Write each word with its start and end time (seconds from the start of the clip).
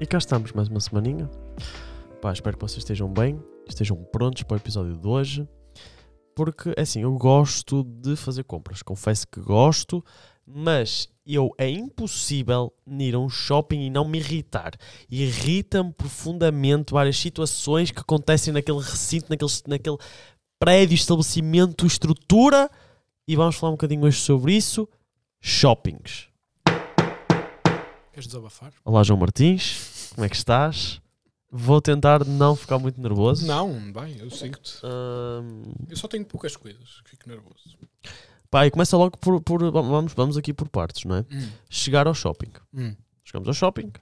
E 0.00 0.06
cá 0.06 0.16
estamos, 0.16 0.52
mais 0.52 0.66
uma 0.66 0.80
semaninha. 0.80 1.30
Pá, 2.22 2.32
espero 2.32 2.56
que 2.56 2.62
vocês 2.62 2.78
estejam 2.78 3.12
bem, 3.12 3.38
estejam 3.68 4.02
prontos 4.10 4.42
para 4.44 4.54
o 4.54 4.56
episódio 4.56 4.96
de 4.96 5.06
hoje. 5.06 5.46
Porque, 6.34 6.72
é 6.74 6.80
assim, 6.80 7.02
eu 7.02 7.12
gosto 7.18 7.84
de 7.84 8.16
fazer 8.16 8.44
compras. 8.44 8.80
Confesso 8.80 9.28
que 9.28 9.42
gosto, 9.42 10.02
mas 10.46 11.06
eu 11.26 11.50
é 11.58 11.68
impossível 11.68 12.72
ir 12.86 13.14
a 13.14 13.18
um 13.18 13.28
shopping 13.28 13.82
e 13.82 13.90
não 13.90 14.08
me 14.08 14.16
irritar. 14.16 14.72
Irrita-me 15.10 15.92
profundamente 15.92 16.94
várias 16.94 17.18
situações 17.18 17.90
que 17.90 18.00
acontecem 18.00 18.54
naquele 18.54 18.78
recinto, 18.78 19.26
naquele, 19.28 19.52
naquele 19.66 19.98
prédio, 20.58 20.94
estabelecimento, 20.94 21.84
estrutura. 21.84 22.70
E 23.28 23.36
vamos 23.36 23.56
falar 23.56 23.72
um 23.72 23.76
bocadinho 23.76 24.04
hoje 24.04 24.18
sobre 24.18 24.54
isso. 24.56 24.88
Shoppings. 25.42 26.29
Queres 28.12 28.26
desabafar? 28.26 28.72
Olá, 28.84 29.02
João 29.02 29.18
Martins. 29.20 30.10
Como 30.14 30.24
é 30.24 30.28
que 30.28 30.36
estás? 30.36 31.00
Vou 31.50 31.80
tentar 31.80 32.24
não 32.24 32.54
ficar 32.54 32.78
muito 32.78 33.00
nervoso. 33.00 33.46
Não, 33.46 33.92
bem, 33.92 34.16
eu 34.18 34.30
sigo-te. 34.30 34.74
Ahm, 34.84 35.72
Eu 35.88 35.96
só 35.96 36.06
tenho 36.08 36.24
poucas 36.24 36.56
coisas, 36.56 37.00
fico 37.04 37.28
nervoso. 37.28 37.76
pá, 38.50 38.66
e 38.66 38.70
começa 38.70 38.96
logo 38.96 39.16
por, 39.18 39.40
por- 39.40 39.70
Vamos, 39.70 40.12
vamos 40.12 40.36
aqui 40.36 40.52
por 40.52 40.68
partes, 40.68 41.04
não 41.04 41.16
é? 41.16 41.24
Hum, 41.30 41.48
Chegar 41.68 42.06
ao 42.06 42.14
shopping. 42.14 42.50
hum. 42.74 42.94
Chegamos 43.24 43.48
ao 43.48 43.54
shopping. 43.54 43.92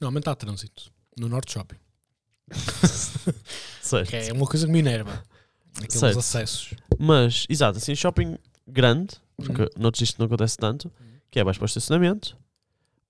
Normalmente 0.00 0.28
há 0.28 0.34
trânsito. 0.34 0.90
No 1.16 1.28
Norte 1.28 1.52
Shopping. 1.52 1.76
Certo. 3.82 4.08
Que 4.08 4.16
é 4.16 4.32
uma 4.32 4.46
coisa 4.46 4.66
que 4.66 4.72
me 4.72 4.78
enerva. 4.80 5.22
Aqueles 5.76 5.94
Certo. 5.94 6.18
acessos. 6.18 6.74
Mas, 6.98 7.46
exato, 7.48 7.78
assim, 7.78 7.94
shopping 7.94 8.36
grande, 8.66 9.14
porque 9.36 9.62
Hum. 9.62 9.68
noutros 9.78 10.02
isto 10.02 10.18
não 10.18 10.26
acontece 10.26 10.56
tanto, 10.56 10.90
que 11.30 11.38
é 11.38 11.44
mais 11.44 11.56
para 11.58 11.64
o 11.64 11.66
estacionamento. 11.66 12.36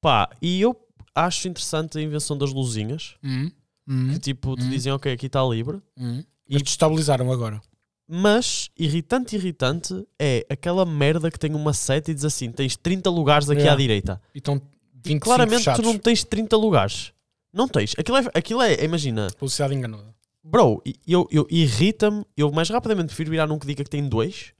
Pá, 0.02 0.28
e 0.42 0.60
eu 0.60 0.76
acho 1.14 1.46
interessante 1.48 1.96
a 1.96 2.02
invenção 2.02 2.36
das 2.36 2.52
luzinhas, 2.52 3.14
Hum, 3.22 3.50
hum, 3.88 4.08
que 4.12 4.18
tipo, 4.18 4.56
te 4.56 4.64
Hum. 4.64 4.68
dizem, 4.70 4.92
ok, 4.92 5.12
aqui 5.12 5.26
está 5.26 5.42
livre. 5.44 5.80
hum. 5.96 6.22
E- 6.48 6.56
E 6.56 6.62
destabilizaram 6.62 7.30
agora. 7.32 7.62
Mas, 8.06 8.68
irritante, 8.78 9.36
irritante, 9.36 10.04
é 10.18 10.44
aquela 10.50 10.84
merda 10.84 11.30
que 11.30 11.38
tem 11.38 11.54
uma 11.54 11.72
seta 11.72 12.10
e 12.10 12.14
diz 12.14 12.24
assim, 12.24 12.50
tens 12.50 12.76
30 12.76 13.08
lugares 13.08 13.48
aqui 13.48 13.60
Yeah. 13.60 13.72
à 13.74 13.76
direita. 13.80 14.20
E 14.34 14.38
estão 14.38 14.60
25 14.92 15.24
Claramente 15.24 15.58
fechados. 15.58 15.80
tu 15.80 15.86
não 15.86 15.96
tens 15.98 16.24
30 16.24 16.56
lugares. 16.56 17.12
Não 17.52 17.68
tens. 17.68 17.94
Aquilo 17.96 18.16
é, 18.18 18.24
aquilo 18.34 18.60
é 18.60 18.84
imagina, 18.84 19.28
Publicidade 19.38 19.74
enganosa. 19.74 20.12
bro, 20.42 20.82
e- 20.84 20.96
eu, 21.06 21.26
eu 21.30 21.46
irrita-me, 21.48 22.24
eu 22.36 22.50
mais 22.50 22.68
rapidamente 22.68 23.06
prefiro 23.06 23.30
virar 23.30 23.46
num 23.46 23.58
que 23.58 23.66
diga 23.66 23.84
que 23.84 23.90
tem 23.90 24.06
dois, 24.08 24.52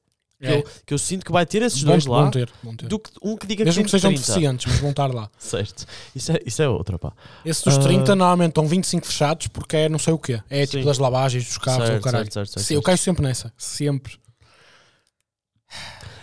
que, 0.43 0.49
É. 0.49 0.59
eu, 0.59 0.65
que 0.87 0.95
eu 0.95 0.99
sinto 0.99 1.25
que 1.25 1.33
vai 1.33 1.47
ter 1.47 1.63
esses 1.63 1.83
Bom, 1.83 1.93
dois 1.93 2.07
lá, 2.07 2.31
ter, 2.31 2.51
ter. 2.77 2.87
do 2.89 2.99
que 2.99 3.11
um 3.23 3.37
que 3.37 3.47
diga 3.47 3.65
Mesmo 3.65 3.81
que 3.83 3.85
que 3.85 3.91
sejam 3.91 4.11
30. 4.11 4.27
deficientes, 4.27 4.67
mas 4.67 4.81
vão 4.81 4.91
estar 4.91 5.07
lá. 5.15 5.31
Certo. 5.39 5.87
Isso 6.15 6.33
é, 6.33 6.39
isso 6.45 6.61
é 6.63 6.69
outra, 6.69 6.99
pá. 6.99 7.13
Esse 7.45 7.65
dos 7.65 7.77
Ah. 7.79 7.83
30 7.83 8.15
normalmente 8.17 8.51
estão 8.51 8.67
25 8.67 9.07
fechados 9.07 9.47
porque 9.49 9.77
é 9.77 9.89
não 9.89 9.99
sei 9.99 10.13
o 10.13 10.19
quê. 10.19 10.43
É 10.51 10.65
Sim. 10.67 10.73
tipo 10.73 10.85
das 10.87 10.99
lavagens 10.99 11.45
dos 11.47 11.59
carros 11.59 11.81
ou 11.83 11.87
certo, 11.87 12.01
o 12.01 12.05
caralho. 12.05 12.25
certo, 12.25 12.35
certo, 12.35 12.49
certo, 12.53 12.67
Sim, 12.67 12.75
eu 12.75 12.83
caio 12.83 12.99
sempre 12.99 13.23
nessa. 13.23 13.53
Sempre. 13.57 14.21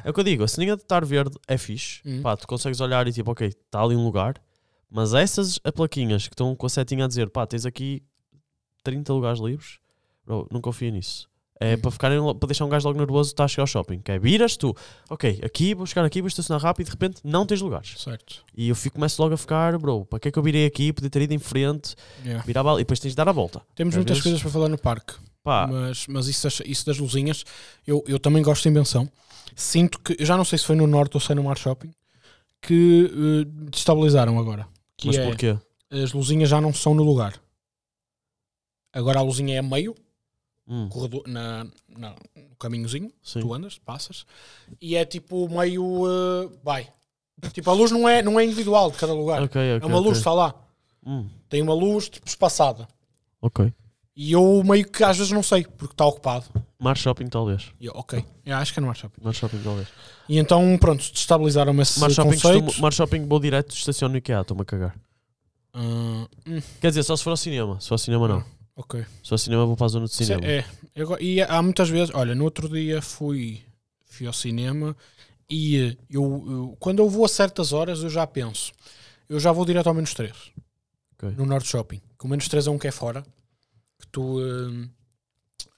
É 0.03 0.09
o 0.09 0.13
que 0.13 0.19
eu 0.19 0.23
digo, 0.23 0.43
a 0.43 0.47
ceninha 0.47 0.75
de 0.75 0.81
estar 0.83 1.03
verde 1.03 1.37
é 1.47 1.57
fixe. 1.57 2.01
Hum. 2.05 2.21
Pá, 2.21 2.35
tu 2.37 2.47
consegues 2.47 2.79
olhar 2.79 3.07
e 3.07 3.11
tipo, 3.11 3.31
ok, 3.31 3.47
está 3.47 3.81
ali 3.81 3.95
um 3.95 4.03
lugar. 4.03 4.35
Mas 4.89 5.13
essas 5.13 5.59
plaquinhas 5.75 6.27
que 6.27 6.33
estão 6.33 6.55
com 6.55 6.65
a 6.65 6.69
setinha 6.69 7.05
a 7.05 7.07
dizer, 7.07 7.29
pá, 7.29 7.45
tens 7.45 7.65
aqui 7.65 8.01
30 8.83 9.13
lugares 9.13 9.39
livres, 9.39 9.77
bro, 10.25 10.47
não 10.51 10.61
confia 10.61 10.89
nisso. 10.89 11.27
É 11.61 11.75
para, 11.75 11.91
ficarem, 11.91 12.19
para 12.37 12.47
deixar 12.47 12.63
um 12.63 12.69
gajo 12.69 12.87
logo 12.87 12.97
nervoso, 12.97 13.31
está 13.31 13.43
a 13.43 13.47
chegar 13.49 13.63
ao 13.63 13.67
shopping. 13.67 13.99
Que 13.99 14.13
é, 14.13 14.19
viras 14.19 14.55
tu, 14.55 14.73
ok, 15.09 15.41
aqui, 15.43 15.73
vou 15.75 15.85
chegar 15.85 16.05
aqui, 16.05 16.21
vou 16.21 16.29
estacionar 16.29 16.61
rápido 16.61 16.85
e 16.87 16.89
de 16.89 16.91
repente 16.91 17.19
não 17.23 17.45
tens 17.45 17.59
lugares. 17.61 17.95
Certo. 18.01 18.45
E 18.55 18.69
eu 18.69 18.75
fico, 18.75 18.95
começo 18.95 19.21
logo 19.21 19.33
a 19.33 19.37
ficar, 19.37 19.77
bro, 19.77 20.05
para 20.05 20.19
que 20.19 20.29
é 20.29 20.31
que 20.31 20.39
eu 20.39 20.43
virei 20.43 20.65
aqui? 20.65 20.93
Podia 20.93 21.09
ter 21.09 21.21
ido 21.23 21.33
em 21.33 21.39
frente, 21.39 21.95
Yeah. 22.23 22.45
virar 22.45 22.63
e 22.75 22.77
depois 22.77 22.99
tens 23.01 23.09
de 23.11 23.15
dar 23.17 23.27
a 23.27 23.33
volta. 23.33 23.61
Temos 23.75 23.93
Às 23.93 23.97
muitas 23.97 24.17
vezes- 24.17 24.23
coisas 24.23 24.41
para 24.41 24.51
falar 24.51 24.69
no 24.69 24.77
parque. 24.77 25.13
Pá, 25.43 25.67
Mas, 25.67 26.07
mas 26.07 26.27
isso, 26.27 26.43
das- 26.43 26.61
isso 26.65 26.85
das 26.85 26.97
luzinhas, 26.97 27.43
eu, 27.85 28.03
eu 28.07 28.19
também 28.19 28.41
gosto 28.41 28.63
da 28.63 28.69
invenção. 28.69 29.09
Sinto 29.53 29.99
que, 29.99 30.15
eu 30.17 30.25
já 30.25 30.37
não 30.37 30.45
sei 30.45 30.57
se 30.59 30.65
foi 30.65 30.77
no 30.77 30.87
Norte 30.87 31.15
ou 31.17 31.19
se 31.19 31.27
foi 31.27 31.35
no 31.35 31.43
Mar 31.43 31.57
Shopping, 31.57 31.91
que 32.61 33.11
eh, 33.11 33.69
destabilizaram 33.69 34.39
agora. 34.39 34.65
Que 34.95 35.07
mas 35.07 35.17
é, 35.17 35.25
porquê? 35.25 35.57
as 35.91 36.13
luzinhas 36.13 36.47
já 36.49 36.61
não 36.61 36.73
são 36.73 36.93
no 36.93 37.03
lugar. 37.03 37.33
Agora 38.93 39.19
a 39.19 39.21
luzinha 39.21 39.55
é 39.55 39.59
a 39.59 39.63
meio, 39.63 39.95
Hum, 40.71 40.87
corredor, 40.87 41.23
na, 41.27 41.65
na- 41.97 42.15
no 42.35 42.55
caminhozinho, 42.59 43.11
sim. 43.23 43.39
tu 43.39 43.51
andas, 43.53 43.79
passas, 43.79 44.23
e 44.79 44.95
é 44.95 45.03
tipo 45.03 45.49
meio. 45.49 46.03
eh, 46.07 46.49
vai. 46.63 46.87
Tipo, 47.53 47.71
a 47.71 47.73
luz 47.73 47.89
não 47.89 48.07
é, 48.07 48.21
não 48.21 48.39
é 48.39 48.43
individual 48.45 48.91
de 48.91 48.97
cada 48.97 49.13
lugar. 49.13 49.41
Ok, 49.41 49.59
ok. 49.77 49.79
é 49.81 49.85
uma 49.91 49.97
luz, 49.97 50.09
ok. 50.09 50.19
está 50.19 50.33
lá. 50.33 50.53
Hum, 51.05 51.27
Tem 51.49 51.61
uma 51.61 51.73
luz 51.73 52.07
tipo 52.09 52.27
espaçada. 52.27 52.87
ok. 53.41 53.73
E 54.15 54.33
eu 54.33 54.61
meio 54.65 54.85
que 54.85 55.01
às 55.03 55.17
vezes 55.17 55.31
não 55.31 55.41
sei, 55.41 55.63
porque 55.63 55.93
está 55.93 56.05
ocupado. 56.05 56.45
Mar 56.77 56.97
Shopping, 56.97 57.27
talvez. 57.27 57.71
Eu, 57.79 57.93
ok, 57.95 58.23
eu 58.45 58.55
acho 58.57 58.73
que 58.73 58.79
é 58.79 58.81
no 58.81 58.87
Mar 58.87 58.95
Shopping. 58.97 59.21
Mar 59.23 59.33
Shopping, 59.33 59.59
talvez. 59.63 59.87
E 60.27 60.37
então, 60.37 60.77
pronto, 60.77 60.99
destabilizaram-me 61.11 61.81
esse 61.81 61.97
Mar 62.01 62.11
Shopping, 62.11 62.31
conceito. 62.31 62.63
costumo, 62.65 62.81
Mar 62.83 62.91
Shopping 62.93 63.25
vou 63.25 63.39
direto, 63.39 63.73
estaciono 63.73 64.11
no 64.11 64.17
IKEA, 64.17 64.41
estou-me 64.41 64.61
a 64.61 64.65
cagar. 64.65 64.95
Ah, 65.73 65.79
hum, 66.45 66.61
Quer 66.81 66.89
dizer, 66.89 67.03
só 67.03 67.15
se 67.15 67.23
for 67.23 67.29
ao 67.31 67.37
cinema. 67.37 67.79
Se 67.79 67.87
for 67.87 67.93
ao 67.93 67.97
cinema, 67.99 68.27
não. 68.27 68.43
Ok. 68.79 69.05
Ao 69.31 69.37
cinema, 69.37 69.65
vou 69.65 69.75
para 69.77 69.85
a 69.85 69.89
zona 69.89 70.05
de 70.05 70.13
cinema. 70.13 70.45
É, 70.45 70.63
e 71.19 71.41
há 71.41 71.61
muitas 71.61 71.89
vezes, 71.89 72.13
olha, 72.13 72.33
no 72.33 72.43
outro 72.45 72.67
dia 72.69 73.01
fui, 73.01 73.61
fui 74.05 74.25
ao 74.27 74.33
cinema 74.33 74.95
e 75.49 75.77
eh, 75.77 75.97
eu, 76.09 76.23
eu- 76.47 76.77
quando 76.79 76.99
eu 76.99 77.09
vou 77.09 77.25
a 77.25 77.27
certas 77.29 77.73
horas 77.73 78.01
eu 78.03 78.09
já 78.09 78.25
penso, 78.25 78.71
eu 79.27 79.39
já 79.39 79.51
vou 79.51 79.65
direto 79.65 79.87
ao 79.87 79.93
menos 79.93 80.13
3 80.13 80.35
Ok. 81.13 81.29
no 81.37 81.45
Norte 81.45 81.67
Shopping. 81.67 82.01
Que 82.17 82.25
o 82.25 82.27
menos 82.27 82.47
3 82.47 82.67
é 82.67 82.71
um 82.71 82.77
que 82.79 82.87
é 82.87 82.91
fora. 82.91 83.21
Que 83.99 84.07
tu, 84.07 84.39
eh, 84.41 84.87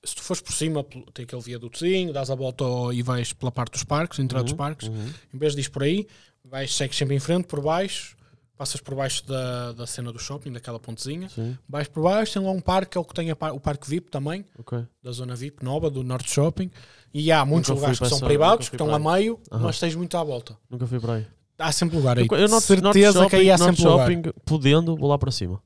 se 0.03 0.15
tu 0.15 0.21
fores 0.21 0.41
por 0.41 0.53
cima, 0.53 0.83
tem 1.13 1.25
aquele 1.25 1.41
viadutozinho, 1.41 2.13
dás 2.13 2.29
a 2.29 2.35
volta 2.35 2.63
e 2.93 3.01
vais 3.01 3.33
pela 3.33 3.51
parte 3.51 3.73
dos 3.73 3.83
parques, 3.83 4.19
entrada 4.19 4.43
dos 4.43 4.51
Uhum, 4.53 4.57
parques. 4.57 4.87
uhum. 4.87 5.13
Em 5.33 5.37
vez 5.37 5.53
de 5.55 5.61
ir 5.61 5.69
por 5.69 5.83
aí, 5.83 6.07
vais, 6.43 6.73
segues 6.75 6.97
sempre 6.97 7.15
em 7.15 7.19
frente, 7.19 7.45
por 7.47 7.61
baixo, 7.61 8.15
passas 8.61 8.79
por 8.79 8.93
baixo 8.93 9.25
da, 9.25 9.71
da 9.71 9.87
cena 9.87 10.11
do 10.13 10.19
shopping, 10.19 10.51
daquela 10.51 10.79
pontezinha, 10.79 11.27
Sim, 11.29 11.57
vais 11.67 11.87
por 11.87 12.03
baixo, 12.03 12.33
tem 12.33 12.43
lá 12.43 12.51
um 12.51 12.61
parque, 12.61 12.95
é 12.95 13.01
o 13.01 13.03
que 13.03 13.11
tem 13.11 13.33
par- 13.33 13.53
o 13.55 13.59
parque 13.59 13.89
VIP 13.89 14.11
também, 14.11 14.45
ok. 14.59 14.85
da 15.01 15.11
zona 15.11 15.35
VIP 15.35 15.65
nova, 15.65 15.89
do 15.89 16.03
Norte 16.03 16.29
Shopping, 16.31 16.69
e 17.11 17.31
há 17.31 17.43
muitos 17.43 17.71
lugares 17.71 17.97
que 17.97 18.07
são 18.07 18.17
essa- 18.17 18.25
privados, 18.27 18.69
que 18.69 18.75
estão 18.75 18.93
a 18.93 18.99
meio, 18.99 19.39
Aham. 19.51 19.63
mas 19.63 19.79
tens 19.79 19.95
muito 19.95 20.15
à 20.15 20.23
volta. 20.23 20.55
Nunca 20.69 20.85
fui 20.85 20.99
para 20.99 21.13
aí. 21.13 21.27
Há 21.57 21.71
sempre 21.71 21.97
lugar 21.97 22.19
aí. 22.19 22.27
Eu, 22.29 22.37
eu 22.37 22.47
noto, 22.47 22.61
Certeza 22.61 23.17
noto 23.19 23.29
que 23.31 23.35
aí 23.37 23.49
há 23.49 23.57
shopping, 23.57 23.71
sempre 23.71 23.83
noto 23.83 23.93
lugar. 24.03 24.11
shopping, 24.11 24.39
podendo, 24.45 24.95
vou 24.95 25.09
lá 25.09 25.17
para 25.17 25.31
cima. 25.31 25.59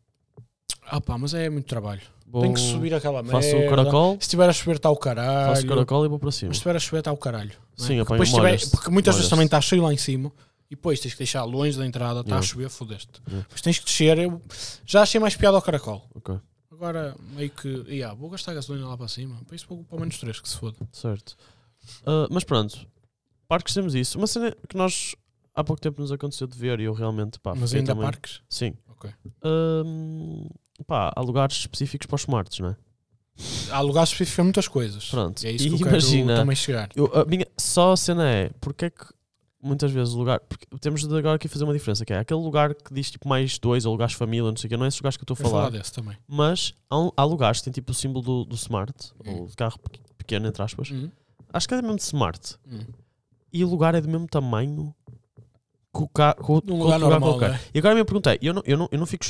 Ah 0.88 1.01
pá, 1.01 1.17
mas 1.17 1.34
é 1.34 1.50
muito 1.50 1.66
trabalho. 1.67 2.01
Vou, 2.25 2.44
Tem 2.44 2.53
que 2.53 2.59
subir 2.61 2.94
aquela 2.94 3.22
merda. 3.22 3.41
Faço 3.41 3.57
o 3.57 3.69
caracol, 3.69 4.13
Se 4.13 4.19
estiver 4.22 4.50
a 4.50 4.53
chover 4.53 4.75
está 4.78 4.89
o 4.89 4.95
caralho. 4.95 5.50
faço 5.50 5.66
o 5.66 5.67
caracol 5.69 6.05
e 6.05 6.07
vou 6.07 6.17
para 6.19 6.31
cima. 6.31 6.53
Se 6.53 6.57
estiver 6.59 6.75
a 6.78 6.79
chover 6.79 7.00
está 7.00 7.11
o 7.11 7.17
caralho. 7.17 7.51
é? 7.51 7.81
Sim, 7.81 7.97
porque, 7.97 8.13
apanho 8.13 8.23
tiver- 8.23 8.38
molhas-te, 8.41 8.69
porque 8.72 8.89
muitas 8.89 9.16
vezes 9.16 9.29
também 9.29 9.45
está 9.45 9.59
cheio 9.59 9.84
lá 9.84 9.94
em 9.94 9.97
cima 9.97 10.31
e 10.69 10.75
depois 10.75 10.99
tens 10.99 11.11
que 11.13 11.19
deixar 11.19 11.43
longe 11.43 11.77
da 11.77 11.85
entrada, 11.85 12.21
está 12.21 12.35
a 12.35 12.37
Yeah. 12.39 12.47
chover, 12.47 12.69
fodeste. 12.69 13.21
Yeah. 13.27 13.43
Depois 13.43 13.61
tens 13.61 13.79
que 13.79 13.85
descer. 13.85 14.17
Eu 14.17 14.41
já 14.85 15.01
achei 15.03 15.19
mais 15.19 15.35
piada 15.35 15.55
ao 15.57 15.61
caracol. 15.61 16.09
Ok, 16.15 16.39
Agora 16.71 17.15
meio 17.35 17.49
que. 17.51 17.67
Yeah, 17.87 18.13
vou 18.13 18.29
gastar 18.29 18.53
gasolina 18.53 18.87
lá 18.87 18.97
para 18.97 19.07
cima. 19.07 19.39
Para 19.45 19.55
isso 19.55 19.65
vou 19.69 19.83
para 19.83 19.99
menos 19.99 20.17
3 20.17 20.39
que 20.41 20.49
se 20.49 20.57
foda. 20.57 20.75
certo. 20.91 21.37
Ah, 22.05 22.27
mas 22.31 22.43
pronto, 22.43 22.85
parques 23.47 23.73
temos 23.73 23.93
isso. 23.95 24.17
Uma 24.17 24.27
cena 24.27 24.55
que 24.67 24.75
nós 24.75 25.15
há 25.53 25.63
pouco 25.63 25.81
tempo 25.81 26.01
nos 26.01 26.11
aconteceu 26.11 26.47
de 26.47 26.57
ver 26.57 26.79
e 26.79 26.83
eu 26.83 26.93
realmente, 26.93 27.39
pá, 27.39 27.53
mas 27.55 27.73
ainda 27.73 27.91
há 27.91 27.95
também- 27.95 28.09
parques. 28.09 28.41
Sim. 28.49 28.73
Ok. 28.89 29.09
Ahm, 29.43 30.47
pá, 30.85 31.13
há 31.15 31.21
lugares 31.21 31.57
específicos 31.57 32.07
para 32.07 32.15
os 32.15 32.21
smarts, 32.21 32.59
não 32.59 32.69
é? 32.69 32.75
Há 33.69 33.81
lugares 33.81 34.09
específicos 34.09 34.35
para 34.35 34.43
muitas 34.45 34.67
coisas. 34.67 35.09
Pronto. 35.09 35.43
E 35.43 35.47
é 35.47 35.51
isso 35.51 35.66
E 35.67 35.69
que 35.78 35.84
eu 35.84 35.87
imagina- 35.87 36.25
quero 36.28 36.40
também 36.41 36.55
chegar. 36.55 36.90
Eu, 36.95 37.05
a 37.13 37.25
minha, 37.25 37.45
só 37.57 37.91
a 37.93 37.97
cena 37.97 38.29
é, 38.29 38.49
porque 38.61 38.85
é 38.85 38.90
que 38.90 39.05
muitas 39.66 39.91
vezes 39.91 40.14
o 40.14 40.17
lugar. 40.17 40.40
Porque 40.41 40.66
temos 40.79 41.06
de 41.08 41.17
agora 41.17 41.35
aqui 41.35 41.47
fazer 41.47 41.64
uma 41.64 41.73
diferença, 41.73 42.06
que 42.06 42.14
é 42.14 42.20
aquele 42.20 42.40
lugar 42.40 42.73
que 42.76 42.94
diz 42.94 43.09
tipo 43.12 43.28
mais 43.28 43.58
dois 43.59 43.85
ou 43.85 43.91
lugares 43.91 44.12
de 44.14 44.17
família, 44.17 44.50
não 44.50 44.56
sei 44.58 44.67
o 44.67 44.70
que, 44.70 44.78
não 44.78 44.85
é 44.85 44.88
esses 44.88 45.00
lugares 45.00 45.17
que 45.17 45.23
eu 45.23 45.34
estou 45.34 45.34
a 45.34 45.38
falar. 45.50 45.64
falar 45.66 45.70
desse 45.78 45.91
também. 45.94 46.16
Mas 46.28 46.73
há, 46.90 47.00
um- 47.00 47.12
há 47.17 47.23
lugares 47.23 47.59
que 47.59 47.66
têm 47.66 47.73
tipo 47.73 47.91
o 47.91 47.96
símbolo 47.96 48.23
do, 48.23 48.46
do 48.46 48.56
smart, 48.56 48.94
Hum. 49.26 49.41
ou 49.41 49.47
de 49.47 49.56
carro 49.56 49.78
pe- 49.79 50.00
pequeno, 50.17 50.47
entre 50.47 50.62
aspas. 50.64 50.91
Hum, 50.91 51.09
Acho 51.52 51.67
que 51.67 51.73
é 51.73 51.82
mesmo 51.82 51.96
de 51.96 52.03
smart. 52.03 52.56
hum. 52.70 52.79
E 53.53 53.64
o 53.64 53.70
lugar 53.70 53.96
é 53.96 54.02
do 54.02 54.09
mesmo 54.09 54.28
tamanho 54.28 54.94
que 55.96 56.03
o 56.03 56.08
carro. 56.09 56.35
Com, 56.44 56.59
com 56.62 56.78
lugar 56.78 57.02
outro 57.02 57.09
normal, 57.09 57.44
é? 57.44 57.59
E 57.73 57.79
agora 57.79 57.94
a 57.94 57.96
minha 57.96 58.06
pergunta 58.06 58.34
é: 58.34 58.40
eu 58.41 58.53
não, 58.53 58.62
eu, 58.66 58.78
não, 58.78 58.90
eu 58.91 59.00
não 59.00 59.06
fico 59.06 59.23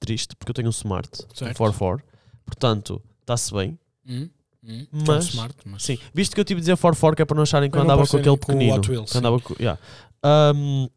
triste 0.00 0.34
porque 0.36 0.50
eu 0.50 0.54
tenho 0.54 0.68
um 0.68 0.70
smart, 0.70 1.10
um 1.22 1.34
Certo. 1.34 1.56
44, 1.58 2.02
portanto, 2.46 3.02
está-se 3.20 3.52
bem. 3.52 3.78
Hum. 4.66 4.86
Mas- 4.92 5.08
é 5.08 5.12
um 5.12 5.18
smart, 5.18 5.54
mas... 5.64 5.82
Sim, 5.82 5.98
visto 6.14 6.34
que 6.34 6.40
eu 6.40 6.44
tive 6.44 6.60
de 6.60 6.64
dizer 6.66 6.76
44 6.76 7.16
que 7.16 7.22
é 7.22 7.24
para 7.24 7.34
não 7.36 7.42
acharem 7.42 7.70
que 7.70 7.76
eu 7.76 7.82
andava 7.82 8.06
com 8.06 8.16
aquele 8.16 8.36
com 8.36 8.46
pequenino. 8.46 8.80
Wheels, 8.88 9.10
sim. 9.10 9.18
andava 9.18 9.40
com, 9.40 9.54
yeah. 9.60 9.78
Ahm, 10.22 10.88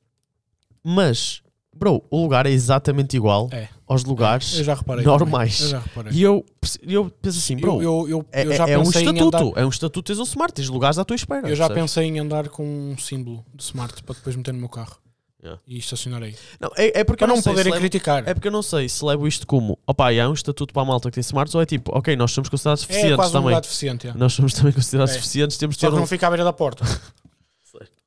mas, 0.83 1.41
bro, 1.75 2.03
o 2.09 2.21
lugar 2.21 2.45
é 2.45 2.51
exatamente 2.51 3.15
igual 3.17 3.49
É. 3.51 3.67
aos 3.87 4.03
lugares. 4.03 4.57
Reparei. 4.59 5.03
normais. 5.05 5.71
Eu. 5.71 5.81
E 6.11 6.21
eu, 6.21 6.45
eu 6.87 7.09
penso 7.21 7.37
assim, 7.37 7.57
bro, 7.57 7.81
eu, 7.81 8.25
é, 8.31 8.45
já 8.55 8.67
é 8.67 8.77
um 8.77 8.83
estatuto. 8.83 9.37
andar, 9.37 9.61
É 9.61 9.65
um 9.65 9.69
estatuto, 9.69 10.03
tens 10.07 10.19
um 10.19 10.23
smart, 10.23 10.53
tens 10.53 10.69
lugares 10.69 10.97
à 10.97 11.05
tua 11.05 11.15
espera. 11.15 11.47
eu 11.47 11.55
já 11.55 11.69
pensei 11.69 12.05
em 12.05 12.19
andar 12.19 12.49
com 12.49 12.63
um 12.65 12.97
símbolo 12.97 13.45
de 13.53 13.63
smart 13.63 14.01
para 14.03 14.15
depois 14.15 14.35
meter 14.35 14.53
no 14.53 14.59
meu 14.59 14.69
carro. 14.69 14.97
Yeah. 15.41 15.61
e 15.65 15.77
estacionar 15.77 16.21
aí. 16.21 16.35
Não, 16.59 16.69
é, 16.75 16.99
é 16.99 17.03
porque 17.05 17.23
Para 17.23 17.31
eu 17.31 17.35
não 17.35 17.41
sei 17.41 17.43
se 17.43 17.49
poderem 17.51 17.71
levo- 17.71 17.81
criticar. 17.81 18.27
É 18.27 18.33
porque 18.33 18.47
eu 18.49 18.51
não 18.51 18.61
sei 18.61 18.89
se 18.89 19.05
levo 19.05 19.25
isto 19.25 19.47
como 19.47 19.79
opá, 19.87 20.09
há 20.11 20.29
um 20.29 20.33
estatuto 20.33 20.73
para 20.73 20.81
a 20.81 20.85
malta 20.85 21.09
que 21.09 21.15
tem 21.15 21.21
smarts 21.21 21.55
ou 21.55 21.61
é 21.61 21.65
tipo, 21.65 21.97
ok, 21.97 22.13
nós 22.17 22.31
somos 22.31 22.49
considerados 22.49 22.83
É, 22.83 22.87
deficientes 22.87 23.15
quase 23.15 23.31
também. 23.31 23.61
deficiente. 23.61 24.07
é. 24.07 24.13
Nós 24.13 24.33
somos 24.33 24.53
também 24.53 24.73
considerados 24.73 25.13
É. 25.13 25.17
deficientes, 25.17 25.57
temos 25.57 25.75
de 25.77 25.79
Só 25.81 25.87
ter 25.87 25.91
que 25.91 25.97
um. 25.97 25.99
não 26.01 26.07
fica 26.07 26.27
à 26.27 26.29
beira 26.29 26.43
da 26.43 26.51
porta. 26.53 26.83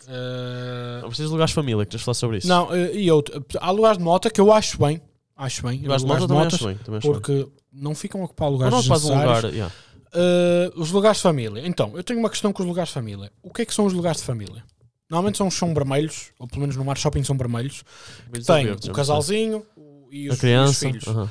Eh, 0.08 0.98
Não 1.00 1.08
precisas 1.08 1.28
de 1.30 1.32
lugares 1.32 1.50
de 1.50 1.54
família, 1.54 1.86
que 1.86 1.96
falar 1.96 2.14
sobre 2.14 2.38
isso. 2.38 2.48
não, 2.48 2.74
eh, 2.74 2.92
e 2.92 3.10
outro. 3.10 3.44
Há 3.60 3.70
lugares 3.70 3.98
de 3.98 4.02
moto 4.04 4.28
que 4.30 4.40
eu 4.40 4.52
acho 4.52 4.76
bem. 4.76 5.00
Acho 5.36 5.62
bem. 5.62 5.80
lugares 5.80 6.02
de 6.02 6.08
moto 6.08 6.22
eu 6.22 6.26
também 6.28 6.42
acho 6.46 6.66
bem. 6.66 6.74
Também 6.78 6.98
acho 6.98 7.06
bem. 7.08 7.20
porque 7.20 7.48
não 7.72 7.94
ficam 7.94 8.20
a 8.20 8.24
ocupar 8.24 8.50
lugares 8.50 8.74
não 8.74 8.82
faz 8.82 9.04
um 9.04 9.16
lugar. 9.16 9.44
yeah. 9.44 9.72
Uh, 10.12 10.80
os 10.80 10.90
lugares 10.90 11.18
de 11.18 11.22
família. 11.22 11.62
Então, 11.64 11.92
eu 11.96 12.02
tenho 12.02 12.18
uma 12.18 12.28
questão 12.28 12.52
com 12.52 12.62
os 12.64 12.68
lugares 12.68 12.88
de 12.88 12.94
família. 12.94 13.30
O 13.42 13.50
que 13.52 13.62
é 13.62 13.64
que 13.64 13.72
são 13.72 13.86
os 13.86 13.92
lugares 13.92 14.18
de 14.18 14.24
família? 14.24 14.64
Normalmente 15.12 15.36
são, 15.36 15.50
são 15.50 15.74
vermelhos, 15.74 16.30
ou 16.38 16.48
pelo 16.48 16.62
menos 16.62 16.74
no 16.74 16.82
mar 16.86 16.96
shopping 16.96 17.22
são 17.22 17.36
vermelhos. 17.36 17.84
Vermelhos 18.22 18.46
Tem 18.46 18.64
verdes, 18.64 18.84
o 18.86 18.88
não 18.88 18.94
casalzinho 18.94 19.66
o- 19.76 20.08
e 20.10 20.30
os, 20.30 20.36
A 20.36 20.40
criança. 20.40 20.70
os 20.72 20.78
filhos. 20.78 21.06
aham. 21.06 21.30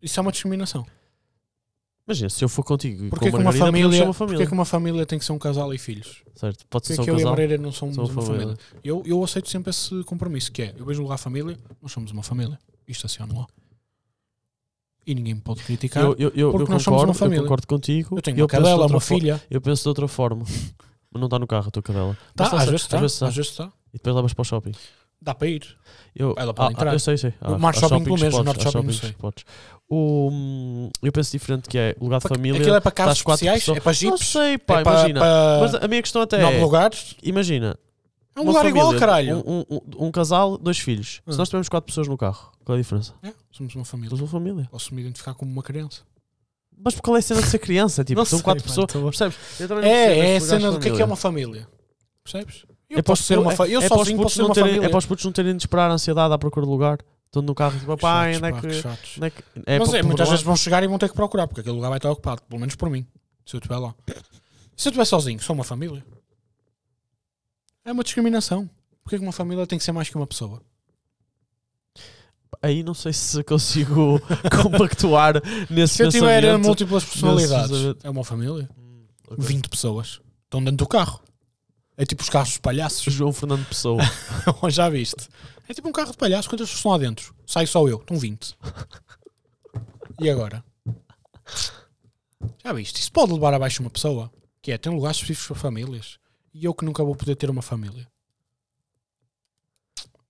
Isso 0.00 0.18
é 0.18 0.22
uma 0.22 0.32
discriminação. 0.32 0.86
Imagina, 2.08 2.30
se 2.30 2.42
eu 2.42 2.48
for 2.48 2.64
contigo 2.64 3.04
e 3.04 3.10
Porquê 3.10 3.26
com 3.30 3.36
que 3.36 3.42
a 3.42 3.44
uma 3.44 3.52
família, 3.52 4.04
uma 4.04 4.14
família. 4.14 4.38
porquê 4.38 4.46
que 4.48 4.54
uma 4.54 4.64
família 4.64 5.04
tem 5.04 5.18
que 5.18 5.24
ser 5.26 5.32
um 5.32 5.38
casal 5.38 5.74
e 5.74 5.76
filhos? 5.78 6.22
Certo, 6.34 6.64
pode 6.70 6.86
ser 6.86 6.94
só 6.94 7.02
um 7.02 7.04
que 7.04 7.10
eu 7.10 7.18
e 7.18 7.22
a. 7.24 7.26
Mareira 7.30 7.58
não 7.58 7.72
somos 7.72 7.98
uma 7.98 8.06
família. 8.08 8.40
família? 8.40 8.56
Eu, 8.82 9.02
eu 9.04 9.22
aceito 9.22 9.50
sempre 9.50 9.68
esse 9.68 10.02
compromisso, 10.04 10.50
que 10.50 10.62
é, 10.62 10.74
eu 10.78 10.86
vejo 10.86 11.02
lugar 11.02 11.18
família, 11.18 11.58
nós 11.82 11.92
somos 11.92 12.10
uma 12.10 12.22
família. 12.22 12.58
E 12.88 12.92
estaciono 12.92 13.36
lá. 13.38 13.46
E 15.06 15.14
ninguém 15.14 15.34
me 15.34 15.40
pode 15.42 15.62
criticar. 15.62 16.02
Eu, 16.02 16.14
Eu, 16.18 16.32
eu, 16.34 16.50
porque 16.52 16.70
eu 16.70 16.74
nós 16.74 16.82
somos 16.82 16.84
concordo, 16.84 17.06
uma 17.10 17.14
família. 17.14 17.38
eu 17.40 17.42
concordo 17.42 17.66
contigo. 17.66 18.20
tenho 18.22 18.38
eu 18.38 18.44
uma 18.44 18.48
penso 18.48 18.62
de 18.62 18.68
cadela, 18.70 18.86
uma 18.86 19.00
filha. 19.00 19.42
Eu 19.50 19.60
penso 19.60 19.82
de 19.82 19.88
outra 19.88 20.08
forma. 20.08 20.44
Mas 21.10 21.20
não 21.20 21.26
está 21.26 21.38
no 21.38 21.46
carro 21.46 21.68
a 21.68 21.70
tua 21.70 21.82
cadela. 21.82 22.16
Tá, 22.34 22.44
às 22.44 22.52
está- 22.52 22.64
vezes 22.66 22.80
está. 22.82 22.96
às 22.96 23.00
vezes 23.02 23.14
está. 23.16 23.26
Às 23.28 23.34
vezes 23.36 23.50
está. 23.50 23.64
E 23.92 23.98
depois 23.98 24.16
levas 24.16 24.34
para 24.34 24.42
o 24.42 24.44
shopping. 24.44 24.72
Dá 25.20 25.34
para 25.34 25.48
ir. 25.48 25.76
Eu, 26.14 26.34
Ela 26.36 26.52
pode 26.52 26.68
ah, 26.68 26.72
entrar. 26.72 26.92
Eu 26.92 26.98
sei, 26.98 27.16
sei. 27.16 27.32
No 27.40 27.54
Há- 27.54 27.58
Mar 27.58 27.74
Shopping, 27.74 28.04
pelo 28.04 28.18
menos, 28.18 28.34
no 28.34 28.40
que 28.40 28.44
Norte 28.44 28.62
Shopping, 28.64 28.86
não 28.86 28.92
sei. 28.92 29.14
O, 29.88 30.28
hum, 30.30 30.90
eu 31.02 31.10
penso 31.12 31.32
diferente 31.32 31.68
que 31.68 31.78
é 31.78 31.96
lugar 32.00 32.20
de 32.20 32.28
família. 32.28 32.60
Aquilo 32.60 32.76
é 32.76 32.80
para 32.80 32.90
quatro 32.92 33.12
especiais? 33.14 33.60
pessoas- 33.60 33.78
É 33.78 33.80
para 33.80 33.92
Não 33.92 33.94
jipes? 34.16 34.28
sei, 34.28 34.58
pá, 34.58 34.78
é 34.78 34.82
imagina. 34.82 35.20
para 35.20 35.58
Mas 35.60 35.74
a 35.74 35.88
minha 35.88 36.02
questão 36.02 36.22
até 36.22 36.42
é. 36.42 36.60
lugares? 36.60 37.14
Imagina. 37.22 37.76
É 38.34 38.40
um 38.40 38.44
lugar 38.44 38.66
igual, 38.66 38.86
família, 38.88 39.00
caralho. 39.00 39.44
Um, 39.46 39.64
um- 39.70 40.06
um 40.06 40.10
casal, 40.10 40.58
dois 40.58 40.78
filhos. 40.78 41.22
Hum. 41.26 41.32
Se 41.32 41.38
nós 41.38 41.48
tivermos 41.48 41.68
quatro 41.70 41.86
pessoas 41.86 42.06
no 42.08 42.18
carro, 42.18 42.52
qual 42.64 42.76
é 42.76 42.78
a 42.78 42.82
diferença? 42.82 43.14
É, 43.22 43.32
somos 43.50 43.74
uma 43.74 43.84
família. 43.84 44.10
Somos 44.10 44.20
uma 44.22 44.28
família. 44.28 44.68
Posso 44.70 44.94
me 44.94 45.00
identificar 45.00 45.32
como 45.34 45.50
uma 45.50 45.62
criança. 45.62 46.02
Mas 46.78 47.00
qual 47.00 47.16
é 47.16 47.18
a 47.18 47.22
cena 47.22 47.42
de 47.42 47.48
ser 47.48 47.58
criança? 47.58 48.04
Tipo, 48.04 48.18
Não 48.20 48.24
são 48.24 48.38
sei, 48.38 48.44
quatro 48.44 48.62
mano, 48.64 48.68
pessoas. 48.68 48.92
tô 48.92 49.00
bom. 49.00 49.06
Percebes? 49.08 49.36
Eu 49.60 49.68
também 49.68 49.84
não 49.84 49.90
É, 49.90 50.18
é 50.34 50.36
a 50.36 50.40
cena 50.40 50.70
do 50.72 50.78
que 50.80 50.88
é 50.88 50.92
que 50.94 51.02
é 51.02 51.04
uma 51.04 51.16
família. 51.16 51.66
Percebes? 52.22 52.64
Eu 52.88 52.98
É 52.98 53.02
posso 53.02 53.22
os 53.22 53.26
ser 53.26 53.38
uma 53.38 53.50
família. 53.52 53.76
Eu 53.76 53.82
é 53.82 53.88
sozinho 53.88 54.22
posso 54.22 54.34
ser 54.36 54.42
não 54.42 54.48
uma 54.48 54.54
terem- 54.54 54.68
família. 54.70 54.86
É 54.86 54.88
para 54.90 54.98
os 54.98 55.06
putos 55.06 55.24
não 55.24 55.32
terem 55.32 55.56
de 55.56 55.62
esperar 55.62 55.90
a 55.90 55.94
ansiedade 55.94 56.32
à 56.34 56.38
procura 56.38 56.64
de 56.66 56.70
lugar. 56.70 56.98
Estão 57.26 57.42
no 57.42 57.54
carro 57.54 57.78
tipo, 57.78 57.96
pai, 57.96 58.36
onde 58.36 58.46
é 58.46 58.52
que. 58.52 58.66
onde 58.66 59.26
é 59.26 59.30
que- 59.30 59.42
é 59.66 59.78
Mas 59.78 59.92
é, 59.94 60.02
muitas 60.02 60.28
vezes 60.28 60.44
vão 60.44 60.54
chegar 60.56 60.82
e 60.84 60.86
vão 60.86 60.96
ter 60.98 61.08
que 61.08 61.14
procurar, 61.14 61.46
porque 61.48 61.60
aquele 61.60 61.74
lugar 61.74 61.88
vai 61.88 61.98
estar 61.98 62.10
ocupado, 62.10 62.42
pelo 62.42 62.60
menos 62.60 62.76
por 62.76 62.88
mim, 62.88 63.04
se 63.44 63.56
eu 63.56 63.58
estiver 63.58 63.78
lá. 63.78 63.94
Se 64.76 64.88
eu 64.88 64.90
estiver 64.90 65.04
sozinho, 65.04 65.40
sou 65.40 65.54
uma 65.54 65.64
família. 65.64 66.04
É 67.84 67.92
uma 67.92 68.04
discriminação. 68.04 68.68
Porquê 69.02 69.18
que 69.18 69.22
uma 69.24 69.32
família 69.32 69.66
tem 69.66 69.78
que 69.78 69.84
ser 69.84 69.92
mais 69.92 70.08
que 70.08 70.16
uma 70.16 70.26
pessoa? 70.26 70.60
Aí 72.62 72.82
não 72.82 72.94
sei 72.94 73.12
se 73.12 73.42
consigo 73.44 74.20
compactuar 74.62 75.34
nesse 75.70 75.96
Se 75.96 76.02
eu 76.04 76.10
tiver 76.10 76.58
múltiplas 76.58 77.04
personalidades, 77.04 77.96
é 78.02 78.10
uma 78.10 78.24
família. 78.24 78.68
Hum, 78.76 79.04
ok. 79.28 79.44
20 79.44 79.68
pessoas 79.68 80.20
estão 80.44 80.62
dentro 80.62 80.78
do 80.78 80.88
carro. 80.88 81.20
É 81.96 82.04
tipo 82.04 82.22
os 82.22 82.28
carros 82.28 82.54
de 82.54 82.60
palhaços. 82.60 83.12
João 83.12 83.32
Fernando 83.32 83.66
Pessoa. 83.66 84.02
Já 84.68 84.88
viste? 84.88 85.28
É 85.68 85.74
tipo 85.74 85.88
um 85.88 85.92
carro 85.92 86.12
de 86.12 86.18
palhaços. 86.18 86.46
Quantas 86.46 86.68
pessoas 86.68 86.78
estão 86.78 86.92
lá 86.92 86.98
dentro? 86.98 87.34
Sai 87.46 87.66
só 87.66 87.86
eu. 87.88 87.96
Estão 87.98 88.18
20. 88.18 88.56
E 90.20 90.30
agora? 90.30 90.64
Já 92.64 92.72
viste? 92.72 93.00
Isso 93.00 93.12
pode 93.12 93.32
levar 93.32 93.54
abaixo 93.54 93.82
uma 93.82 93.90
pessoa. 93.90 94.30
Que 94.60 94.72
é, 94.72 94.78
tem 94.78 94.92
lugares 94.92 95.16
específicos 95.16 95.46
para 95.46 95.56
famílias. 95.56 96.18
E 96.52 96.64
eu 96.64 96.74
que 96.74 96.84
nunca 96.84 97.02
vou 97.02 97.16
poder 97.16 97.34
ter 97.36 97.48
uma 97.48 97.62
família. 97.62 98.06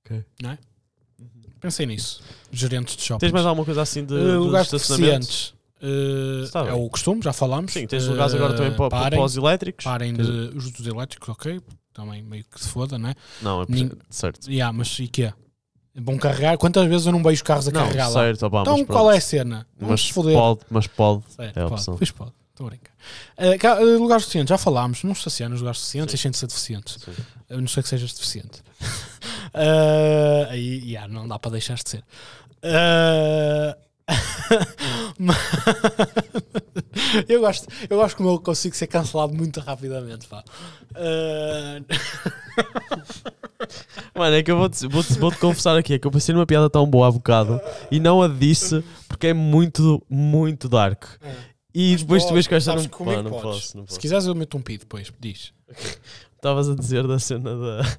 Ok. 0.05 0.25
Não 0.41 0.51
é? 0.51 0.59
Pensei 1.61 1.87
nisso. 1.87 2.21
Gerentes 2.53 2.97
de 2.97 3.03
shopping. 3.03 3.21
Tens 3.21 3.33
mais 3.33 3.47
alguma 3.47 3.65
coisa 3.65 3.83
assim 3.83 4.05
de, 4.05 4.15
Uh, 4.15 4.19
de 4.19 4.33
lugares 4.37 4.73
estacionamento? 4.73 5.21
deficientes. 5.27 5.55
Uh, 5.83 6.69
é 6.69 6.73
o 6.73 6.89
costume, 6.89 7.21
já 7.23 7.33
falámos. 7.33 7.73
Sim, 7.73 7.87
tens 7.87 8.07
lugares 8.07 8.35
agora 8.35 8.55
também 8.55 8.73
para, 8.73 8.89
para, 8.89 9.01
parem, 9.03 9.19
para 9.19 9.25
os 9.27 9.37
elétricos. 9.37 9.85
parem 9.85 10.13
de, 10.15 10.23
os 10.57 10.71
dos 10.71 10.87
elétricos, 10.87 11.29
ok. 11.29 11.61
Também 11.93 12.23
meio 12.23 12.45
que 12.45 12.61
se 12.63 12.69
foda, 12.69 12.99
não 12.99 13.09
é? 13.11 13.15
Não, 13.43 13.63
é 13.63 13.67
Nin- 13.69 13.91
certo. 14.11 14.51
Yeah, 14.51 14.73
mas 14.73 14.99
e 14.99 15.09
quê? 15.09 15.33
Vão 15.95 16.19
carregar? 16.19 16.59
Quantas 16.59 16.87
vezes 16.87 17.07
eu 17.07 17.13
não 17.13 17.23
vejo 17.23 17.43
carros 17.43 17.69
a 17.69 17.71
Não, 17.71 17.81
carregar 17.83 18.09
lá? 18.09 18.21
certo, 18.21 18.47
opá, 18.47 18.61
Então 18.61 18.77
mas 18.79 18.87
qual 18.87 18.99
pronto. 19.05 19.11
é 19.15 19.17
a 19.17 19.21
cena? 19.21 19.67
Vamos 19.81 20.13
Mas 20.15 20.25
pode, 20.35 20.61
mas 20.71 20.87
pode. 20.87 21.23
Certo, 21.29 21.57
é 21.57 21.61
a 21.61 21.65
pode. 21.65 21.75
opção. 21.75 21.97
Pois 21.97 22.11
pode. 22.11 22.33
Estou 22.51 22.67
a 22.67 22.71
brincar. 22.71 22.93
Uh, 23.83 23.99
lugares 23.99 24.25
deficientes, 24.25 24.49
já 24.51 24.59
falámos. 24.59 25.03
Não 25.05 25.13
estaciona 25.13 25.51
nos 25.51 25.61
lugares 25.61 25.79
deficientes, 25.81 26.11
Sim. 26.13 26.17
deixem 26.17 26.31
de 26.31 26.37
ser 26.39 26.47
deficientes. 26.49 26.99
Sim. 27.03 27.13
A 27.51 27.57
não 27.57 27.69
ser 27.69 27.83
que 27.83 27.89
sejas 27.89 28.13
deficiente. 28.15 28.63
Uh, 29.57 30.51
aí, 30.51 30.83
yeah, 30.85 31.11
não 31.11 31.27
dá 31.27 31.39
para 31.39 31.53
deixar 31.53 31.77
de 31.77 31.89
ser. 31.89 32.05
Uh, 32.63 33.75
eu, 37.29 37.41
gosto, 37.41 37.67
eu 37.89 37.97
gosto 37.97 38.17
como 38.17 38.29
eu 38.29 38.39
consigo 38.39 38.77
ser 38.77 38.87
cancelado 38.87 39.33
muito 39.33 39.59
rapidamente. 39.61 40.29
Pá. 40.29 40.45
Uh, 40.93 41.83
Mano, 44.15 44.37
é 44.37 44.43
que 44.43 44.51
eu 44.51 44.59
vou-te 44.59 44.87
vou 44.87 45.03
-te, 45.03 45.19
vou 45.19 45.31
-te 45.31 45.39
confessar 45.39 45.77
aqui, 45.77 45.95
é 45.95 45.99
que 45.99 46.07
eu 46.07 46.11
pensei 46.11 46.35
numa 46.35 46.47
piada 46.47 46.69
tão 46.69 46.87
boa 46.87 47.09
há 47.09 47.11
bocado 47.11 47.61
e 47.91 47.99
não 47.99 48.23
a 48.23 48.29
disse 48.29 48.85
porque 49.09 49.29
é 49.29 49.35
muito, 49.35 50.03
muito 50.09 50.69
dark. 50.69 51.05
E 51.75 51.93
Mas 51.93 52.03
depois 52.03 52.25
tu 52.25 52.35
vês 52.35 52.47
que 52.47 52.55
esta 52.55 52.75
não, 52.75 52.89
pá, 52.89 53.23
não 53.23 53.31
posso, 53.31 53.77
não 53.77 53.85
Se 53.85 53.89
posso. 53.89 54.01
quiseres, 54.01 54.27
eu 54.27 54.35
meto 54.35 54.57
um 54.57 54.63
pi 54.63 54.79
depois. 54.79 55.13
Diz. 55.19 55.53
Estavas 56.35 56.71
a 56.71 56.75
dizer 56.75 57.07
da 57.07 57.19
cena 57.19 57.57
da, 57.57 57.99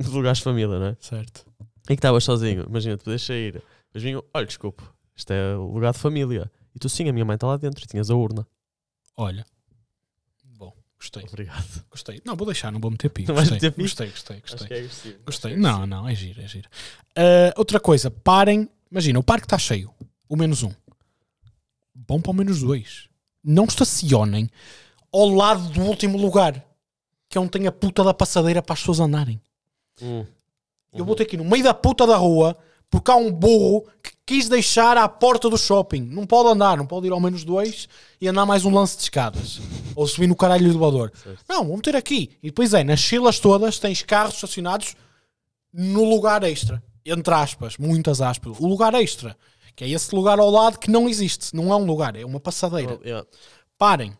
de 0.00 0.08
lugares 0.10 0.38
de 0.38 0.44
família, 0.44 0.78
não 0.78 0.86
é? 0.86 0.96
Certo. 1.00 1.44
Em 1.84 1.86
que 1.88 1.92
estavas 1.94 2.24
sozinho, 2.24 2.64
imagina, 2.68 2.96
tu 2.96 3.04
podes 3.04 3.22
sair, 3.22 3.62
mas 3.92 4.02
vinham, 4.02 4.22
olha, 4.32 4.46
desculpe, 4.46 4.82
isto 5.14 5.32
é 5.32 5.56
o 5.56 5.66
lugar 5.72 5.92
de 5.92 5.98
família. 5.98 6.50
E 6.74 6.78
tu 6.78 6.88
sim, 6.88 7.08
a 7.08 7.12
minha 7.12 7.24
mãe 7.24 7.34
está 7.34 7.46
lá 7.46 7.56
dentro 7.56 7.84
e 7.84 7.86
tinhas 7.86 8.10
a 8.10 8.14
urna. 8.14 8.46
Olha. 9.16 9.44
Bom, 10.56 10.72
gostei. 10.98 11.24
Obrigado. 11.24 11.84
Gostei. 11.90 12.22
Não, 12.24 12.34
vou 12.36 12.46
deixar, 12.46 12.70
não 12.72 12.80
vou 12.80 12.90
meter 12.90 13.10
pi. 13.10 13.26
Não 13.26 13.34
vais 13.34 13.48
Gostei, 13.50 13.68
meter 13.68 13.76
pi? 13.76 13.82
gostei, 13.82 14.10
gostei, 14.10 14.40
gostei. 14.40 14.78
é. 14.78 15.18
Gostei. 15.26 15.56
Não, 15.56 15.86
não, 15.86 16.08
é 16.08 16.14
giro, 16.14 16.40
é 16.40 16.48
giro. 16.48 16.68
Ah, 17.16 17.52
outra 17.56 17.78
coisa, 17.78 18.10
parem. 18.10 18.68
Imagina, 18.90 19.18
o 19.18 19.22
parque 19.22 19.44
está 19.46 19.58
cheio. 19.58 19.92
O 20.28 20.36
menos 20.36 20.62
um. 20.62 20.72
Vão 22.08 22.20
para 22.20 22.30
o 22.30 22.34
menos 22.34 22.60
dois. 22.62 23.08
Não 23.44 23.64
estacionem 23.64 24.48
ao 25.12 25.28
lado 25.28 25.68
do 25.70 25.82
último 25.82 26.16
lugar. 26.16 26.64
Que 27.28 27.36
é 27.36 27.40
onde 27.40 27.50
tem 27.50 27.66
a 27.66 27.72
puta 27.72 28.02
da 28.04 28.14
passadeira 28.14 28.62
para 28.62 28.72
as 28.74 28.80
pessoas 28.80 29.00
andarem. 29.00 29.40
Hum. 30.00 30.24
Eu 30.92 31.04
vou 31.04 31.14
ter 31.14 31.24
que 31.24 31.36
ir 31.36 31.38
no 31.38 31.44
meio 31.44 31.64
da 31.64 31.74
puta 31.74 32.06
da 32.06 32.16
rua 32.16 32.56
porque 32.90 33.10
há 33.10 33.16
um 33.16 33.32
burro 33.32 33.86
que 34.02 34.12
quis 34.26 34.50
deixar 34.50 34.98
à 34.98 35.08
porta 35.08 35.48
do 35.48 35.56
shopping. 35.56 36.02
Não 36.02 36.26
pode 36.26 36.50
andar, 36.50 36.76
não 36.76 36.86
pode 36.86 37.06
ir 37.06 37.10
ao 37.10 37.18
menos 37.18 37.42
dois 37.42 37.88
e 38.20 38.28
andar 38.28 38.44
mais 38.44 38.66
um 38.66 38.74
lance 38.74 38.98
de 38.98 39.04
escadas. 39.04 39.60
Ou 39.96 40.06
subir 40.06 40.26
no 40.26 40.36
caralho 40.36 40.64
do 40.64 40.70
elevador. 40.70 41.10
Não, 41.48 41.66
vamos 41.66 41.80
ter 41.80 41.96
aqui. 41.96 42.36
E 42.42 42.48
depois 42.48 42.74
é, 42.74 42.84
nas 42.84 43.02
filas 43.02 43.40
todas 43.40 43.78
tens 43.78 44.02
carros 44.02 44.34
estacionados 44.34 44.94
no 45.72 46.04
lugar 46.04 46.44
extra. 46.44 46.82
Entre 47.04 47.32
aspas, 47.32 47.78
muitas 47.78 48.20
aspas. 48.20 48.58
O 48.60 48.66
lugar 48.66 48.92
extra. 48.94 49.34
Que 49.74 49.84
é 49.84 49.88
esse 49.88 50.14
lugar 50.14 50.38
ao 50.38 50.50
lado 50.50 50.78
que 50.78 50.90
não 50.90 51.08
existe. 51.08 51.56
Não 51.56 51.72
é 51.72 51.76
um 51.76 51.86
lugar, 51.86 52.14
é 52.14 52.26
uma 52.26 52.38
passadeira. 52.38 52.98
Oh. 52.98 53.26
Parem. 53.78 54.12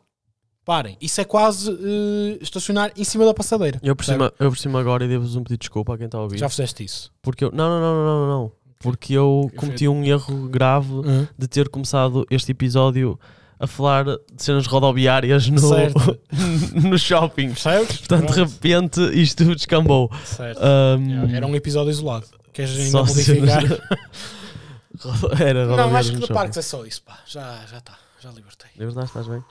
Parem. 0.64 0.96
Isso 1.00 1.20
é 1.20 1.24
quase 1.24 1.70
eh, 1.70 2.38
estacionar 2.40 2.92
em 2.96 3.02
cima 3.02 3.24
da 3.24 3.34
passadeira. 3.34 3.80
Eu 3.82 3.96
por 3.96 4.04
cima, 4.04 4.32
eu 4.38 4.48
por 4.50 4.56
cima 4.58 4.78
agora 4.80 5.04
e 5.04 5.08
devo-vos 5.08 5.34
um 5.34 5.42
pedido 5.42 5.58
de 5.58 5.62
desculpa 5.62 5.94
a 5.94 5.96
quem 5.98 6.06
está 6.06 6.18
a 6.18 6.22
ouvir. 6.22 6.38
Já 6.38 6.48
fizeste 6.48 6.84
isso. 6.84 7.10
Porque 7.20 7.44
eu. 7.44 7.50
Não, 7.52 7.68
não, 7.68 7.80
não, 7.80 7.94
não, 7.94 8.04
não, 8.20 8.28
não. 8.28 8.52
Porque 8.78 9.12
eu 9.14 9.50
cometi 9.56 9.86
um 9.88 10.04
erro 10.04 10.48
grave 10.48 10.92
de 11.38 11.46
ter 11.48 11.68
começado 11.68 12.26
este 12.30 12.50
episódio 12.52 13.18
a 13.58 13.66
falar 13.66 14.04
de 14.04 14.18
cenas 14.38 14.66
rodoviárias 14.66 15.48
no, 15.48 15.60
Certo. 15.60 16.18
no 16.74 16.98
shopping. 16.98 17.48
Percebes? 17.50 17.98
Portanto, 17.98 18.32
de 18.34 18.40
repente 18.40 19.00
isto 19.20 19.44
descambou. 19.54 20.10
Certo. 20.24 20.60
Um, 20.60 21.34
Era 21.34 21.46
um 21.46 21.54
episódio 21.54 21.90
isolado. 21.90 22.26
Queres 22.52 22.76
ainda 22.76 23.04
modificar? 23.04 23.62
cenas- 24.98 25.40
Era 25.40 25.66
Não, 25.66 25.96
acho 25.96 26.12
que 26.12 26.18
no 26.18 26.28
parques 26.28 26.58
é 26.58 26.62
só 26.62 26.84
isso, 26.84 27.02
pá. 27.02 27.18
Já 27.26 27.64
já 27.70 27.78
está. 27.78 27.96
Já 28.20 28.30
libertei. 28.30 28.70
De 28.76 28.84
verdade, 28.84 29.06
estás 29.06 29.26
bem? 29.26 29.42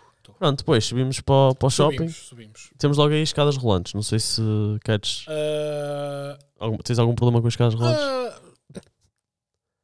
Pronto, 0.42 0.58
depois 0.58 0.84
subimos 0.86 1.20
para, 1.22 1.36
o- 1.36 1.54
para 1.56 1.68
o 1.68 1.70
shopping. 1.70 1.98
Subimos, 1.98 2.16
subimos. 2.28 2.70
Temos 2.80 2.98
logo 2.98 3.14
aí 3.14 3.22
escadas 3.22 3.56
rolantes. 3.58 3.94
Não 3.94 4.02
sei 4.02 4.18
se 4.20 4.42
queres. 4.84 5.24
Ah, 5.30 6.36
algum- 6.60 6.78
tens 6.78 6.98
algum 6.98 7.14
problema 7.14 7.40
com 7.40 7.48
as 7.48 7.54
escadas 7.54 7.76
rolantes? 7.76 8.02
ah, 8.04 8.82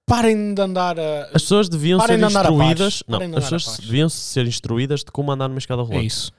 parem 0.06 0.54
de 0.56 0.62
andar 0.62 1.00
a. 1.00 1.24
As 1.26 1.44
pessoas 1.44 1.70
deviam 1.70 2.00
Parem 2.00 2.18
ser 2.18 2.26
de 2.28 2.34
instruídas. 2.34 3.04
Não, 3.08 3.20
as 3.38 3.50
pessoas 3.50 3.78
deviam 3.80 4.10
ser 4.10 4.48
instruídas 4.48 5.02
de 5.04 5.12
como 5.12 5.32
andar 5.32 5.48
numa 5.48 5.60
escada 5.60 5.84
É 5.84 5.86
rolante. 5.86 6.08
isso. 6.08 6.32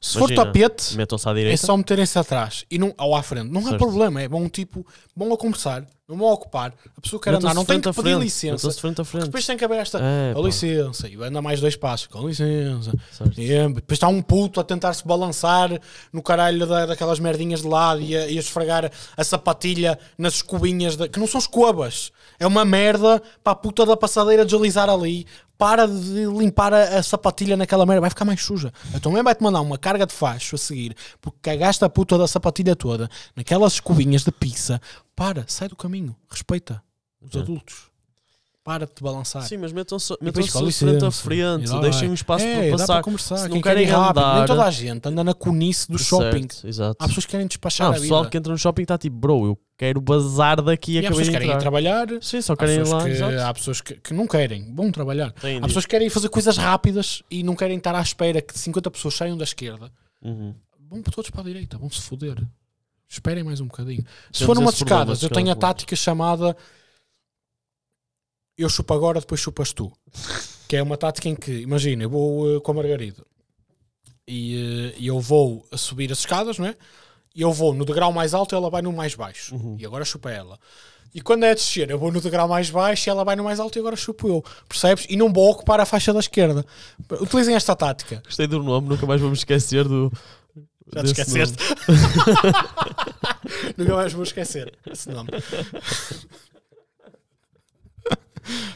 Se 0.00 0.18
for 0.18 0.28
Imagina, 0.32 0.44
tapete, 0.46 0.96
Metam-se 0.96 1.28
à 1.28 1.30
é 1.30 1.34
direita. 1.34 1.64
só 1.64 1.76
meterem-se 1.76 2.18
atrás 2.18 2.64
e 2.68 2.76
não, 2.76 2.92
ou 2.98 3.14
à 3.14 3.22
frente. 3.22 3.48
Não 3.48 3.64
há 3.68 3.78
problema, 3.78 4.20
é 4.20 4.26
bom 4.28 4.48
tipo, 4.48 4.84
bom 5.14 5.32
a 5.32 5.36
conversar, 5.38 5.86
não 6.12 6.18
vão 6.18 6.28
ocupar. 6.32 6.72
A 6.96 7.00
pessoa 7.00 7.20
quer 7.20 7.34
andar, 7.34 7.54
não 7.54 7.64
tem 7.64 7.80
que 7.80 7.88
pedir 7.88 8.02
frente, 8.02 8.22
licença. 8.22 8.52
Metam-se 8.54 8.80
frente 8.80 9.00
a 9.00 9.04
frente. 9.04 9.24
Depois 9.24 9.46
tem 9.46 9.56
que 9.56 9.64
haver 9.64 9.78
esta. 9.78 9.98
É, 10.00 10.32
Com 10.34 10.46
licença, 10.46 11.08
e 11.08 11.16
anda 11.22 11.42
mais 11.42 11.60
dois 11.60 11.74
passos, 11.76 12.06
com 12.06 12.26
licença. 12.28 12.92
depois 13.74 13.82
está 13.96 14.08
um 14.08 14.22
puto 14.22 14.60
a 14.60 14.64
tentar 14.64 14.92
se 14.94 15.06
balançar 15.06 15.70
no 16.12 16.22
caralho 16.22 16.66
da- 16.66 16.86
daquelas 16.86 17.18
merdinhas 17.18 17.62
de 17.62 17.68
lado 17.68 18.00
e 18.00 18.16
a, 18.16 18.26
e 18.28 18.36
a 18.36 18.40
esfregar 18.40 18.90
a 19.16 19.24
sapatilha 19.24 19.98
nas 20.18 20.34
escobinhas, 20.34 20.96
da- 20.96 21.08
que 21.08 21.18
não 21.18 21.26
são 21.26 21.38
escovas, 21.38 22.12
é 22.38 22.46
uma 22.46 22.64
merda 22.64 23.22
para 23.42 23.52
a 23.52 23.56
puta 23.56 23.84
da 23.86 23.96
passadeira 23.96 24.44
deslizar 24.44 24.88
ali. 24.88 25.26
Para 25.58 25.86
de 25.86 26.24
limpar 26.26 26.74
a, 26.74 26.98
a 26.98 27.02
sapatilha 27.04 27.56
naquela 27.56 27.86
merda, 27.86 28.00
vai 28.00 28.10
ficar 28.10 28.24
mais 28.24 28.42
suja. 28.42 28.72
A 28.92 28.98
tua 28.98 29.12
mãe 29.12 29.22
vai-te 29.22 29.40
mandar 29.44 29.60
uma 29.60 29.78
carga 29.78 30.04
de 30.04 30.12
facho 30.12 30.56
a 30.56 30.58
seguir 30.58 30.96
porque 31.20 31.38
cagaste 31.40 31.84
a 31.84 31.88
puta 31.88 32.18
da 32.18 32.26
sapatilha 32.26 32.74
toda 32.74 33.08
naquelas 33.36 33.74
escobinhas 33.74 34.24
de 34.24 34.32
pizza. 34.32 34.80
Para, 35.14 35.44
sai 35.48 35.68
do 35.68 35.76
caminho, 35.76 36.16
respeita 36.30 36.82
os 37.20 37.34
É. 37.34 37.38
adultos. 37.40 37.90
Para 38.64 38.86
de 38.86 38.92
te 38.92 39.02
balançar. 39.02 39.42
Sim, 39.42 39.56
mas 39.56 39.72
metam-se 39.72 40.16
com 40.16 40.70
frente 40.70 41.04
a 41.04 41.10
frente, 41.10 41.68
lá 41.68 41.80
deixem 41.80 42.08
um 42.08 42.14
espaço 42.14 42.44
é, 42.44 42.68
para 42.68 42.70
passar. 42.78 42.86
para 42.94 43.02
conversar. 43.02 43.36
Se 43.38 43.48
não 43.48 43.60
quer 43.60 43.70
querem 43.74 43.86
rápido, 43.86 44.20
andar, 44.20 44.36
nem 44.36 44.46
toda 44.46 44.64
a 44.64 44.70
gente 44.70 45.08
anda 45.08 45.24
na 45.24 45.34
conice 45.34 45.90
do 45.90 45.98
shopping. 45.98 46.42
Certo, 46.48 46.68
exato. 46.68 46.96
Há 47.00 47.08
pessoas 47.08 47.26
que 47.26 47.32
querem 47.32 47.46
despachar 47.48 47.88
Não, 47.90 47.96
a 47.96 48.00
pessoal 48.00 48.20
vida. 48.22 48.30
que 48.30 48.38
entra 48.38 48.52
no 48.52 48.58
shopping 48.58 48.82
está 48.82 48.96
tipo, 48.96 49.16
bro, 49.16 49.46
eu 49.46 49.58
quero 49.76 50.00
bazar 50.00 50.62
daqui 50.62 50.92
e 50.92 50.98
há 50.98 51.00
acabei 51.00 51.10
pessoas 51.18 51.26
de 51.26 51.32
que 51.32 51.38
querem 51.40 51.56
ir 51.56 51.58
trabalhar. 51.58 52.06
Sim, 52.20 52.40
só 52.40 52.52
Há 52.52 52.56
querem 52.56 52.74
ir 52.76 52.78
pessoas, 52.78 53.02
lá. 53.02 53.08
que, 53.08 53.14
exato. 53.16 53.38
há 53.40 53.54
pessoas 53.54 53.80
que, 53.80 53.94
que 53.96 54.14
não 54.14 54.26
querem. 54.28 54.72
Vão 54.72 54.92
trabalhar. 54.92 55.32
Tem 55.32 55.58
Há 55.58 55.62
pessoas 55.62 55.84
que 55.84 55.90
querem 55.90 56.08
fazer 56.08 56.28
coisas 56.28 56.56
rápidas 56.56 57.20
e 57.28 57.42
não 57.42 57.56
querem 57.56 57.78
estar 57.78 57.96
à 57.96 58.00
espera 58.00 58.40
que 58.40 58.56
50 58.56 58.92
pessoas 58.92 59.14
saiam 59.14 59.36
da 59.36 59.42
esquerda. 59.42 59.90
Uhum. 60.22 60.54
Vão 60.88 61.02
todos 61.02 61.30
para 61.30 61.40
a 61.40 61.44
direita, 61.44 61.76
vão 61.78 61.90
se 61.90 62.00
foder. 62.00 62.36
Esperem 63.12 63.44
mais 63.44 63.60
um 63.60 63.66
bocadinho. 63.66 64.02
Se 64.32 64.40
Temos 64.40 64.46
for 64.46 64.54
problema, 64.54 64.70
escadas, 64.70 65.22
eu 65.22 65.28
tenho 65.28 65.52
a 65.52 65.54
tática 65.54 65.94
chamada 65.94 66.56
eu 68.56 68.68
chupo 68.68 68.92
agora, 68.94 69.20
depois 69.20 69.40
chupas 69.40 69.72
tu. 69.72 69.92
Que 70.68 70.76
é 70.76 70.82
uma 70.82 70.96
tática 70.96 71.28
em 71.28 71.34
que, 71.34 71.50
imagina, 71.50 72.04
eu 72.04 72.10
vou 72.10 72.56
eh, 72.56 72.60
com 72.60 72.72
a 72.72 72.74
Margarida 72.74 73.24
e, 74.26 74.94
e 74.98 75.06
eu 75.06 75.20
vou 75.20 75.66
a 75.70 75.76
subir 75.76 76.10
as 76.12 76.18
escadas, 76.18 76.58
não 76.58 76.66
é? 76.66 76.76
E 77.34 77.42
eu 77.42 77.52
vou 77.52 77.74
no 77.74 77.84
degrau 77.84 78.12
mais 78.12 78.34
alto 78.34 78.54
e 78.54 78.56
ela 78.56 78.70
vai 78.70 78.82
no 78.82 78.92
mais 78.92 79.14
baixo. 79.14 79.54
Uhum. 79.54 79.76
E 79.78 79.86
agora 79.86 80.04
chupa 80.04 80.30
ela. 80.30 80.58
E 81.14 81.20
quando 81.20 81.44
é 81.44 81.50
a 81.50 81.54
descer, 81.54 81.90
eu 81.90 81.98
vou 81.98 82.10
no 82.10 82.20
degrau 82.20 82.48
mais 82.48 82.70
baixo 82.70 83.08
e 83.08 83.10
ela 83.10 83.24
vai 83.24 83.36
no 83.36 83.44
mais 83.44 83.60
alto 83.60 83.78
e 83.78 83.80
agora 83.80 83.96
chupo 83.96 84.28
eu. 84.28 84.44
Percebes? 84.68 85.06
E 85.10 85.16
não 85.16 85.32
vou 85.32 85.50
ocupar 85.50 85.80
a 85.80 85.84
faixa 85.84 86.12
da 86.12 86.20
esquerda. 86.20 86.64
Utilizem 87.20 87.54
esta 87.54 87.74
tática. 87.76 88.22
Gostei 88.24 88.46
do 88.46 88.62
nome, 88.62 88.88
nunca 88.88 89.06
mais 89.06 89.20
vamos 89.20 89.40
esquecer 89.40 89.84
do. 89.84 90.10
Já 90.94 91.00
te 91.02 91.06
esqueceste? 91.06 91.56
Nunca 93.76 93.94
mais 93.96 94.12
vou 94.12 94.22
esquecer 94.22 94.72
esse 94.90 95.10
nome. 95.10 95.30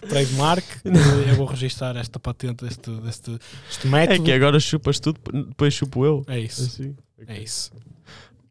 Trademark. 0.09 0.65
Eu 1.29 1.35
vou 1.37 1.47
registrar 1.47 1.97
esta 1.97 2.19
patente, 2.21 2.65
este, 2.67 2.91
este, 3.09 3.39
este 3.69 3.87
É 3.87 3.91
método. 3.91 4.25
que 4.25 4.33
agora 4.33 4.61
chupas 4.61 5.01
tudo, 5.01 5.19
depois 5.33 5.75
chupo 5.75 6.05
eu. 6.05 6.25
É 6.29 6.39
isso. 6.39 6.63
Assim. 6.63 6.97
É 7.27 7.39
isso. 7.41 7.73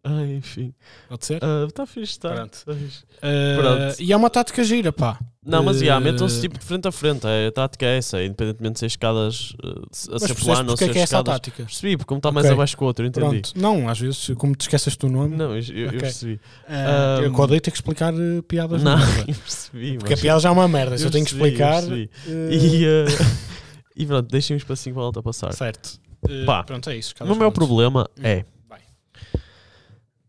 Ah, 0.07 0.23
enfim. 0.23 0.71
Pode 1.09 1.25
ser? 1.25 1.39
Está 1.67 1.85
fixe, 1.87 2.11
está. 2.11 2.29
Pronto. 2.31 2.59
Tá 2.63 2.73
fixe. 2.75 3.03
Eh, 3.23 3.57
pronto. 3.59 3.95
e 3.99 4.13
é 4.13 4.15
uma 4.15 4.29
tática 4.29 4.63
gira, 4.63 4.93
pá. 4.93 5.17
Não, 5.43 5.63
mas 5.63 5.81
Eh, 5.81 5.85
já, 5.85 5.99
metam-se 5.99 6.41
tipo 6.41 6.59
de 6.59 6.63
frente 6.63 6.87
a 6.87 6.91
frente. 6.91 7.25
É, 7.25 7.47
a 7.47 7.51
tática 7.51 7.85
é 7.87 7.97
essa, 7.97 8.23
independentemente 8.23 8.73
de 8.73 8.79
ser 8.81 8.85
escadas 8.85 9.51
uh, 9.63 10.15
a 10.15 10.19
ser 10.19 10.35
plano 10.35 10.69
ou 10.69 10.73
é 10.75 10.77
ser 10.77 10.91
que 10.91 10.99
é 10.99 11.01
essa 11.01 11.17
a 11.17 11.19
escadas. 11.21 11.33
tática? 11.33 11.63
Percebi, 11.63 11.97
porque 11.97 12.07
como 12.07 12.19
está 12.19 12.31
mais 12.31 12.45
Ok. 12.45 12.53
abaixo 12.53 12.77
que 12.77 12.83
o 12.83 12.85
outro, 12.87 13.03
eu 13.03 13.09
entendi. 13.09 13.27
Pronto. 13.41 13.51
Não, 13.55 13.89
às 13.89 13.99
vezes, 13.99 14.29
como 14.37 14.55
te 14.55 14.61
esqueces 14.61 14.95
do 14.95 15.09
nome, 15.09 15.35
Não, 15.35 15.55
eu, 15.55 15.63
eu- 15.63 15.75
eu 15.77 15.87
Ok. 15.87 15.99
percebi. 15.99 16.39
eh, 16.69 17.17
eu 17.23 17.27
Ahm, 17.31 17.39
odeio 17.39 17.61
ter 17.61 17.71
que 17.71 17.77
explicar 17.77 18.13
eh, 18.13 18.41
piadas. 18.47 18.83
Não, 18.83 18.97
eu 19.27 19.35
percebi. 19.35 19.97
Porque 19.97 20.13
a 20.13 20.17
mas- 20.17 20.21
piada 20.21 20.39
já 20.39 20.49
é 20.49 20.51
uma 20.51 20.67
merda. 20.67 20.97
Se 20.99 21.05
eu, 21.05 21.09
tenho 21.11 21.25
que 21.25 21.33
eu 21.33 21.37
explicar. 21.45 21.83
eh, 21.83 22.07
E, 22.51 22.85
uh, 22.85 23.05
e 23.97 24.05
pronto, 24.05 24.29
deixem 24.29 24.55
um 24.55 24.57
espacinho 24.57 24.93
para 24.95 25.19
a 25.19 25.23
passar. 25.23 25.51
Certo. 25.53 25.99
Eh, 26.29 26.45
Pá, 26.45 26.63
pronto, 26.63 26.89
é 26.91 26.95
isso. 26.95 27.13
O 27.21 27.35
meu 27.35 27.51
problema 27.51 28.07
Hum, 28.17 28.21
é. 28.23 28.45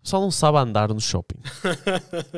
Pessoal 0.07 0.23
não 0.23 0.31
sabe 0.31 0.59
andar 0.59 0.89
no 0.89 1.01
shopping. 1.01 1.39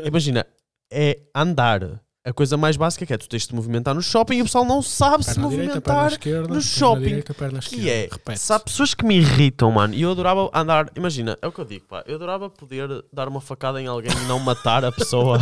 Imagina, 0.04 0.46
é 0.90 1.20
andar. 1.34 2.00
A 2.25 2.32
coisa 2.32 2.58
mais 2.58 2.76
básica 2.76 3.06
que 3.06 3.12
é 3.14 3.16
tu 3.16 3.26
tens 3.26 3.42
de 3.42 3.48
te 3.48 3.54
movimentar 3.54 3.94
no 3.94 4.02
shopping 4.02 4.37
e 4.37 4.42
o 4.42 4.44
pessoal 4.44 4.64
não 4.64 4.82
sabe 4.82 5.25
se 5.25 5.34
Perna 5.34 5.48
direita, 5.48 5.80
perna 5.80 5.94
movimentar. 5.94 6.12
esquerda, 6.12 6.54
no 6.54 6.60
shopping, 6.60 7.02
direita, 7.04 7.34
Que 7.62 7.88
é, 7.88 8.08
Repete. 8.10 8.38
se 8.38 8.52
há 8.52 8.60
pessoas 8.60 8.92
que 8.92 9.02
me 9.06 9.16
irritam, 9.16 9.70
mano, 9.72 9.94
e 9.94 10.02
eu 10.02 10.10
adorava 10.10 10.50
andar. 10.52 10.90
Imagina, 10.94 11.38
é 11.40 11.46
o 11.46 11.52
que 11.52 11.60
eu 11.60 11.64
digo, 11.64 11.87
pá. 11.87 12.04
Eu 12.06 12.16
adorava 12.16 12.50
poder 12.50 12.87
dar 13.10 13.28
uma 13.28 13.40
facada 13.40 13.80
em 13.80 13.87
alguém 13.87 14.12
e 14.12 14.26
não 14.26 14.38
matar 14.40 14.84
a 14.84 14.92
pessoa. 14.92 15.38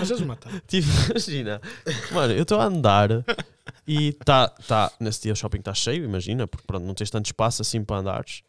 Às 0.00 0.08
vezes 0.08 0.24
matar. 0.26 0.50
Tipo, 0.66 0.88
imagina, 1.10 1.60
mano, 2.10 2.32
eu 2.32 2.42
estou 2.42 2.58
a 2.58 2.64
andar 2.64 3.10
e 3.86 4.12
tá, 4.24 4.48
tá, 4.66 4.90
nesse 4.98 5.22
dia 5.22 5.32
o 5.32 5.36
shopping 5.36 5.58
está 5.58 5.74
cheio, 5.74 6.04
imagina, 6.04 6.48
porque 6.48 6.64
pronto, 6.66 6.84
não 6.84 6.94
tens 6.94 7.10
tanto 7.10 7.26
espaço 7.26 7.62
assim 7.62 7.84
para 7.84 7.98
andares. 7.98 8.42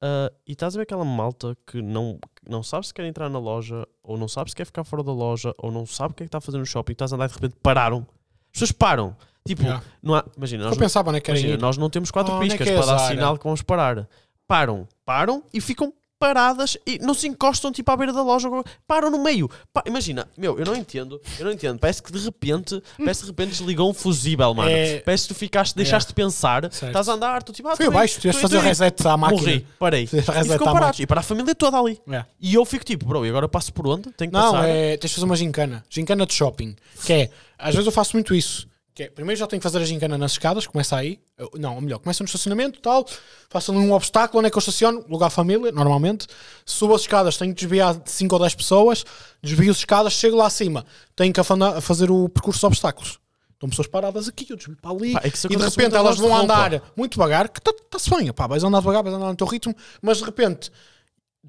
Ah, 0.00 0.30
e 0.46 0.52
estás 0.52 0.74
a 0.74 0.78
ver 0.78 0.82
aquela 0.82 1.04
malta 1.04 1.56
que 1.66 1.80
não, 1.80 2.18
não 2.48 2.62
sabe 2.62 2.86
se 2.86 2.94
quer 2.94 3.04
entrar 3.06 3.28
na 3.28 3.38
loja, 3.38 3.86
ou 4.02 4.16
não 4.18 4.28
sabe 4.28 4.50
se 4.50 4.56
quer 4.56 4.64
ficar 4.66 4.84
fora 4.84 5.02
da 5.02 5.12
loja, 5.12 5.54
ou 5.58 5.70
não 5.70 5.86
sabe 5.86 6.12
o 6.12 6.14
que 6.14 6.22
é 6.22 6.26
que 6.26 6.28
está 6.28 6.38
a 6.38 6.40
fazer 6.40 6.58
no 6.58 6.66
shopping, 6.66 6.92
estás 6.92 7.12
a 7.12 7.16
andar 7.16 7.26
e 7.26 7.28
de 7.28 7.34
repente 7.34 7.56
pararam. 7.62 8.06
As 8.46 8.52
pessoas 8.52 8.72
param. 8.72 9.16
Tipo, 9.46 9.62
Yeah. 9.62 9.84
não 10.02 10.14
há, 10.16 10.24
imagina, 10.36 10.64
nós, 10.64 10.76
pensava, 10.76 11.12
né? 11.12 11.20
Querem 11.20 11.40
imagina 11.40 11.60
nós 11.62 11.76
não 11.76 11.88
temos 11.88 12.10
quatro 12.10 12.34
Oh, 12.34 12.40
piscas 12.40 12.66
é 12.66 12.76
para 12.76 12.86
dar 12.86 12.98
sinal 12.98 13.38
que 13.38 13.44
vamos 13.44 13.62
parar. 13.62 14.08
Param, 14.46 14.88
param 15.04 15.44
e 15.54 15.60
ficam 15.60 15.92
paradas 16.18 16.76
e 16.86 16.98
não 16.98 17.14
se 17.14 17.26
encostam 17.28 17.70
tipo 17.70 17.90
à 17.90 17.96
beira 17.96 18.12
da 18.12 18.22
loja, 18.22 18.48
param 18.86 19.10
no 19.10 19.22
meio. 19.22 19.50
Pa- 19.72 19.82
imagina, 19.86 20.28
meu, 20.36 20.58
eu 20.58 20.64
não 20.64 20.74
entendo, 20.74 21.20
eu 21.38 21.44
não 21.44 21.52
entendo. 21.52 21.78
Parece 21.78 22.02
que 22.02 22.10
de 22.12 22.18
repente, 22.18 22.82
parece 22.98 23.20
que 23.20 23.26
de 23.26 23.30
repente 23.32 23.50
desligou 23.50 23.90
um 23.90 23.94
fusível, 23.94 24.52
mano. 24.54 24.70
É- 24.70 25.00
Parece 25.00 25.28
que 25.28 25.34
tu 25.34 25.38
ficaste, 25.38 25.74
deixaste 25.76 26.08
de 26.08 26.14
pensar, 26.14 26.62
Certo. 26.72 26.86
estás 26.86 27.08
a 27.08 27.12
andar, 27.12 27.42
tu 27.42 27.52
tipo, 27.52 27.68
ah, 27.68 27.76
tô 27.76 27.84
abaixo, 27.84 28.18
tiveste 28.20 28.40
fazer 28.40 28.56
o 28.56 28.60
aí. 28.60 28.66
reset 28.66 29.06
à 29.06 29.16
máquina. 29.16 29.40
Morri, 29.42 29.66
parei. 29.78 30.08
E. 30.12 31.02
E 31.02 31.06
para 31.06 31.20
a 31.20 31.22
família 31.22 31.54
toda 31.54 31.78
ali. 31.78 32.00
É. 32.10 32.24
E 32.40 32.54
eu 32.54 32.64
fico 32.64 32.84
tipo, 32.84 33.04
bro, 33.06 33.24
e 33.24 33.28
agora 33.28 33.44
eu 33.44 33.48
passo 33.48 33.72
por 33.72 33.86
onde? 33.86 34.10
Tenho 34.12 34.30
que 34.30 34.36
Não, 34.36 34.52
passar. 34.52 34.68
é, 34.68 34.96
tens 34.96 35.10
de 35.10 35.14
fazer 35.16 35.24
uma 35.26 35.36
gincana. 35.36 35.84
Gincana 35.88 36.26
de 36.26 36.32
shopping. 36.34 36.74
Que 37.04 37.12
é, 37.12 37.30
às 37.58 37.74
vezes 37.74 37.86
eu 37.86 37.92
faço 37.92 38.14
muito 38.16 38.34
isso. 38.34 38.66
Que 38.96 39.02
é, 39.02 39.10
primeiro 39.10 39.38
já 39.38 39.46
tenho 39.46 39.60
que 39.60 39.62
fazer 39.62 39.76
a 39.76 39.84
gincana 39.84 40.16
nas 40.16 40.32
escadas, 40.32 40.66
começa 40.66 40.96
aí. 40.96 41.20
Eu- 41.36 41.50
não, 41.58 41.74
ou 41.74 41.82
melhor, 41.82 41.98
começa 41.98 42.22
no 42.24 42.26
estacionamento 42.26 42.80
tal. 42.80 43.06
Faço 43.50 43.70
ali 43.70 43.78
um 43.78 43.92
obstáculo, 43.92 44.38
onde 44.38 44.48
é 44.48 44.50
que 44.50 44.56
eu 44.56 44.60
estaciono? 44.60 45.04
Lugar 45.06 45.28
família, 45.28 45.70
normalmente. 45.70 46.26
Subo 46.64 46.94
as 46.94 47.02
escadas, 47.02 47.36
tenho 47.36 47.54
que 47.54 47.60
desviar 47.60 47.94
de 47.94 48.10
5 48.10 48.34
ou 48.34 48.40
10 48.40 48.54
pessoas. 48.54 49.04
Desvio 49.42 49.70
as 49.70 49.76
escadas, 49.76 50.14
chego 50.14 50.34
lá 50.38 50.46
acima. 50.46 50.86
Tenho 51.14 51.30
que 51.30 51.38
afana- 51.38 51.78
fazer 51.82 52.10
o 52.10 52.26
percurso 52.30 52.60
de 52.60 52.66
obstáculos. 52.66 53.18
Estão 53.52 53.68
pessoas 53.68 53.86
paradas 53.86 54.28
aqui, 54.28 54.46
eu 54.48 54.56
desvio 54.56 54.78
para 54.80 54.90
ali. 54.90 55.12
Pá, 55.12 55.20
é 55.24 55.28
e 55.28 55.56
de 55.56 55.62
repente 55.62 55.94
elas 55.94 56.16
vão 56.16 56.34
andar 56.34 56.82
muito 56.96 57.12
devagar, 57.12 57.50
que 57.50 57.58
está-se 57.58 58.08
bem. 58.08 58.32
Pá, 58.32 58.46
vais 58.46 58.64
andar 58.64 58.78
devagar, 58.80 59.02
vais 59.02 59.14
andar 59.14 59.28
no 59.28 59.36
teu 59.36 59.46
ritmo, 59.46 59.76
mas 60.00 60.18
de 60.18 60.24
repente 60.24 60.70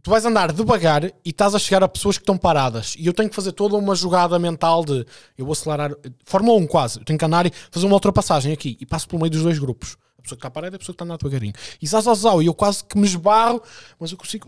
tu 0.04 0.10
vais 0.10 0.26
andar 0.26 0.52
devagar 0.52 1.06
e 1.06 1.14
estás 1.26 1.56
a 1.56 1.60
chegar 1.60 1.84
a 1.84 1.88
pessoas 1.88 2.18
que 2.18 2.24
estão 2.24 2.38
paradas. 2.38 2.96
E 2.98 3.06
eu 3.06 3.14
tenho 3.14 3.30
que 3.30 3.36
fazer 3.36 3.52
toda 3.52 3.76
uma 3.76 3.96
jogada 3.96 4.38
mental 4.40 4.84
de 4.84 5.06
eu 5.38 5.46
vou 5.46 5.54
acelerar. 5.54 5.92
Fórmula 6.26 6.58
1 6.60 6.68
quase. 6.68 7.00
Eu 7.00 7.06
tenho 7.06 7.18
que 7.20 7.26
andar 7.26 7.46
e 7.46 7.52
fazer 7.72 7.86
uma 7.86 7.96
ultrapassagem 7.96 8.54
aqui 8.54 8.78
e 8.80 8.86
passo 8.86 9.08
pelo 9.08 9.22
meio 9.22 9.32
dos 9.32 9.44
dois 9.44 9.60
grupos. 9.60 9.98
A 10.18 10.22
pessoa 10.22 10.38
que 10.38 10.42
está 10.42 10.52
parada 10.52 10.76
e 10.76 10.78
a 10.78 10.80
pessoa 10.80 10.94
que 10.94 10.96
está 10.96 11.06
a 11.06 11.08
andar 11.08 11.18
devagarinho. 11.18 11.54
E 11.82 11.88
zau, 11.88 12.02
zau, 12.02 12.16
zau, 12.16 12.44
e 12.44 12.48
eu 12.48 12.54
quase 12.54 12.84
que 12.84 12.98
me 12.98 13.06
esbarro, 13.06 13.62
mas 14.00 14.12
eu 14.12 14.18
consigo. 14.18 14.48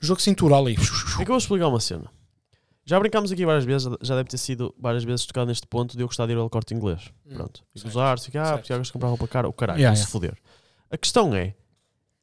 Jogo 0.00 0.20
cintura 0.20 0.56
ali. 0.56 0.74
É 0.74 0.76
que 1.16 1.22
eu 1.22 1.26
vou 1.26 1.38
explicar 1.38 1.68
uma 1.68 1.80
cena. 1.80 2.10
Já 2.84 2.98
brincámos 2.98 3.30
aqui 3.30 3.46
várias 3.46 3.64
vezes, 3.64 3.88
já 4.02 4.16
deve 4.16 4.28
ter 4.28 4.38
sido 4.38 4.74
várias 4.78 5.04
vezes 5.04 5.24
tocado 5.24 5.46
neste 5.46 5.66
ponto 5.66 5.96
de 5.96 6.02
eu 6.02 6.08
gostar 6.08 6.26
de 6.26 6.32
ir 6.32 6.36
ao 6.38 6.50
corte 6.50 6.74
inglês. 6.74 7.12
Pronto. 7.32 7.62
E 7.74 7.78
Hum, 7.78 7.82
gozar, 7.84 8.18
se 8.18 8.36
ah, 8.36 8.58
porque 8.58 8.76
de 8.76 8.92
comprar 8.92 9.08
roupa 9.08 9.28
cara, 9.28 9.48
o 9.48 9.52
caralho, 9.52 9.78
Yeah, 9.78 9.96
se 9.96 10.08
foder. 10.08 10.36
A 10.90 10.96
questão 10.96 11.32
é, 11.34 11.54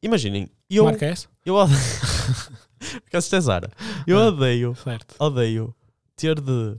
imaginem, 0.02 0.50
eu. 0.70 0.84
Marca 0.84 1.06
essa? 1.06 1.28
Eu 1.44 1.54
odeio. 1.54 1.78
Porque 3.02 3.16
é 3.16 3.40
Zara. 3.40 3.70
Eu 4.06 4.18
Ah. 4.18 4.26
odeio, 4.28 4.74
Certo. 4.76 5.14
odeio 5.18 5.74
ter 6.16 6.40
de. 6.40 6.78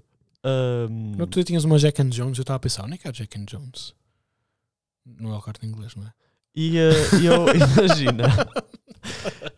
No 0.89 1.21
outro 1.21 1.35
dia 1.35 1.43
tinhas 1.43 1.65
uma 1.65 1.77
Jack 1.77 2.01
and 2.01 2.09
Jones, 2.09 2.37
eu 2.37 2.41
estava 2.43 2.57
a 2.57 2.59
pensar, 2.59 2.85
onde 2.85 2.93
é 2.93 2.97
que 2.97 3.07
a 3.07 3.11
Jack 3.11 3.37
and 3.39 3.45
Jones? 3.45 3.93
Não 5.05 5.33
é 5.33 5.37
o 5.37 5.41
corte 5.41 5.65
inglês, 5.65 5.95
não 5.95 6.05
é? 6.05 6.13
E 6.55 6.77
eh, 6.77 6.91
eu, 7.23 7.45
imagina, 7.55 8.23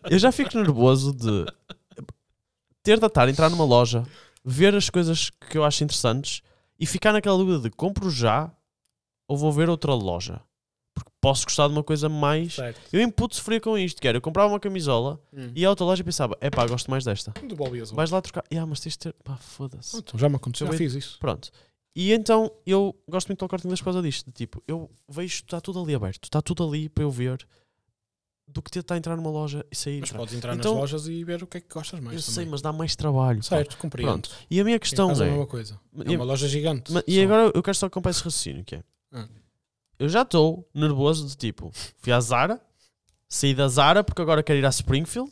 eu 0.09 0.17
já 0.19 0.31
fico 0.31 0.57
nervoso 0.57 1.13
de 1.13 1.45
ter 2.83 2.99
de 2.99 3.05
estar, 3.05 3.29
entrar 3.29 3.49
numa 3.49 3.63
loja, 3.63 4.03
ver 4.43 4.75
as 4.75 4.89
coisas 4.89 5.29
que 5.29 5.57
eu 5.57 5.63
acho 5.63 5.83
interessantes 5.83 6.41
e 6.79 6.85
ficar 6.85 7.13
naquela 7.13 7.37
dúvida 7.37 7.59
de 7.59 7.69
compro 7.69 8.09
já 8.09 8.51
ou 9.27 9.37
vou 9.37 9.51
ver 9.51 9.69
outra 9.69 9.93
loja. 9.93 10.41
Posso 11.21 11.45
gostar 11.45 11.67
de 11.67 11.73
uma 11.73 11.83
coisa 11.83 12.09
mais. 12.09 12.55
Certo. 12.55 12.81
Eu 12.91 12.99
em 12.99 13.09
puto 13.09 13.35
sofria 13.35 13.61
com 13.61 13.77
isto, 13.77 14.01
que 14.01 14.07
era, 14.07 14.17
eu 14.17 14.21
comprava 14.21 14.51
uma 14.51 14.59
camisola 14.59 15.21
e 15.55 15.63
a 15.63 15.69
outra 15.69 15.85
loja 15.85 16.03
pensava, 16.03 16.35
é 16.41 16.49
pá, 16.49 16.65
gosto 16.65 16.89
mais 16.89 17.05
desta. 17.05 17.31
Do 17.47 17.55
Bobby 17.55 17.79
Azul. 17.79 17.95
Vais 17.95 18.09
lá 18.09 18.19
trocar. 18.21 18.43
Yeah, 18.51 18.67
mas 18.67 18.79
tens 18.79 18.93
de 18.93 18.99
ter. 18.99 19.13
Pá, 19.23 19.37
foda-se. 19.37 19.97
Então, 19.97 20.19
já 20.19 20.27
me 20.27 20.37
aconteceu, 20.37 20.65
já 20.67 20.73
Eu- 20.73 20.77
fiz 20.77 20.95
isso. 20.95 21.19
Pronto. 21.19 21.51
E 21.95 22.11
então 22.11 22.51
eu 22.65 22.95
gosto 23.07 23.27
muito 23.27 23.39
do 23.45 23.47
corte 23.47 23.65
inglês 23.67 23.79
por 23.81 23.85
causa 23.85 24.01
disto. 24.01 24.25
de 24.25 24.31
tipo, 24.31 24.63
eu 24.67 24.89
vejo, 25.07 25.35
está 25.43 25.61
tudo 25.61 25.79
ali 25.81 25.93
aberto, 25.93 26.23
está 26.23 26.41
tudo 26.41 26.67
ali 26.67 26.89
para 26.89 27.03
eu 27.03 27.11
ver. 27.11 27.45
do 28.53 28.61
que 28.61 28.69
tentar 28.69 28.97
entrar 28.97 29.15
numa 29.15 29.29
loja 29.29 29.65
e 29.71 29.75
sair. 29.77 30.01
Mas 30.01 30.11
podes 30.11 30.33
entrar 30.33 30.55
Então- 30.57 30.73
nas 30.73 30.81
lojas 30.81 31.07
e 31.07 31.23
ver 31.23 31.41
o 31.41 31.47
que 31.47 31.57
é 31.57 31.61
que 31.61 31.73
gostas 31.73 32.01
mais. 32.01 32.17
eu 32.17 32.21
também. 32.21 32.35
sei, 32.35 32.45
mas 32.45 32.61
dá 32.61 32.73
mais 32.73 32.97
trabalho. 32.97 33.37
pá. 33.37 33.43
Certo, 33.43 33.77
compreendo. 33.77 34.09
Pronto. 34.11 34.29
E 34.49 34.59
a 34.59 34.63
minha 34.65 34.77
questão 34.77 35.07
casa 35.07 35.23
é 35.23 35.27
a 35.27 35.29
é. 35.29 35.31
mesma 35.31 35.47
coisa. 35.47 35.79
É 36.05 36.11
e- 36.11 36.15
uma 36.17 36.25
loja 36.25 36.49
gigante. 36.49 36.91
Ma- 36.91 37.01
E 37.07 37.15
só. 37.15 37.23
agora 37.23 37.51
eu 37.55 37.63
quero 37.63 37.77
só 37.77 37.85
acompanhar 37.85 38.11
esse 38.11 38.23
raciocínio 38.23 38.65
que 38.65 38.75
é. 38.75 38.83
Hum. 39.13 39.25
Eu 40.01 40.09
já 40.09 40.23
estou 40.23 40.67
nervoso 40.73 41.27
de 41.27 41.37
tipo, 41.37 41.71
fui 41.99 42.11
à 42.11 42.19
Zara, 42.19 42.59
saí 43.29 43.53
da 43.53 43.67
Zara 43.67 44.03
porque 44.03 44.19
agora 44.19 44.41
quero 44.41 44.57
ir 44.57 44.65
à 44.65 44.69
Springfield 44.69 45.31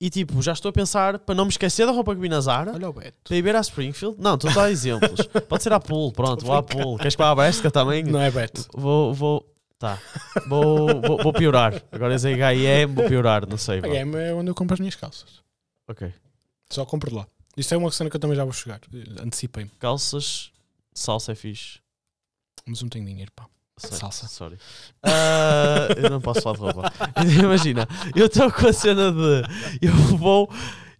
e 0.00 0.08
tipo, 0.08 0.40
já 0.40 0.54
estou 0.54 0.70
a 0.70 0.72
pensar 0.72 1.18
para 1.18 1.34
não 1.34 1.44
me 1.44 1.50
esquecer 1.50 1.84
da 1.84 1.92
roupa 1.92 2.14
que 2.14 2.20
vi 2.22 2.30
na 2.30 2.40
Zara, 2.40 2.72
Olha 2.72 2.88
o 2.88 2.94
Beto. 2.94 3.18
para 3.22 3.36
ir 3.36 3.42
ver 3.42 3.54
à 3.56 3.60
Springfield. 3.60 4.16
Não, 4.18 4.36
estou 4.36 4.48
a 4.50 4.54
dar 4.54 4.70
exemplos. 4.70 5.20
Pode 5.46 5.62
ser 5.62 5.70
à 5.74 5.78
Pool, 5.78 6.12
pronto, 6.12 6.46
vou 6.46 6.54
à 6.54 6.62
Pool. 6.62 6.96
Queres 6.96 7.14
que 7.14 7.22
vá 7.22 7.28
à 7.30 7.34
Bresca 7.34 7.70
também? 7.70 8.02
Não 8.04 8.22
é 8.22 8.30
Beto. 8.30 8.66
Vou, 8.72 9.12
vou, 9.12 9.54
tá. 9.78 10.00
Vou, 10.48 11.02
vou, 11.02 11.22
vou 11.22 11.32
piorar. 11.34 11.82
Agora 11.92 12.14
és 12.14 12.24
H&M, 12.24 12.94
vou 12.94 13.06
piorar, 13.06 13.46
não 13.46 13.58
sei. 13.58 13.80
A. 13.80 13.82
Game 13.82 14.16
é 14.16 14.32
onde 14.32 14.48
eu 14.48 14.54
compro 14.54 14.72
as 14.72 14.80
minhas 14.80 14.94
calças. 14.96 15.42
Ok. 15.86 16.10
Só 16.70 16.86
compro 16.86 17.10
de 17.10 17.16
lá. 17.16 17.26
Isso 17.54 17.74
é 17.74 17.76
uma 17.76 17.90
cena 17.90 18.08
que 18.08 18.16
eu 18.16 18.20
também 18.20 18.34
já 18.34 18.44
vou 18.44 18.52
chegar. 18.54 18.80
Antecipei-me. 19.20 19.70
Calças, 19.78 20.50
salsa 20.94 21.32
é 21.32 21.34
fixe. 21.34 21.80
Mas 22.66 22.80
não 22.80 22.88
tenho 22.88 23.04
dinheiro, 23.04 23.30
pá. 23.36 23.46
Salsa. 23.76 24.28
Sorry. 24.28 24.56
Ah, 25.02 25.88
eu 25.96 26.08
não 26.10 26.20
posso 26.20 26.40
falar 26.42 26.56
de 26.56 26.62
roupa. 26.62 26.92
Imagina, 27.42 27.88
eu 28.14 28.26
estou 28.26 28.50
com 28.52 28.68
a 28.68 28.72
cena 28.72 29.10
de 29.10 29.42
eu 29.82 29.92
vou, 30.16 30.48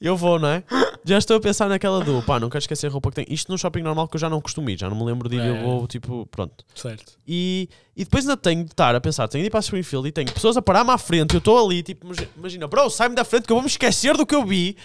eu 0.00 0.16
vou, 0.16 0.38
não 0.40 0.48
é? 0.48 0.64
Já 1.04 1.18
estou 1.18 1.36
a 1.36 1.40
pensar 1.40 1.68
naquela 1.68 2.02
do 2.02 2.20
pá, 2.22 2.40
não 2.40 2.48
quero 2.50 2.62
esquecer 2.62 2.88
a 2.88 2.90
roupa 2.90 3.10
que 3.10 3.16
tenho. 3.16 3.28
Isto 3.32 3.52
num 3.52 3.58
shopping 3.58 3.82
normal 3.82 4.08
que 4.08 4.16
eu 4.16 4.20
já 4.20 4.28
não 4.28 4.40
costumo 4.40 4.68
ir, 4.70 4.78
já 4.78 4.90
não 4.90 4.96
me 4.96 5.04
lembro 5.04 5.28
de 5.28 5.36
ir, 5.36 5.44
eu 5.46 5.54
É. 5.54 5.62
vou 5.62 5.86
tipo, 5.86 6.26
pronto. 6.26 6.64
Certo. 6.74 7.12
E, 7.26 7.68
e 7.96 8.04
depois 8.04 8.24
ainda 8.24 8.36
tenho 8.36 8.64
de 8.64 8.70
estar 8.72 8.94
a 8.94 9.00
pensar, 9.00 9.28
tenho 9.28 9.42
de 9.42 9.46
ir 9.48 9.50
para 9.50 9.60
a 9.60 9.62
Springfield 9.62 10.08
e 10.08 10.12
tenho 10.12 10.32
pessoas 10.32 10.56
a 10.56 10.62
parar-me 10.62 10.90
à 10.90 10.98
frente. 10.98 11.34
Eu 11.34 11.38
estou 11.38 11.64
ali, 11.64 11.82
tipo, 11.82 12.06
imagi- 12.06 12.28
imagina, 12.36 12.66
bro, 12.66 12.88
sai-me 12.90 13.14
da 13.14 13.24
frente 13.24 13.44
que 13.46 13.52
eu 13.52 13.56
vou 13.56 13.62
me 13.62 13.68
esquecer 13.68 14.16
do 14.16 14.26
que 14.26 14.34
eu 14.34 14.44
vi. 14.44 14.76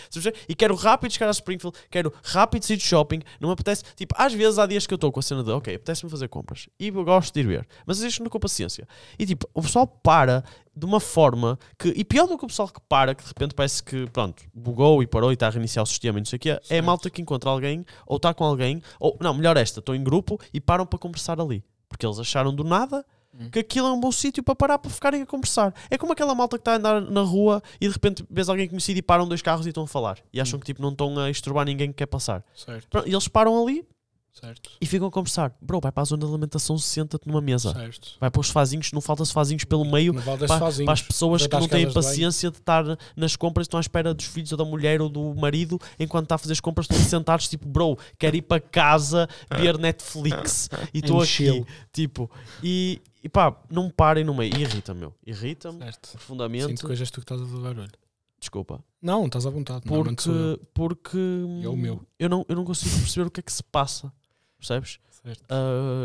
E 0.47 0.55
quero 0.55 0.75
rápido 0.75 1.11
chegar 1.11 1.27
a 1.27 1.31
Springfield, 1.31 1.77
quero 1.89 2.13
rápido 2.23 2.63
sair 2.63 2.77
de 2.77 2.83
shopping. 2.83 3.21
Não 3.39 3.49
me 3.49 3.53
apetece, 3.53 3.83
tipo, 3.95 4.13
às 4.17 4.33
vezes 4.33 4.59
há 4.59 4.65
dias 4.65 4.85
que 4.85 4.93
eu 4.93 4.97
estou 4.97 5.11
com 5.11 5.19
a 5.19 5.23
cena 5.23 5.43
de, 5.43 5.51
ok, 5.51 5.73
apetece-me 5.75 6.09
fazer 6.11 6.27
compras 6.27 6.67
e 6.79 6.87
eu 6.89 7.03
gosto 7.03 7.33
de 7.33 7.39
ir 7.39 7.47
ver, 7.47 7.67
mas 7.85 7.99
vezes 7.99 8.19
não 8.19 8.27
com 8.27 8.39
paciência. 8.39 8.87
E 9.17 9.25
tipo, 9.25 9.47
o 9.53 9.61
pessoal 9.61 9.87
para 9.87 10.43
de 10.75 10.85
uma 10.85 10.99
forma 10.99 11.59
que, 11.77 11.89
e 11.89 12.05
pior 12.05 12.25
do 12.25 12.37
que 12.37 12.45
o 12.45 12.47
pessoal 12.47 12.67
que 12.69 12.79
para, 12.87 13.13
que 13.13 13.21
de 13.23 13.27
repente 13.27 13.53
parece 13.53 13.83
que, 13.83 14.07
pronto, 14.11 14.43
bugou 14.53 15.03
e 15.03 15.07
parou 15.07 15.29
e 15.31 15.33
está 15.33 15.47
a 15.47 15.49
reiniciar 15.49 15.83
o 15.83 15.85
sistema 15.85 16.19
e 16.19 16.21
não 16.21 16.25
sei 16.25 16.37
o 16.37 16.39
que, 16.39 16.49
é 16.51 16.53
a 16.53 16.61
Certo. 16.63 16.85
malta 16.85 17.09
que 17.09 17.21
encontra 17.21 17.49
alguém 17.49 17.85
ou 18.07 18.15
está 18.17 18.33
com 18.33 18.45
alguém, 18.45 18.81
ou 18.99 19.17
não, 19.19 19.33
melhor 19.33 19.57
esta, 19.57 19.79
estou 19.79 19.93
em 19.93 20.01
grupo 20.03 20.39
e 20.53 20.61
param 20.61 20.85
para 20.85 20.97
conversar 20.99 21.39
ali. 21.41 21.63
Porque 21.89 22.05
eles 22.05 22.19
acharam 22.19 22.53
do 22.55 22.63
nada 22.63 23.05
Hum. 23.31 23.47
que 23.51 23.59
aquilo 23.59 23.87
é 23.87 23.91
um 23.91 23.99
bom 23.99 24.11
sítio 24.11 24.41
para 24.41 24.55
parar 24.55 24.79
para 24.79 24.89
ficarem 24.89 25.21
a 25.21 25.25
conversar. 25.25 25.71
É 25.91 25.99
como 25.99 26.11
aquela 26.13 26.33
malta 26.33 26.57
que 26.57 26.61
está 26.61 26.73
a 26.73 26.75
andar 26.77 26.99
na 26.99 27.21
rua 27.21 27.61
e 27.79 27.87
de 27.87 27.93
repente 27.93 28.25
vês 28.27 28.49
alguém 28.49 28.67
conhecido 28.67 28.97
e 28.97 29.03
param 29.03 29.27
dois 29.27 29.39
carros 29.39 29.67
e 29.67 29.69
estão 29.69 29.83
a 29.83 29.87
falar. 29.87 30.17
E 30.33 30.41
acham 30.41 30.57
Hum. 30.57 30.59
que 30.59 30.65
tipo, 30.65 30.81
não 30.81 30.89
estão 30.89 31.15
a 31.19 31.29
esturbar 31.29 31.63
ninguém 31.63 31.89
que 31.89 31.93
quer 31.93 32.07
passar. 32.07 32.43
Certo. 32.55 33.03
E 33.05 33.11
eles 33.11 33.27
param 33.27 33.61
ali 33.61 33.85
Certo. 34.33 34.69
e 34.79 34.85
ficam 34.85 35.07
a 35.07 35.11
conversar. 35.11 35.53
Bro, 35.61 35.81
vai 35.81 35.91
para 35.91 36.01
a 36.01 36.05
zona 36.05 36.25
de 36.25 36.31
alimentação, 36.31 36.77
senta-te 36.77 37.27
numa 37.27 37.41
mesa. 37.41 37.73
Certo. 37.73 38.15
Vai 38.19 38.31
para 38.31 38.39
os 38.39 38.47
sofazinhos, 38.47 38.91
não 38.91 39.01
falta 39.01 39.25
sofazinhos 39.25 39.65
pelo 39.65 39.83
meio. 39.83 40.13
Para, 40.13 40.47
para 40.47 40.93
as 40.93 41.01
pessoas 41.01 41.45
que 41.45 41.53
não 41.53 41.67
têm 41.67 41.85
casas 41.85 41.87
de 41.87 41.93
paciência 41.93 42.51
de 42.51 42.57
estar 42.57 42.85
nas 43.15 43.35
compras, 43.35 43.65
estão 43.65 43.77
à 43.77 43.81
espera 43.81 44.13
dos 44.13 44.25
filhos 44.25 44.51
ou 44.51 44.57
da 44.57 44.63
mulher 44.65 45.01
ou 45.01 45.09
do 45.09 45.35
marido 45.35 45.79
enquanto 45.99 46.23
está 46.23 46.35
a 46.35 46.37
fazer 46.37 46.53
as 46.53 46.59
compras, 46.59 46.85
estão 46.89 46.99
sentados, 46.99 47.47
tipo, 47.49 47.67
bro, 47.67 47.97
quero 48.17 48.35
ir 48.37 48.43
para 48.43 48.61
casa 48.61 49.27
ver 49.57 49.77
Netflix 49.77 50.69
e 50.93 50.99
estou 50.99 51.21
aqui, 51.21 51.65
tipo, 51.91 52.29
e, 52.63 53.01
e 53.23 53.29
pá, 53.29 53.55
não 53.69 53.89
parem 53.89 54.23
no 54.23 54.33
meio, 54.33 54.55
irrita-me, 54.55 55.01
meu, 55.01 55.13
irrita-me 55.25 55.79
profundamente. 56.11 56.67
Sinto 56.67 56.87
coisas 56.87 57.11
tu 57.11 57.15
que 57.21 57.31
estás 57.31 57.41
a 57.41 57.45
dar 57.45 57.73
barulho. 57.73 57.91
Desculpa, 58.39 58.81
Não, 59.01 59.25
estás 59.25 59.45
à 59.45 59.49
vontade. 59.49 59.83
eu. 59.85 60.03
porque, 60.03 60.59
porque 60.73 61.17
é 61.17 61.75
meu. 61.75 62.01
Eu, 62.17 62.29
não, 62.29 62.45
eu 62.47 62.55
não 62.55 62.63
consigo 62.63 62.95
perceber 62.97 63.27
o 63.27 63.31
que 63.31 63.41
é 63.41 63.43
que 63.43 63.51
se 63.51 63.61
passa, 63.61 64.11
percebes? 64.59 64.99
Certo. 65.23 65.43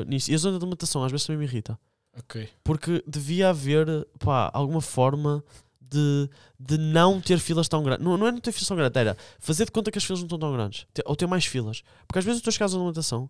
Nisso. 0.07 0.31
E 0.31 0.35
a 0.35 0.38
zona 0.38 0.59
de 0.59 0.64
alimentação 0.64 1.05
às 1.05 1.11
vezes 1.12 1.27
também 1.27 1.38
me 1.38 1.45
irrita. 1.45 1.79
Ok. 2.17 2.49
Porque 2.62 3.03
devia 3.07 3.51
haver, 3.51 3.87
pá, 4.19 4.51
alguma 4.55 4.81
forma 4.81 5.43
de, 5.81 6.29
de 6.59 6.79
não 6.79 7.21
ter 7.21 7.38
filas 7.38 7.69
tão 7.69 7.83
grandes. 7.83 8.05
Não, 8.05 8.17
não 8.17 8.27
é 8.27 8.33
não 8.33 8.40
ter 8.40 8.53
filas 8.53 8.69
tão 8.69 8.77
grandes, 8.77 8.97
era 8.97 9.17
fazer 9.38 9.64
de 9.64 9.73
conta 9.73 9.90
que 9.90 9.99
as 9.99 10.05
filas 10.05 10.21
não 10.21 10.27
estão 10.27 10.38
tão 10.38 10.53
grandes. 10.53 10.87
Ter- 10.95 11.05
ou 11.07 11.14
ter 11.17 11.27
mais 11.27 11.45
filas. 11.45 11.83
Porque 12.07 12.19
às 12.19 12.25
vezes 12.25 12.38
eu 12.38 12.40
estou 12.40 12.51
a 12.51 12.53
chegar 12.53 12.67
à 12.67 12.75
alimentação, 12.81 13.29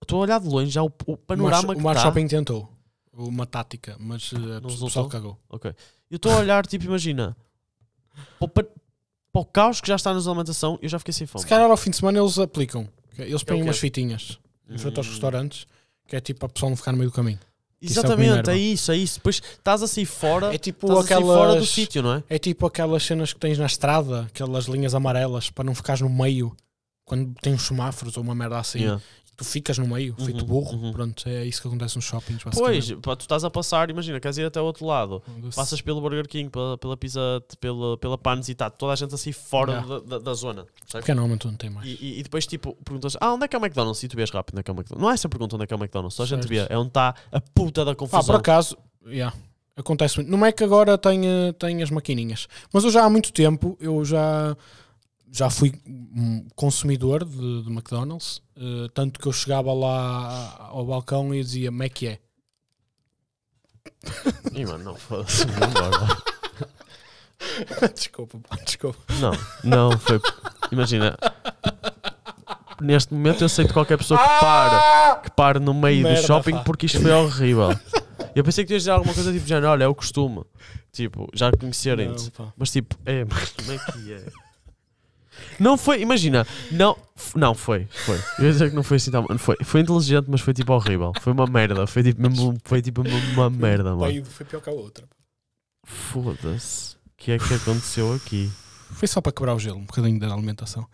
estou 0.00 0.18
a 0.18 0.22
olhar 0.22 0.40
de 0.40 0.46
longe 0.48 0.70
já 0.70 0.82
o, 0.82 0.92
o 1.06 1.16
panorama 1.16 1.72
o 1.72 1.76
que 1.76 1.82
Mar 1.82 1.96
está. 1.96 2.08
Shopping 2.08 2.28
tentou. 2.28 2.68
Uma 3.12 3.46
tática, 3.46 3.96
mas 3.98 4.30
uh, 4.30 4.38
Não 4.38 4.70
o 4.70 4.84
pessoal 4.84 5.08
cagou. 5.08 5.36
Ok. 5.48 5.74
Eu 6.08 6.16
estou 6.16 6.30
a 6.32 6.36
olhar, 6.36 6.64
tipo, 6.66 6.84
imagina, 6.84 7.36
para 8.38 8.46
o, 8.46 8.48
para 8.48 8.66
o 9.34 9.44
caos 9.44 9.80
que 9.80 9.88
já 9.88 9.96
está 9.96 10.14
na 10.14 10.20
alimentação, 10.20 10.78
eu 10.80 10.88
já 10.88 11.00
fiquei 11.00 11.12
sem 11.12 11.26
fome. 11.26 11.42
Se 11.42 11.48
calhar 11.48 11.68
ao 11.68 11.76
fim 11.76 11.90
de 11.90 11.96
semana 11.96 12.18
eles 12.18 12.38
aplicam. 12.38 12.88
Eles 13.18 13.42
põem 13.42 13.58
quê? 13.58 13.62
umas 13.64 13.78
fitinhas 13.78 14.38
em 14.70 14.78
frente 14.78 14.96
aos 14.98 15.06
Hum. 15.06 15.10
restaurantes 15.10 15.66
que 16.06 16.16
é 16.16 16.20
tipo 16.20 16.40
para 16.40 16.46
o 16.46 16.48
pessoal 16.50 16.70
não 16.70 16.76
ficar 16.76 16.92
no 16.92 16.98
meio 16.98 17.10
do 17.10 17.14
caminho. 17.14 17.38
é 17.80 17.86
Exatamente, 17.86 18.30
enerva. 18.32 18.52
é 18.52 18.58
isso, 18.58 18.90
é 18.92 18.96
isso. 18.96 19.18
Depois 19.18 19.36
estás 19.36 19.82
a 19.82 19.86
sair 19.86 20.04
fora, 20.06 20.54
É 20.54 20.58
tipo 20.58 20.86
estás 20.88 21.04
a 21.04 21.08
sair 21.08 21.22
fora 21.22 21.36
do 21.48 21.50
aquelas. 21.52 21.68
sítio, 21.68 22.02
não 22.02 22.14
é? 22.14 22.22
É 22.28 22.38
tipo 22.38 22.66
aquelas 22.66 23.02
cenas 23.02 23.32
que 23.32 23.38
tens 23.38 23.58
na 23.58 23.66
estrada, 23.66 24.22
aquelas 24.22 24.64
linhas 24.66 24.94
amarelas 24.94 25.50
para 25.50 25.64
não 25.64 25.74
ficares 25.74 26.00
no 26.00 26.08
meio 26.08 26.56
quando 27.04 27.32
tem 27.40 27.52
uns 27.54 27.62
semáforos 27.62 28.16
ou 28.16 28.22
uma 28.22 28.34
merda 28.34 28.58
assim. 28.58 28.80
Yeah. 28.80 29.02
Tu 29.38 29.44
ficas 29.44 29.78
no 29.78 29.86
meio, 29.86 30.16
feito 30.18 30.40
Uhum, 30.40 30.46
burro. 30.48 30.76
uhum. 30.76 30.92
Pronto, 30.92 31.28
é 31.28 31.46
isso 31.46 31.62
que 31.62 31.68
acontece 31.68 31.94
nos 31.94 32.04
shoppings. 32.04 32.42
Pois, 32.52 32.90
pá, 32.94 33.14
tu 33.14 33.20
estás 33.20 33.44
a 33.44 33.50
passar, 33.50 33.88
imagina, 33.88 34.18
queres 34.18 34.36
ir 34.36 34.44
até 34.44 34.60
o 34.60 34.64
outro 34.64 34.84
lado, 34.84 35.22
passas 35.54 35.80
pelo 35.80 36.00
Burger 36.00 36.26
King, 36.26 36.50
pela, 36.50 36.76
pela 36.76 36.96
Pizza, 36.96 37.20
pela, 37.60 37.96
pela 37.98 38.18
Panes 38.18 38.48
e 38.48 38.54
tá, 38.56 38.68
toda 38.68 38.92
a 38.94 38.96
gente 38.96 39.14
assim 39.14 39.30
fora 39.30 39.74
Yeah. 39.74 39.88
da, 39.88 39.98
da, 40.00 40.18
da 40.18 40.34
zona. 40.34 40.64
Percebes? 40.64 40.90
Porque 40.90 41.14
normalmente 41.14 41.46
não 41.46 41.54
tem 41.54 41.70
mais. 41.70 41.86
E, 41.86 41.96
e, 42.00 42.18
e 42.18 42.22
depois, 42.24 42.48
tipo, 42.48 42.74
perguntas: 42.84 43.16
Ah, 43.20 43.32
onde 43.32 43.44
é 43.44 43.48
que 43.48 43.54
é 43.54 43.58
o 43.60 43.62
McDonald's? 43.64 44.02
E 44.02 44.08
tu 44.08 44.16
vês 44.16 44.28
rápido 44.28 44.54
onde 44.56 44.60
é 44.60 44.62
que 44.64 44.70
é 44.72 44.74
o 44.74 44.76
McDonald's. 44.76 45.02
Não 45.02 45.08
é 45.10 45.14
essa 45.14 45.28
pergunta 45.28 45.54
onde 45.54 45.62
é 45.62 45.66
que 45.68 45.72
é 45.72 45.76
o 45.76 45.80
McDonald's, 45.80 46.16
só 46.16 46.24
a 46.24 46.26
gente 46.26 46.48
vê, 46.48 46.66
é 46.68 46.76
onde 46.76 46.88
está 46.88 47.14
a 47.30 47.40
puta 47.40 47.84
da 47.84 47.92
Ah, 47.92 47.94
confusão. 47.94 48.24
por 48.24 48.34
acaso, 48.40 48.76
yeah, 49.06 49.32
acontece 49.76 50.16
muito. 50.16 50.32
Não 50.32 50.44
é 50.44 50.50
que 50.50 50.64
agora 50.64 50.98
tenha, 50.98 51.52
tenha 51.56 51.84
as 51.84 51.90
maquininhas, 51.90 52.48
mas 52.72 52.82
eu 52.82 52.90
já 52.90 53.04
há 53.04 53.08
muito 53.08 53.32
tempo 53.32 53.76
eu 53.80 54.04
já, 54.04 54.56
já 55.32 55.50
fui 55.50 55.72
um 55.86 56.46
consumidor 56.54 57.24
de, 57.24 57.62
de 57.62 57.70
McDonald's, 57.70 58.40
eh, 58.56 58.88
tanto 58.94 59.20
que 59.20 59.26
eu 59.26 59.32
chegava 59.32 59.72
lá 59.72 60.68
ao 60.70 60.86
balcão 60.86 61.34
e 61.34 61.42
dizia 61.42 61.70
como 61.70 61.82
é 61.82 61.88
que 61.88 62.06
é. 62.08 62.18
Ih, 64.54 64.64
mano, 64.64 64.84
não, 64.84 64.94
foda-se, 64.94 65.44
desculpa, 67.94 68.38
pá, 68.48 68.56
desculpa. 68.64 68.98
Não, 69.20 69.32
não, 69.64 69.98
foi. 69.98 70.20
Imagina, 70.72 71.16
neste 72.80 73.12
momento 73.12 73.44
eu 73.44 73.48
sei 73.48 73.66
de 73.66 73.72
qualquer 73.72 73.98
pessoa 73.98 74.18
que 74.18 74.40
para, 74.40 75.20
que 75.24 75.30
para 75.30 75.60
no 75.60 75.74
meio 75.74 76.02
Merda, 76.02 76.20
do 76.20 76.26
shopping 76.26 76.52
pá. 76.52 76.64
porque 76.64 76.86
isto 76.86 77.00
foi 77.00 77.10
horrível. 77.10 77.70
Eu 78.34 78.44
pensei 78.44 78.64
que 78.64 78.68
tu 78.68 78.72
ias 78.72 78.82
dizer 78.82 78.90
alguma 78.90 79.14
coisa 79.14 79.32
tipo, 79.32 79.46
já, 79.46 79.58
olha, 79.70 79.84
é 79.84 79.88
o 79.88 79.94
costume. 79.94 80.42
Tipo, 80.92 81.28
já 81.34 81.50
conhecerem-te. 81.52 82.32
Mas 82.56 82.70
tipo, 82.70 82.96
é, 83.04 83.24
mas 83.24 83.50
como 83.50 83.72
é 83.72 83.78
que 83.78 84.12
é? 84.12 84.24
Não 85.58 85.76
foi, 85.76 86.00
imagina, 86.00 86.46
não, 86.70 86.96
não 87.34 87.54
foi, 87.54 87.86
foi. 87.90 88.18
Eu 88.38 88.44
ia 88.46 88.52
dizer 88.52 88.70
que 88.70 88.76
não 88.76 88.82
foi 88.82 88.96
assim 88.96 89.10
tão, 89.10 89.26
foi, 89.38 89.56
foi 89.62 89.80
inteligente, 89.80 90.26
mas 90.28 90.40
foi 90.40 90.54
tipo 90.54 90.72
horrível. 90.72 91.12
Foi 91.20 91.32
uma 91.32 91.46
merda, 91.46 91.86
foi 91.86 92.02
tipo 92.02 92.20
mesmo, 92.22 92.56
foi 92.64 92.80
tipo 92.82 93.02
uma, 93.34 93.50
merda, 93.50 93.94
mano. 93.94 94.24
Foi 94.24 94.46
pior 94.46 94.60
que 94.60 94.70
a 94.70 94.72
outra. 94.72 95.04
Foda-se. 95.84 96.96
O 96.96 96.98
que 97.16 97.32
é 97.32 97.38
que 97.38 97.54
aconteceu 97.54 98.12
aqui? 98.14 98.50
Foi 98.92 99.08
só 99.08 99.20
para 99.20 99.32
quebrar 99.32 99.54
o 99.54 99.58
gelo, 99.58 99.78
um 99.78 99.84
bocadinho 99.84 100.18
da 100.20 100.32
alimentação. 100.32 100.86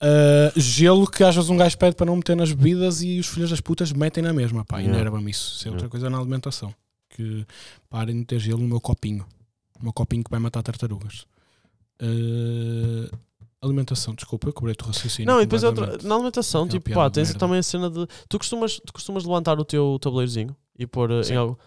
Ah, 0.00 0.52
gelo 0.56 1.06
que 1.10 1.24
às 1.24 1.34
vezes 1.34 1.50
um 1.50 1.56
gajo 1.56 1.76
pede 1.76 1.96
para 1.96 2.06
não 2.06 2.16
meter 2.16 2.36
nas 2.36 2.52
bebidas 2.52 3.02
e 3.02 3.18
os 3.18 3.26
filhos 3.26 3.50
das 3.50 3.60
putas 3.60 3.92
metem 3.92 4.22
na 4.22 4.32
mesma, 4.32 4.64
pá, 4.64 4.78
Yeah. 4.78 4.98
enerva-me 4.98 5.30
isso. 5.30 5.56
Isso 5.56 5.68
é 5.68 5.70
outra 5.70 5.84
Yeah. 5.86 5.90
coisa 5.90 6.08
na 6.10 6.18
alimentação. 6.18 6.74
Que 7.10 7.44
parem 7.90 8.20
de 8.20 8.24
ter 8.24 8.38
gelo 8.38 8.60
no 8.62 8.68
meu 8.68 8.80
copinho. 8.80 9.26
No 9.78 9.84
meu 9.84 9.92
copinho 9.92 10.22
que 10.24 10.30
vai 10.30 10.38
matar 10.40 10.62
tartarugas. 10.62 11.26
Ah, 12.00 13.16
alimentação, 13.62 14.14
desculpa, 14.14 14.48
eu 14.48 14.52
cobrei-te 14.52 14.82
o 14.82 14.86
raciocínio. 14.86 15.30
Não, 15.32 15.40
e 15.40 15.44
depois 15.46 15.62
é 15.62 15.66
outra, 15.68 15.98
na 16.02 16.14
alimentação, 16.14 16.62
Aquela 16.64 16.80
tipo, 16.80 16.94
pá, 16.94 17.10
tens 17.10 17.28
merda. 17.28 17.38
também 17.40 17.58
a 17.58 17.62
cena 17.62 17.90
de. 17.90 18.06
Tu 18.28 18.38
costumas, 18.38 18.80
tu 18.84 18.92
costumas 18.92 19.24
levantar 19.24 19.58
o 19.58 19.64
teu 19.64 19.98
tabuleirozinho 20.00 20.54
e 20.78 20.86
pôr 20.86 21.10
eh, 21.10 21.22
Sim. 21.22 21.32
em 21.34 21.36
algo. 21.36 21.58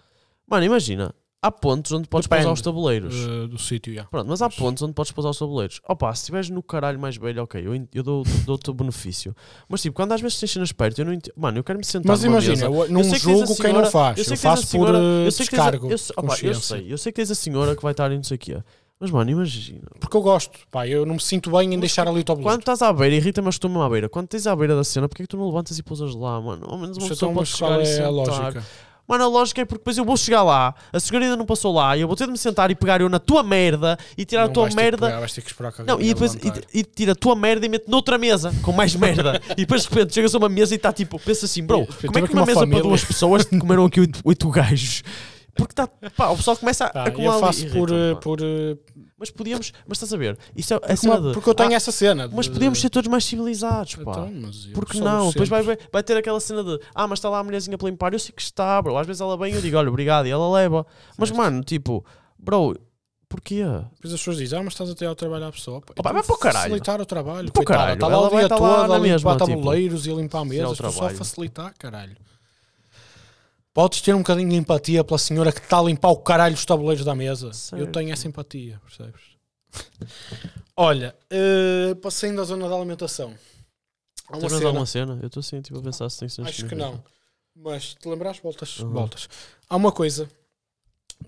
Mano, 0.48 0.64
imagina, 0.64 1.14
há 1.40 1.50
pontos 1.50 1.92
onde 1.92 2.08
podes 2.08 2.26
Depende. 2.26 2.44
pousar 2.46 2.54
os 2.54 2.60
tabuleiros. 2.62 3.14
Ah, 3.14 3.46
do 3.46 3.58
sítio, 3.58 3.92
já. 3.94 4.04
Pronto, 4.04 4.26
mas 4.28 4.40
há 4.42 4.46
Mas- 4.46 4.54
pontos 4.56 4.82
onde 4.82 4.92
podes 4.94 5.12
pousar 5.12 5.30
os 5.30 5.38
tabuleiros. 5.38 5.80
Opa, 5.88 6.14
se 6.14 6.22
estiveres 6.22 6.48
no 6.50 6.62
caralho 6.62 6.98
mais 6.98 7.16
velho, 7.16 7.42
ok, 7.42 7.60
eu, 7.66 7.74
eu 7.94 8.02
dou- 8.02 8.24
dou-te 8.44 8.70
o 8.70 8.74
benefício. 8.74 9.34
Mas 9.68 9.82
tipo, 9.82 9.94
quando 9.94 10.12
às 10.12 10.20
vezes 10.20 10.38
tens 10.40 10.50
cenas 10.50 10.72
perto, 10.72 10.98
eu 11.00 11.04
não 11.04 11.12
entendo. 11.12 11.34
Mano, 11.36 11.58
eu 11.58 11.64
quero 11.64 11.78
me 11.78 11.84
sentar 11.84 12.08
Mas 12.08 12.24
imagina, 12.24 12.52
mesa. 12.54 12.64
eu 12.66 12.88
não 12.90 13.04
sei 13.04 13.18
que 13.18 13.24
tens 13.26 13.42
a 13.42 13.46
julgo 13.46 13.54
quem 13.56 13.72
não 13.72 13.80
senhora- 13.84 13.90
faz. 13.90 14.18
Eu 14.18 14.24
Eu, 14.24 14.30
que 14.30 14.36
faço 14.36 14.66
senhora, 14.66 14.92
por 14.92 14.98
uh, 14.98 15.24
eu 15.26 15.32
sei 15.32 15.46
que 15.46 15.50
tens 15.50 15.58
a- 15.60 15.62
descargo. 15.70 15.90
eu, 15.90 15.98
sei- 15.98 16.14
opa, 16.18 16.36
eu 16.42 16.54
sei, 16.54 16.92
eu 16.92 16.98
sei 16.98 17.12
que 17.12 17.16
tens 17.16 17.30
a 17.30 17.34
senhora 17.34 17.76
que 17.76 17.82
vai 17.82 17.92
estar 17.92 18.10
em 18.12 18.16
não 18.16 18.24
sei 18.24 18.36
o 18.36 18.38
quê. 18.38 18.62
Mas 19.02 19.10
mano, 19.10 19.28
imagina. 19.32 19.80
Porque 19.98 20.16
eu 20.16 20.22
gosto, 20.22 20.56
pá, 20.70 20.86
eu 20.86 21.04
não 21.04 21.14
me 21.14 21.20
sinto 21.20 21.50
bem 21.50 21.74
em 21.74 21.80
deixar 21.80 22.06
ali 22.06 22.20
o 22.20 22.24
tabuleiro. 22.24 22.54
Quando 22.54 22.60
estás 22.60 22.82
à 22.82 22.92
beira, 22.92 23.16
irrita-me 23.16 23.46
mas 23.46 23.56
estou 23.56 23.68
mesmo 23.68 23.82
à 23.82 23.90
beira. 23.90 24.08
Quando 24.08 24.28
tens 24.28 24.46
à 24.46 24.54
beira 24.54 24.76
da 24.76 24.84
cena, 24.84 25.08
porque 25.08 25.22
é 25.22 25.24
que 25.24 25.28
tu 25.28 25.36
não 25.36 25.46
levantas 25.46 25.76
e 25.76 25.82
pousas 25.82 26.14
lá, 26.14 26.40
mano? 26.40 26.64
Ao 26.68 26.78
menos 26.78 26.96
uma 26.98 27.08
Mas 27.08 27.18
pessoa 27.18 27.32
pode 27.32 27.50
mas 27.50 27.58
chegar 27.58 27.78
e 27.80 27.82
é 27.82 27.82
a 27.82 27.86
sentar. 27.86 28.12
lógica? 28.12 28.64
Mano, 29.08 29.24
a 29.24 29.26
lógica 29.26 29.60
é 29.60 29.64
porque 29.64 29.80
depois 29.80 29.98
eu 29.98 30.04
vou 30.04 30.16
chegar 30.16 30.44
lá, 30.44 30.72
a 30.92 31.00
senhora 31.00 31.24
ainda 31.24 31.36
não 31.36 31.44
passou 31.44 31.74
lá, 31.74 31.96
e 31.96 32.00
eu 32.02 32.06
vou 32.06 32.16
ter 32.16 32.24
de 32.26 32.30
me 32.30 32.38
sentar 32.38 32.70
e 32.70 32.74
pegar 32.76 33.00
eu 33.00 33.08
na 33.08 33.18
tua 33.18 33.42
merda 33.42 33.98
e 34.16 34.24
tirar 34.24 34.44
a 34.44 34.46
Não 34.46 34.52
tua 34.52 34.64
ter 34.66 34.70
que 34.70 34.76
merda. 34.76 35.06
pegar, 35.08 35.18
vais 35.18 35.32
ter 35.32 35.40
que 35.42 35.48
esperar 35.48 35.72
que 35.72 35.82
Não, 35.82 36.00
e 36.00 36.14
depois 36.14 36.34
e, 36.34 36.78
e 36.78 36.84
tira 36.84 37.10
a 37.10 37.14
tua 37.16 37.34
merda 37.34 37.66
e 37.66 37.68
mete 37.68 37.88
noutra 37.88 38.16
mesa 38.16 38.54
com 38.62 38.70
mais 38.70 38.94
merda. 38.94 39.42
e 39.52 39.56
depois 39.56 39.82
de 39.82 39.88
repente 39.88 40.14
chegas 40.14 40.32
a 40.32 40.38
uma 40.38 40.48
mesa 40.48 40.72
e 40.72 40.76
está 40.76 40.92
tipo, 40.92 41.18
pensa 41.18 41.46
assim, 41.46 41.64
bro, 41.64 41.84
como 41.84 42.18
é 42.18 42.22
que 42.22 42.32
uma 42.32 42.42
uma 42.42 42.46
mesa 42.46 42.60
família. 42.60 42.80
para 42.80 42.88
duas 42.88 43.04
pessoas 43.04 43.44
comeram 43.44 43.84
aqui 43.84 43.98
oito, 44.00 44.20
oito 44.24 44.48
gajos? 44.50 45.02
Porque 45.54 45.72
está, 45.72 45.86
pá, 46.16 46.30
o 46.30 46.36
pessoal 46.36 46.56
começa 46.56 46.86
a 46.86 46.90
Pá, 46.90 47.04
acumular 47.08 47.34
eu 47.34 47.40
faço 47.40 47.66
por, 47.70 47.92
eh, 47.92 48.14
por, 48.14 48.38
eh, 48.40 48.76
Mas 49.18 49.30
podíamos, 49.30 49.72
mas 49.86 49.96
estás 49.98 50.12
a 50.12 50.16
ver, 50.16 50.38
isso 50.56 50.72
é 50.72 50.76
a 50.76 50.80
porque, 50.80 51.06
uma- 51.06 51.32
porque 51.34 51.50
eu 51.50 51.54
tenho 51.54 51.70
ah, 51.72 51.74
essa 51.74 51.92
cena. 51.92 52.28
mas 52.32 52.46
de- 52.46 52.52
podíamos 52.52 52.80
ser 52.80 52.88
todos 52.88 53.08
mais 53.10 53.24
civilizados, 53.24 53.96
pá. 53.96 54.00
Então, 54.00 54.32
mas 54.40 54.66
Porque 54.72 54.98
não? 54.98 55.28
Depois 55.30 55.48
vai, 55.50 55.62
vai, 55.62 55.78
vai 55.92 56.02
ter 56.02 56.16
aquela 56.16 56.40
cena 56.40 56.64
de 56.64 56.80
Ah, 56.94 57.06
mas 57.06 57.18
está 57.18 57.28
lá 57.28 57.38
a 57.40 57.44
mulherzinha 57.44 57.76
para 57.76 57.88
limpar. 57.90 58.12
Eu 58.14 58.18
sei 58.18 58.32
que 58.34 58.40
está, 58.42 58.80
bro. 58.80 58.96
Às 58.96 59.06
vezes 59.06 59.20
ela 59.20 59.36
vem 59.36 59.52
e 59.52 59.56
eu 59.56 59.60
digo, 59.62 59.76
olha, 59.76 59.88
obrigado, 59.90 60.26
e 60.26 60.30
ela 60.30 60.50
leva. 60.50 60.86
Mas, 61.18 61.28
Certo. 61.28 61.38
mano, 61.38 61.62
tipo, 61.62 62.02
bro, 62.38 62.74
porquê? 63.28 63.62
Depois 63.62 64.12
as 64.14 64.20
pessoas 64.20 64.38
dizem, 64.38 64.58
ah, 64.58 64.62
mas 64.62 64.72
estás 64.72 64.88
até 64.90 65.04
ao 65.06 65.14
trabalho 65.14 65.44
à 65.46 65.52
pessoa. 65.52 65.80
Pá, 65.82 65.92
então 65.98 66.12
vai 66.12 66.22
para 66.22 66.34
o 66.34 66.38
caralho. 66.38 66.62
Facilitar 66.70 67.00
o 67.00 67.04
trabalho. 67.06 67.52
Para 67.52 67.62
o 67.62 67.64
caralho. 67.66 67.92
Está 67.94 68.06
lá 68.06 68.14
Ela 68.14 68.26
o 68.26 68.30
dia 68.30 68.48
todo 68.48 68.64
a 68.64 68.98
limpar 68.98 69.32
tipo, 69.36 69.46
tabuleiros 69.48 70.06
e 70.06 70.10
a 70.10 70.14
limpar 70.14 70.38
ao 70.38 70.44
mesas. 70.46 70.78
Só 70.78 71.06
a 71.06 71.10
facilitar, 71.10 71.74
caralho. 71.78 72.16
Podes 73.74 74.00
ter 74.02 74.14
um 74.14 74.18
bocadinho 74.18 74.50
de 74.50 74.56
empatia 74.56 75.02
pela 75.02 75.18
senhora 75.18 75.50
que 75.50 75.60
está 75.60 75.78
a 75.78 75.82
limpar 75.82 76.10
o 76.10 76.16
caralho 76.18 76.54
dos 76.54 76.64
tabuleiros 76.66 77.04
da 77.04 77.14
mesa. 77.14 77.46
Eu 77.46 77.52
Certo. 77.54 77.92
tenho 77.92 78.12
essa 78.12 78.28
empatia, 78.28 78.80
percebes? 78.84 79.22
Olha, 80.76 81.16
uh, 81.32 81.96
passando 81.96 82.40
à 82.40 82.44
zona 82.44 82.68
da 82.68 82.74
alimentação. 82.74 83.34
Há 84.28 84.36
uma 84.36 84.48
cena, 84.50 84.66
alguma 84.66 84.86
cena? 84.86 85.18
Eu 85.22 85.26
estou 85.28 85.40
assim, 85.40 85.60
tipo, 85.62 85.78
a 85.78 85.82
pensar 85.82 86.08
se 86.10 86.18
tem 86.18 86.28
cenas 86.28 86.50
acho 86.50 86.62
me 86.64 86.68
que 86.68 86.74
não. 86.74 87.02
Mas 87.56 87.94
te 87.94 88.08
lembras? 88.08 88.38
Voltas, 88.38 88.78
Uhum. 88.80 88.90
voltas. 88.90 89.28
Há 89.68 89.76
uma 89.76 89.92
coisa 89.92 90.28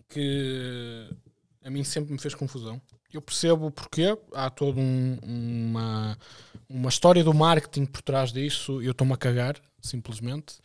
que 0.09 1.09
a 1.62 1.70
mim 1.70 1.85
sempre 1.85 2.12
me 2.12 2.18
fez 2.18 2.35
confusão. 2.35 2.80
Eu 3.12 3.22
percebo 3.22 3.70
porque 3.70 4.18
há 4.33 4.50
toda 4.50 4.80
um- 4.80 5.18
uma, 5.22 6.18
uma 6.68 6.88
história 6.88 7.22
do 7.22 7.33
marketing 7.33 7.87
por 7.87 8.02
trás 8.02 8.33
disso. 8.33 8.83
Eu 8.83 8.90
estou-me 8.92 9.12
a 9.12 9.16
cagar, 9.16 9.57
simplesmente. 9.80 10.57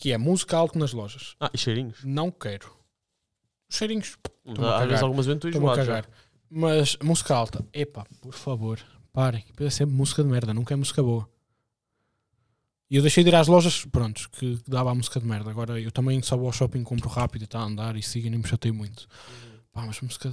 Que 0.00 0.12
é 0.12 0.18
música 0.18 0.56
alta 0.56 0.78
nas 0.78 0.94
lojas. 0.94 1.36
Ah, 1.38 1.50
e 1.52 1.58
cheirinhos? 1.58 2.02
Não 2.02 2.30
quero. 2.30 2.72
Os 3.68 3.76
cheirinhos, 3.76 4.16
Às 4.46 4.88
vezes 4.88 5.02
algumas 5.02 5.26
vezes 5.26 5.44
a 5.44 5.50
já. 5.50 5.76
cagar. 5.76 6.08
Mas 6.48 6.96
música 7.02 7.34
alta, 7.36 7.64
epá, 7.72 8.06
por 8.22 8.32
favor, 8.32 8.80
parem. 9.12 9.44
É 9.58 9.68
sempre 9.68 9.94
música 9.94 10.22
de 10.24 10.28
merda, 10.30 10.54
nunca 10.54 10.72
é 10.72 10.76
música 10.76 11.02
boa. 11.02 11.28
E 12.90 12.96
eu 12.96 13.02
deixei 13.02 13.22
de 13.22 13.28
ir 13.28 13.34
às 13.36 13.46
lojas, 13.46 13.84
prontos, 13.84 14.26
que 14.26 14.58
dava 14.66 14.90
a 14.90 14.94
música 14.94 15.20
de 15.20 15.26
merda. 15.26 15.50
Agora 15.50 15.78
eu 15.78 15.92
também 15.92 16.20
só 16.22 16.34
vou 16.34 16.46
ao 16.46 16.52
shopping, 16.52 16.82
compro 16.82 17.08
rápido 17.10 17.42
e 17.42 17.44
está 17.44 17.60
a 17.60 17.64
andar 17.64 17.94
e 17.94 18.02
sigo 18.02 18.26
e 18.26 18.30
nem 18.30 18.40
me 18.40 18.48
chatei 18.48 18.72
muito. 18.72 19.06
Pá, 19.72 19.84
mas 19.86 20.00
música 20.00 20.32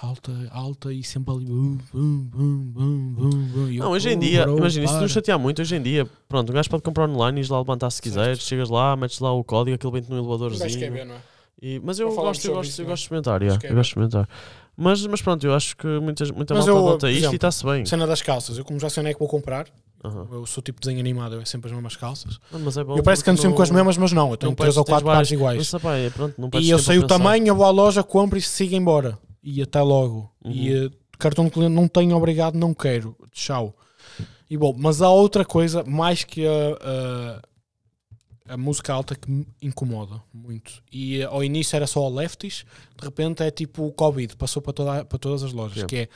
alta, 0.00 0.32
alta 0.50 0.92
e 0.92 1.04
sempre 1.04 1.34
ali. 1.34 1.44
bum, 1.44 1.76
bum, 1.92 2.24
bum, 2.24 2.72
bum, 2.72 3.12
bum, 3.12 3.48
bum. 3.52 3.68
E 3.68 3.76
eu, 3.76 3.84
Não, 3.84 3.90
hoje 3.92 4.08
em 4.10 4.16
"Oh, 4.16 4.20
dia, 4.20 4.44
bro, 4.44 4.56
imagina, 4.58 4.86
se 4.86 4.92
para." 4.94 5.00
não 5.02 5.08
chatear 5.08 5.38
muito, 5.38 5.60
hoje 5.60 5.76
em 5.76 5.82
dia, 5.82 6.06
pronto, 6.26 6.50
um 6.50 6.54
gajo 6.54 6.70
pode 6.70 6.82
comprar 6.82 7.06
online 7.08 7.38
e 7.40 7.44
ir 7.44 7.50
lá 7.50 7.58
levantar 7.58 7.90
se 7.90 8.00
quiseres, 8.00 8.40
chegas 8.40 8.70
lá, 8.70 8.96
metes 8.96 9.20
lá 9.20 9.30
o 9.30 9.44
código, 9.44 9.74
aquilo 9.74 9.92
vem-te 9.92 10.08
no 10.08 10.16
elevadorzinho. 10.16 10.92
ver, 10.92 11.04
não 11.04 11.16
é? 11.16 11.18
E, 11.60 11.78
mas 11.84 11.98
eu 11.98 12.08
gosto, 12.14 12.46
eu 12.46 12.54
gosto, 12.54 12.70
isso, 12.70 12.80
eu 12.80 12.86
é? 12.86 12.88
gosto 12.88 13.00
de 13.02 13.04
experimentar, 13.06 13.42
yeah, 13.42 13.60
é 13.62 13.70
eu 13.70 13.74
gosto 13.74 13.82
de 13.82 13.88
experimentar. 13.90 14.28
Mas, 14.74 15.06
mas 15.06 15.20
pronto, 15.20 15.44
eu 15.44 15.52
acho 15.54 15.76
que 15.76 15.86
muita, 15.86 16.24
muita 16.32 16.54
Mas 16.54 16.66
malta 16.66 16.70
eu, 16.70 16.78
adota 16.88 17.06
por 17.06 17.10
isto 17.10 17.18
exemplo, 17.18 17.34
e 17.34 17.36
está-se 17.36 17.64
bem. 17.66 17.84
Cena 17.84 18.06
das 18.06 18.22
calças, 18.22 18.56
eu 18.56 18.64
como 18.64 18.78
já 18.80 18.88
sei 18.88 19.02
onde 19.02 19.10
é 19.10 19.12
que 19.12 19.18
vou 19.20 19.28
comprar, 19.28 19.66
Aham. 20.04 20.28
eu 20.30 20.46
sou 20.46 20.62
tipo 20.62 20.80
desenho 20.80 21.00
animado, 21.00 21.40
é 21.40 21.44
sempre 21.44 21.68
as 21.68 21.74
mesmas 21.74 21.96
calças. 21.96 22.38
Não, 22.52 22.60
mas 22.60 22.76
é 22.76 22.84
bom 22.84 22.96
eu 22.96 23.02
parece 23.02 23.24
que 23.24 23.30
ando 23.30 23.40
sempre 23.40 23.56
com 23.56 23.62
as 23.62 23.70
mesmas, 23.70 23.96
mas 23.96 24.12
não, 24.12 24.30
eu 24.30 24.36
tenho 24.36 24.50
não 24.50 24.56
três 24.56 24.76
ou 24.76 24.84
quatro 24.84 25.06
pares 25.06 25.30
iguais. 25.30 25.72
Mas, 25.72 25.82
pá, 25.82 25.96
é, 25.96 26.10
pronto, 26.10 26.34
não 26.38 26.50
E 26.60 26.70
eu 26.70 26.78
sei 26.78 26.98
o 26.98 27.06
tamanho, 27.06 27.46
eu 27.46 27.54
vou 27.56 27.66
à 27.66 27.70
loja, 27.70 28.02
compro 28.02 28.38
e 28.38 28.42
sigo 28.42 28.74
embora. 28.74 29.18
E 29.42 29.60
até 29.62 29.80
logo. 29.82 30.30
Uhum. 30.44 30.52
E 30.52 30.86
eh, 30.86 30.90
cartão 31.18 31.46
de 31.46 31.50
cliente 31.50 31.74
não 31.74 31.88
tenho, 31.88 32.16
obrigado, 32.16 32.54
não 32.54 32.72
quero. 32.72 33.16
Tchau. 33.32 33.74
E 34.48 34.56
bom, 34.56 34.74
mas 34.76 35.02
há 35.02 35.10
outra 35.10 35.44
coisa, 35.44 35.82
mais 35.84 36.24
que 36.24 36.46
a, 36.46 37.40
a, 38.48 38.54
a 38.54 38.56
música 38.56 38.92
alta 38.92 39.14
que 39.14 39.30
me 39.30 39.46
incomoda 39.60 40.22
muito. 40.32 40.82
E 40.92 41.20
eh, 41.20 41.24
ao 41.24 41.42
início 41.42 41.76
era 41.76 41.86
só 41.86 42.08
lefties, 42.08 42.64
de 42.96 43.04
repente 43.04 43.42
é 43.42 43.50
tipo 43.50 43.86
o 43.86 43.92
Covid, 43.92 44.36
passou 44.36 44.62
para, 44.62 44.72
toda, 44.72 45.04
para 45.04 45.18
todas 45.18 45.42
as 45.42 45.52
lojas, 45.52 45.84
que 45.84 45.96
é 45.96 46.08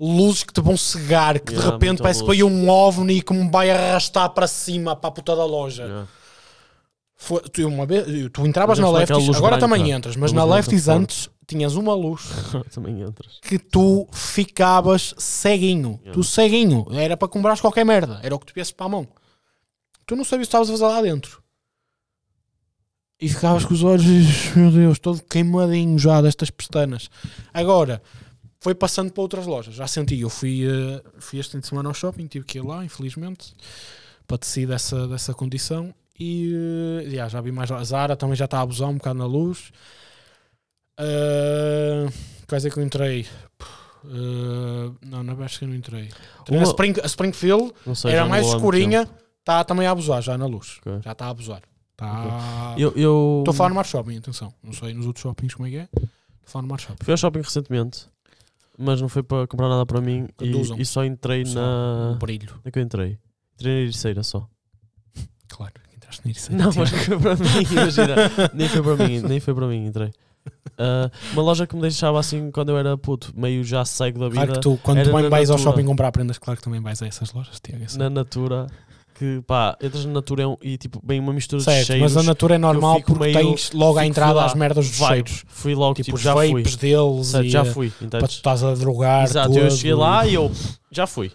luzes 0.00 0.42
que 0.44 0.52
te 0.52 0.60
vão 0.62 0.76
cegar, 0.76 1.38
que 1.38 1.52
de 1.52 1.58
Yeah, 1.58 1.72
repente 1.72 1.88
muita 1.90 2.02
parece 2.04 2.20
que 2.20 2.26
luz. 2.26 2.38
foi 2.38 2.48
um 2.50 2.68
ovni 2.70 3.20
que 3.20 3.32
me 3.34 3.50
vai 3.50 3.70
arrastar 3.70 4.30
para 4.30 4.46
cima, 4.46 4.96
para 4.96 5.08
a 5.08 5.12
puta 5.12 5.36
da 5.36 5.44
loja. 5.44 5.82
Yeah. 5.84 6.08
Foi- 7.16 7.42
tu, 7.42 7.66
uma 7.68 7.84
vez, 7.84 8.06
tu 8.32 8.46
entravas 8.46 8.78
na 8.78 8.90
Lefties, 8.90 9.28
agora 9.36 9.58
branca. 9.58 9.76
também 9.76 9.90
entras, 9.92 10.16
mas 10.16 10.32
na 10.32 10.42
Lefties 10.42 10.88
antes 10.88 11.28
tinhas 11.46 11.74
uma 11.74 11.92
luz 11.94 12.22
Também 12.72 13.02
entras. 13.02 13.38
que 13.42 13.58
tu 13.58 14.08
ficavas 14.10 15.14
ceguinho. 15.18 15.98
Yeah. 16.02 16.12
Tu 16.12 16.24
ceguinho. 16.24 16.86
Era 16.92 17.16
para 17.18 17.28
comprares 17.28 17.60
qualquer 17.60 17.84
merda. 17.84 18.20
Era 18.22 18.34
o 18.34 18.38
que 18.38 18.46
tu 18.46 18.54
viesse 18.54 18.72
para 18.72 18.86
a 18.86 18.88
mão. 18.88 19.06
Tu 20.06 20.16
não 20.16 20.24
sabias 20.24 20.46
o 20.46 20.50
que 20.50 20.56
estavas 20.56 20.68
a 20.70 20.72
fazer 20.72 20.84
lá 20.84 21.02
dentro. 21.02 21.42
E 23.20 23.28
ficavas 23.28 23.66
com 23.66 23.74
os 23.74 23.82
olhos, 23.84 24.06
meu 24.56 24.70
Deus, 24.70 24.98
todo 24.98 25.20
queimadinho 25.22 25.98
já 25.98 26.22
destas 26.22 26.48
pestanas. 26.50 27.10
Agora, 27.52 28.00
foi 28.60 28.74
passando 28.74 29.10
para 29.12 29.22
outras 29.22 29.46
lojas. 29.46 29.74
Já 29.74 29.86
senti, 29.86 30.20
eu 30.20 30.28
fui, 30.28 30.64
eh, 30.66 31.02
fui 31.18 31.38
este 31.38 31.52
fim 31.52 31.60
de 31.60 31.66
semana 31.66 31.88
ao 31.88 31.94
shopping, 31.94 32.26
tive 32.26 32.44
que 32.44 32.58
ir 32.58 32.62
lá, 32.62 32.84
infelizmente, 32.84 33.54
para 34.26 34.36
decidir 34.36 34.66
dessa, 34.66 35.08
dessa 35.08 35.32
condição. 35.32 35.94
E 36.18 36.52
eh, 37.06 37.10
já, 37.10 37.28
já 37.28 37.40
vi 37.40 37.50
mais. 37.50 37.70
A 37.72 37.82
Zara 37.82 38.14
também 38.14 38.36
já 38.36 38.44
está 38.44 38.58
a 38.58 38.62
abusar 38.62 38.88
um 38.88 38.98
bocado 38.98 39.18
na 39.18 39.26
luz. 39.26 39.72
Uh, 41.00 42.12
quais 42.46 42.66
é 42.66 42.70
que 42.70 42.78
eu 42.78 42.82
entrei? 42.82 43.26
Uh, 44.04 44.94
não, 45.02 45.22
na 45.22 45.34
Bershka 45.34 45.66
não 45.66 45.74
entrei. 45.74 46.10
Uma- 46.50 46.62
Spring, 46.64 46.94
a 47.02 47.06
Springfield 47.06 47.72
sei, 47.94 48.12
era 48.12 48.26
mais 48.26 48.46
escurinha, 48.46 49.08
está 49.38 49.64
também 49.64 49.86
a 49.86 49.92
abusar 49.92 50.20
já 50.20 50.36
na 50.36 50.44
luz. 50.44 50.78
Ok. 50.80 51.00
Já 51.02 51.12
está 51.12 51.26
a 51.26 51.30
abusar. 51.30 51.62
Tá... 51.96 52.74
tempo. 52.76 52.80
Eu, 52.80 52.92
eu 52.96 53.36
Estou 53.40 53.52
a 53.52 53.54
falar 53.54 53.70
no 53.70 53.76
Mar 53.76 53.86
Shopping, 53.86 54.18
atenção. 54.18 54.52
Não 54.62 54.74
sei 54.74 54.92
nos 54.92 55.06
outros 55.06 55.22
shoppings 55.22 55.54
como 55.54 55.66
é 55.68 55.70
que 55.70 55.76
é. 55.76 55.88
Estou 55.94 56.08
a 56.46 56.50
falar 56.50 56.62
no 56.62 56.68
Mar 56.68 56.80
Shopping. 56.80 57.02
fui 57.04 57.12
ao 57.12 57.18
shopping 57.18 57.40
recentemente, 57.40 58.06
mas 58.80 59.00
não 59.00 59.08
foi 59.08 59.22
para 59.22 59.46
comprar 59.46 59.68
nada 59.68 59.84
para 59.84 60.00
mim 60.00 60.26
e, 60.40 60.80
e 60.80 60.84
só 60.86 61.04
entrei 61.04 61.44
Só 61.44 61.60
na. 61.60 62.12
o 62.12 62.18
brilho, 62.18 62.58
é 62.64 62.70
que 62.70 62.78
eu 62.78 62.82
entrei? 62.82 63.18
Entrei 63.54 63.74
na 63.74 63.80
Ericeira 63.80 64.22
só. 64.22 64.48
claro. 65.48 65.74
Entraste 65.94 66.26
nisso. 66.26 66.52
Não, 66.52 66.70
mas 66.74 66.90
foi 66.90 67.18
para 67.18 67.36
mim, 67.36 67.66
imagina. 67.70 68.16
nem 68.54 68.68
foi 68.68 68.82
para 68.82 69.06
mim, 69.06 69.20
nem 69.20 69.40
foi 69.40 69.54
para 69.54 69.66
mim, 69.66 69.86
entrei. 69.86 70.10
Ah, 70.78 71.10
uma 71.34 71.42
loja 71.42 71.66
que 71.66 71.74
me 71.76 71.82
deixava 71.82 72.18
assim 72.18 72.50
quando 72.50 72.70
eu 72.70 72.78
era 72.78 72.96
puto, 72.96 73.32
meio 73.36 73.62
já 73.62 73.84
cego 73.84 74.18
da 74.18 74.28
vida, 74.28 74.36
Claro 74.46 74.52
que 74.54 74.60
tu, 74.60 74.78
quando 74.82 75.04
na 75.12 75.28
vais 75.28 75.50
ao 75.50 75.58
shopping 75.58 75.84
comprar 75.84 76.10
prendas, 76.10 76.38
claro 76.38 76.56
que 76.56 76.64
também 76.64 76.80
vais 76.80 77.02
a 77.02 77.06
essas 77.06 77.32
lojas, 77.32 77.60
Tiago. 77.60 77.84
na 77.98 78.08
Natura, 78.08 78.66
que 79.20 79.42
pá, 79.46 79.76
entras 79.82 80.06
na 80.06 80.12
Natura 80.14 80.44
é 80.44 80.56
e 80.62 80.78
tipo, 80.78 80.98
bem 81.04 81.20
uma 81.20 81.34
mistura 81.34 81.58
de 81.58 81.64
Certo, 81.66 81.88
cheiros. 81.88 82.14
mas 82.14 82.16
a 82.24 82.26
Natura 82.26 82.54
é 82.54 82.58
normal 82.58 83.02
porque 83.02 83.20
meio- 83.20 83.34
tens 83.34 83.70
logo 83.72 83.98
à 83.98 84.06
entrada 84.06 84.42
as 84.42 84.54
merdas 84.54 84.88
dos 84.88 84.98
vibe. 84.98 85.28
cheiros. 85.28 85.44
Fui 85.46 85.74
logo, 85.74 85.92
Tipo, 85.94 86.04
tipo, 86.06 86.16
os 86.16 86.22
já 86.22 86.32
fui. 86.34 86.48
vapes 86.54 86.76
deles 86.76 87.26
Certo, 87.26 87.44
e 87.46 87.50
já 87.50 87.64
fui, 87.66 87.90
para 88.08 88.20
tu 88.26 88.30
estás 88.30 88.64
a 88.64 88.74
drogar 88.74 89.24
Exato, 89.24 89.58
eu 89.58 89.70
cheguei 89.70 89.92
lá 89.92 90.26
e 90.26 90.32
eu 90.34 90.50
já 90.90 91.06
fui. 91.06 91.30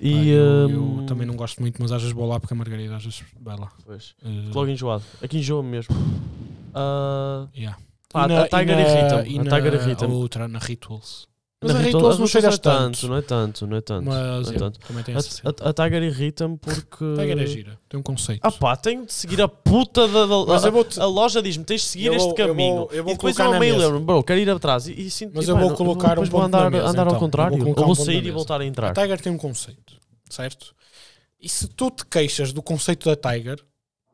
E 0.00 0.12
Pá, 0.12 0.18
eu, 0.24 0.68
hum, 0.68 1.00
eu 1.02 1.06
também 1.06 1.26
não 1.28 1.36
gosto 1.36 1.60
muito, 1.60 1.80
mas 1.80 1.92
às 1.92 2.02
vezes 2.02 2.14
vou 2.14 2.26
lá 2.28 2.40
porque 2.40 2.54
a 2.54 2.56
Margarida 2.56 2.96
às 2.96 3.04
vezes 3.04 3.22
vai 3.40 3.56
lá. 3.56 3.70
Pois, 3.86 4.14
fico 4.20 4.58
logo 4.58 4.68
enjoado. 4.70 5.04
Aqui 5.22 5.38
enjoa-me 5.38 5.68
mesmo. 5.68 5.94
Ah, 6.74 7.46
yeah. 7.56 7.78
pá, 8.12 8.26
na- 8.28 8.42
a 8.42 8.48
Tiger 8.48 8.78
irrita-me. 8.78 9.38
A 9.38 9.44
na 9.44 9.56
Tiger 9.56 9.74
irrita-me. 9.74 10.12
outra, 10.14 10.48
na 10.48 10.58
Rituals. 10.58 11.28
Mas 11.60 11.74
a 11.74 11.78
Ritual- 11.78 12.12
Rituals 12.12 12.18
não 12.18 12.40
não 12.40 12.48
é 12.48 12.52
tanto. 12.52 12.60
tanto, 12.60 13.08
não 13.08 13.16
é 13.16 13.22
tanto, 13.22 13.66
não 13.66 13.76
é 13.76 13.80
tanto. 13.80 14.04
Mas 14.06 14.46
não 14.46 14.52
é 14.52 14.56
é, 14.56 14.58
tanto. 14.60 14.78
também 14.78 15.02
tem 15.02 15.16
essa. 15.16 15.42
A, 15.44 15.66
a, 15.66 15.70
a 15.70 15.72
Tiger 15.72 16.02
irrita-me 16.04 16.56
porque. 16.56 17.04
A 17.04 17.20
Tiger 17.20 17.38
é 17.40 17.46
gira, 17.46 17.78
tem 17.88 17.98
um 17.98 18.02
conceito. 18.02 18.40
Ah 18.44 18.52
pá, 18.52 18.76
tenho 18.76 19.04
de 19.04 19.12
seguir 19.12 19.42
a 19.42 19.48
puta 19.48 20.06
da. 20.06 20.24
da- 20.26 20.44
Mas 20.46 20.64
a, 20.64 20.68
eu 20.68 20.72
vou-te- 20.72 21.00
a 21.00 21.06
loja 21.06 21.42
diz-me: 21.42 21.64
tens 21.64 21.80
de 21.80 21.86
seguir 21.88 22.06
Eu 22.06 22.14
este 22.14 22.28
vou- 22.28 22.38
eu 22.38 22.46
caminho. 22.48 22.74
vou- 22.76 22.88
eu 22.92 23.02
vou 23.02 23.12
e 23.12 23.16
depois 23.16 23.36
eu 23.36 23.50
meio 23.58 23.60
mesa. 23.74 23.78
lembro-me, 23.86 24.06
bro, 24.06 24.22
quero 24.22 24.38
ir 24.38 24.48
atrás. 24.48 24.86
E, 24.86 24.92
e 24.92 25.10
sinto 25.10 25.32
Mas 25.34 25.48
e, 25.48 25.50
eu 25.50 25.56
pá, 25.56 25.62
vou 25.62 25.74
colocar 25.74 26.18
um 26.20 26.24
vou 26.24 26.42
andar, 26.42 26.70
mesa, 26.70 26.86
andar 26.86 27.02
ao 27.02 27.08
então. 27.08 27.18
contrário. 27.18 27.58
Eu 27.58 27.64
vou 27.64 27.74
vou 27.74 27.90
um 27.90 27.94
sair 27.96 28.24
e 28.24 28.30
voltar 28.30 28.60
a 28.60 28.64
entrar. 28.64 28.90
A 28.96 29.02
Tiger 29.02 29.20
tem 29.20 29.32
um 29.32 29.38
conceito, 29.38 29.94
certo? 30.30 30.72
E 31.40 31.48
se 31.48 31.66
tu 31.66 31.90
te 31.90 32.06
queixas 32.06 32.52
do 32.52 32.62
conceito 32.62 33.12
da 33.12 33.16
Tiger, 33.16 33.58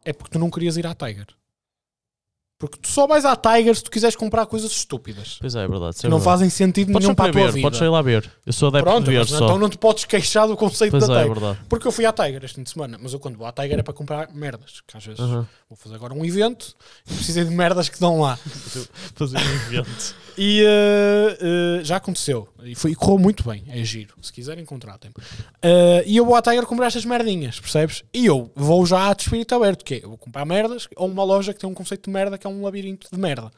é 0.03 0.15
porque 0.15 0.31
tu 0.33 0.39
não 0.39 0.49
querias 0.51 0.79
ir 0.79 0.87
à 0.87 0.95
Tiger. 0.95 1.27
Porque 2.59 2.79
tu 2.81 2.89
só 2.89 3.07
vais 3.07 3.25
à 3.25 3.35
Tiger 3.35 3.75
se 3.75 3.83
tu 3.83 3.91
quiseres 3.91 4.15
comprar 4.15 4.47
coisas 4.47 4.71
estúpidas. 4.71 5.39
Pois 5.41 5.55
é, 5.57 5.65
é 5.65 5.69
verdade. 5.69 5.91
isso 5.91 6.01
Que 6.01 6.07
é 6.07 6.09
não 6.09 6.19
verdade. 6.19 6.39
fazem 6.39 6.51
sentido 6.51 6.93
Podes 6.93 7.05
nenhum 7.07 7.15
para 7.15 7.29
a 7.31 7.33
tua 7.33 7.43
ver, 7.47 7.53
vida. 7.53 7.63
podes 7.67 7.81
ir 7.81 7.89
lá 7.89 8.01
ver. 8.01 8.31
Eu 8.47 8.53
sou 8.53 8.69
adepto 8.69 8.89
Pronto, 8.91 9.05
de 9.05 9.11
ver 9.11 9.27
só. 9.27 9.37
então 9.45 9.59
não 9.59 9.69
te 9.69 9.77
podes 9.77 10.05
queixar 10.05 10.47
do 10.47 10.57
conceito 10.57 10.93
Pois 10.93 11.07
da 11.07 11.15
é, 11.15 11.17
é 11.19 11.23
Tiger. 11.25 11.41
verdade. 11.41 11.59
Porque 11.69 11.87
eu 11.87 11.93
fui 11.93 12.07
à 12.07 12.13
Tiger 12.13 12.45
este 12.45 12.55
fim 12.55 12.63
de 12.63 12.71
semana, 12.71 12.97
mas 13.03 13.13
eu 13.13 13.19
quando 13.19 13.37
vou 13.37 13.47
à 13.47 13.53
Tiger 13.53 13.79
é 13.81 13.83
para 13.83 13.93
comprar 13.93 14.33
merdas. 14.33 14.81
Que 14.87 14.97
às 14.97 15.05
vezes 15.05 15.21
Aham. 15.21 15.47
vou 15.69 15.77
fazer 15.77 15.97
agora 15.97 16.15
um 16.15 16.25
evento 16.25 16.75
e 17.11 17.15
precisei 17.15 17.45
de 17.45 17.51
merdas 17.51 17.89
que 17.89 17.99
dão 18.01 18.21
lá. 18.21 18.39
Fazer 19.17 19.37
um 19.39 19.75
evento. 19.75 20.15
E 20.39 20.65
eh, 20.67 21.39
eh, 21.41 21.85
já 21.85 21.97
aconteceu. 21.97 22.49
E, 22.65 22.75
foi, 22.75 22.93
e 22.93 22.95
correu 22.95 23.19
muito 23.19 23.49
bem. 23.49 23.65
É 23.69 23.85
giro. 23.85 24.15
Se 24.23 24.33
quiserem, 24.33 24.65
contratem-me. 24.65 25.15
Eh, 25.63 26.05
e 26.07 26.17
eu 26.17 26.25
vou 26.25 26.35
à 26.35 26.43
Tiger 26.43 26.65
comprar 26.67 26.87
estas 26.87 27.05
merdinhas, 27.05 27.61
percebes? 27.61 28.03
E 28.13 28.27
eu 28.27 28.51
vou 28.57 28.85
já 28.87 29.13
de 29.13 29.23
espírito 29.23 29.55
aberto. 29.55 29.85
Que 29.85 29.95
é, 29.95 30.05
eu 30.05 30.09
vou 30.09 30.19
comprar 30.19 30.45
merdas 30.45 30.89
ou 30.97 31.09
uma 31.09 31.23
loja 31.25 31.53
que 31.55 31.61
tem 31.61 31.69
um 31.71 31.75
conceito 31.75 32.05
de 32.05 32.11
merda 32.11 32.37
que 32.45 32.47
é 32.47 32.51
um 32.51 32.63
labirinto 32.63 33.09
de 33.11 33.19
merda. 33.19 33.51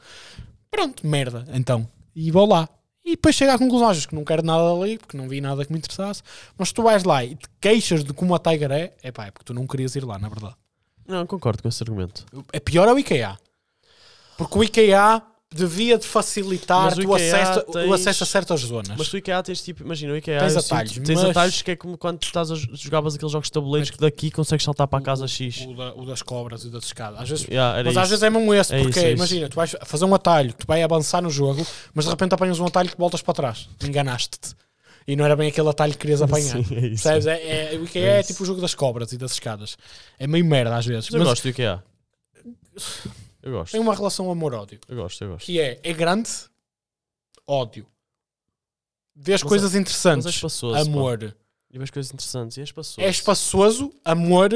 Pronto, 0.71 1.05
merda. 1.05 1.45
Então. 1.53 1.87
E 2.15 2.31
vou 2.31 2.47
lá. 2.47 2.69
E 3.03 3.11
depois 3.11 3.35
chego 3.35 3.51
à 3.51 3.57
conclusão, 3.57 3.89
vezes, 3.89 4.05
que 4.05 4.15
não 4.15 4.23
quero 4.23 4.43
nada 4.43 4.71
ali, 4.71 4.97
porque 4.97 5.15
não 5.15 5.27
vi 5.27 5.39
nada 5.41 5.65
que 5.65 5.71
me 5.71 5.77
interessasse. 5.77 6.23
Mas 6.57 6.69
se 6.69 6.73
tu 6.73 6.83
vais 6.83 7.03
lá 7.03 7.23
e 7.23 7.35
te 7.35 7.47
queixas 7.59 8.03
de 8.03 8.13
como 8.13 8.33
a 8.33 8.39
Tiger 8.39 8.71
é, 8.71 8.93
é 9.03 9.11
pá, 9.11 9.27
é 9.27 9.31
porque 9.31 9.45
tu 9.45 9.53
não 9.53 9.67
querias 9.67 9.95
ir 9.95 10.05
lá, 10.05 10.17
na 10.17 10.29
verdade. 10.29 10.55
Não, 11.05 11.25
concordo 11.25 11.61
com 11.61 11.69
esse 11.69 11.83
argumento. 11.83 12.25
É 12.51 12.59
pior 12.59 12.87
é 12.87 12.93
o 12.93 12.99
IKEA. 12.99 13.37
Porque 14.37 14.57
o 14.57 14.63
IKEA 14.63 15.21
devia 15.53 15.97
de 15.97 16.05
facilitar 16.05 16.95
Mas 16.95 16.97
o 17.05 17.07
o, 17.09 17.15
acesso, 17.15 17.59
o 17.59 17.71
tens- 17.71 17.91
acesso 17.93 18.23
a 18.23 18.27
certas 18.27 18.59
zonas. 18.61 18.97
Mas 18.97 19.07
tu 19.07 19.17
IKEA 19.17 19.41
tens 19.41 19.61
tipo, 19.61 19.81
imagina, 19.83 20.11
o 20.13 20.17
IKEA 20.17 20.39
Tens 20.39 20.53
eu 20.55 20.61
sinto- 20.61 20.73
atalhos, 20.73 20.93
tens 20.93 21.21
mas- 21.21 21.29
atalhos 21.29 21.61
que 21.61 21.71
é 21.71 21.75
como 21.75 21.97
quando 21.97 22.21
estás 22.21 22.51
a 22.51 22.55
jo- 22.55 22.69
jogavas 22.75 23.15
aqueles 23.15 23.31
jogos 23.31 23.47
de 23.47 23.51
tabuleiros 23.53 23.89
que 23.89 23.97
daqui 23.97 24.29
consegues 24.29 24.65
saltar 24.65 24.87
para 24.87 24.99
a 24.99 25.01
casa 25.01 25.25
X. 25.27 25.61
o, 25.65 25.73
da- 25.73 25.93
o 25.95 26.05
das 26.05 26.21
cobras 26.21 26.63
e 26.65 26.69
das 26.69 26.83
escadas. 26.85 27.21
Às 27.21 27.29
vezes, 27.29 27.47
Yeah, 27.47 27.81
mas 27.83 27.95
às 27.95 28.03
isso. 28.03 28.09
vezes 28.09 28.23
é 28.23 28.29
mesmo 28.29 28.53
esse, 28.53 28.75
É 28.75 28.77
porque 28.79 28.89
isso, 28.99 28.99
é 28.99 29.11
isso. 29.11 29.17
imagina, 29.17 29.49
tu 29.49 29.55
vais 29.55 29.75
fazer 29.85 30.05
um 30.05 30.13
atalho, 30.13 30.53
tu 30.53 30.67
vai 30.67 30.83
avançar 30.83 31.21
no 31.21 31.29
jogo, 31.29 31.65
mas 31.93 32.03
de 32.05 32.11
repente 32.11 32.33
apanhas 32.35 32.59
um 32.59 32.65
atalho 32.65 32.89
que 32.89 32.97
voltas 32.97 33.21
para 33.21 33.33
trás. 33.33 33.69
Enganaste-te. 33.83 34.53
E 35.07 35.15
não 35.15 35.23
era 35.23 35.37
bem 35.37 35.47
aquele 35.47 35.69
atalho 35.69 35.93
que 35.93 35.99
querias 35.99 36.21
apanhar. 36.23 36.61
Sim, 36.61 36.75
é 36.75 36.87
isso. 36.87 37.03
Percebes? 37.03 37.25
É, 37.27 37.73
é, 37.73 37.77
o 37.77 37.85
IKEA 37.85 38.03
É 38.03 38.17
é, 38.17 38.19
isso. 38.19 38.27
tipo 38.33 38.43
o 38.43 38.45
jogo 38.45 38.59
das 38.59 38.75
cobras 38.75 39.13
e 39.13 39.17
das 39.17 39.31
escadas. 39.31 39.77
É 40.19 40.27
meio 40.27 40.43
merda 40.43 40.75
às 40.75 40.85
vezes. 40.85 41.05
Mas 41.05 41.13
eu 41.13 41.19
Mas 41.19 41.29
gosto 41.29 41.43
do 41.43 41.49
IKEA. 41.49 41.81
Eu 43.41 43.51
gosto. 43.51 43.71
tem 43.71 43.81
uma 43.81 43.93
relação 43.95 44.29
amor-ódio. 44.31 44.79
Eu 44.87 44.95
gosto, 44.95 45.23
eu 45.23 45.29
gosto. 45.31 45.45
Que 45.45 45.59
é, 45.59 45.79
é 45.83 45.93
grande, 45.93 46.29
ódio. 47.45 47.87
Vês 49.15 49.41
Mas 49.41 49.49
coisas 49.49 49.71
Mas 49.71 49.75
é 49.75 49.79
interessantes, 49.81 50.25
espaçoso. 50.27 50.75
pá. 50.75 50.81
amor. 50.81 51.35
E 51.71 51.77
vês 51.77 51.89
coisas 51.89 52.13
interessantes. 52.13 52.57
E 52.57 52.61
é 52.61 52.63
espaçoso. 52.63 53.01
É 53.01 53.09
espaçoso, 53.09 53.93
amor, 54.05 54.49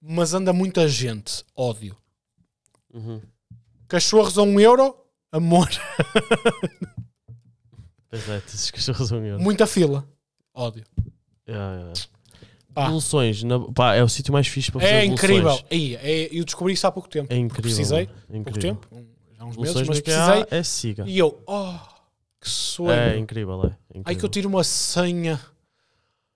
mas 0.00 0.34
anda 0.34 0.52
muita 0.52 0.88
gente, 0.88 1.44
ódio. 1.54 1.96
Uhum. 2.92 3.20
Cachorros 3.88 4.36
a 4.38 4.42
um 4.42 4.58
euro, 4.58 4.96
amor. 5.30 5.68
Pois 8.08 8.28
é, 8.28 8.40
tens 8.40 8.70
cachorros 8.70 9.10
um 9.10 9.24
euro. 9.24 9.42
Muita 9.42 9.66
fila, 9.66 10.06
ódio. 10.52 10.84
Yeah, 11.48 11.76
yeah. 11.78 11.92
Pá. 12.74 12.84
Evoluções. 12.84 13.42
na- 13.42 13.60
pá, 13.72 13.94
é 13.94 14.02
o 14.02 14.08
sítio 14.08 14.32
mais 14.32 14.46
fixe 14.46 14.70
para 14.72 14.80
fazer 14.80 14.92
É 14.92 15.04
incrível. 15.04 15.58
Aí, 15.70 15.94
é, 15.96 16.28
eu 16.32 16.44
descobri 16.44 16.72
isso 16.74 16.86
há 16.86 16.92
pouco 16.92 17.08
tempo. 17.08 17.32
É 17.32 17.36
incrível. 17.36 17.62
precisei. 17.62 18.02
É 18.02 18.06
pouco 18.06 18.36
incrível. 18.36 18.60
tempo, 18.76 18.86
um- 18.92 19.04
já 19.36 19.44
há 19.44 19.46
uns 19.46 19.56
meses, 19.56 19.88
mas 19.88 20.00
precisei. 20.00 20.46
é 20.50 20.62
siga. 20.62 21.04
E 21.06 21.18
eu, 21.18 21.38
oh, 21.46 21.74
que 22.40 22.48
sonho. 22.48 22.90
É 22.90 23.18
incrível, 23.18 23.54
é. 23.64 23.66
incrível. 23.90 24.02
Ai 24.06 24.16
que 24.16 24.24
eu 24.24 24.28
tiro 24.28 24.48
uma 24.48 24.64
senha. 24.64 25.40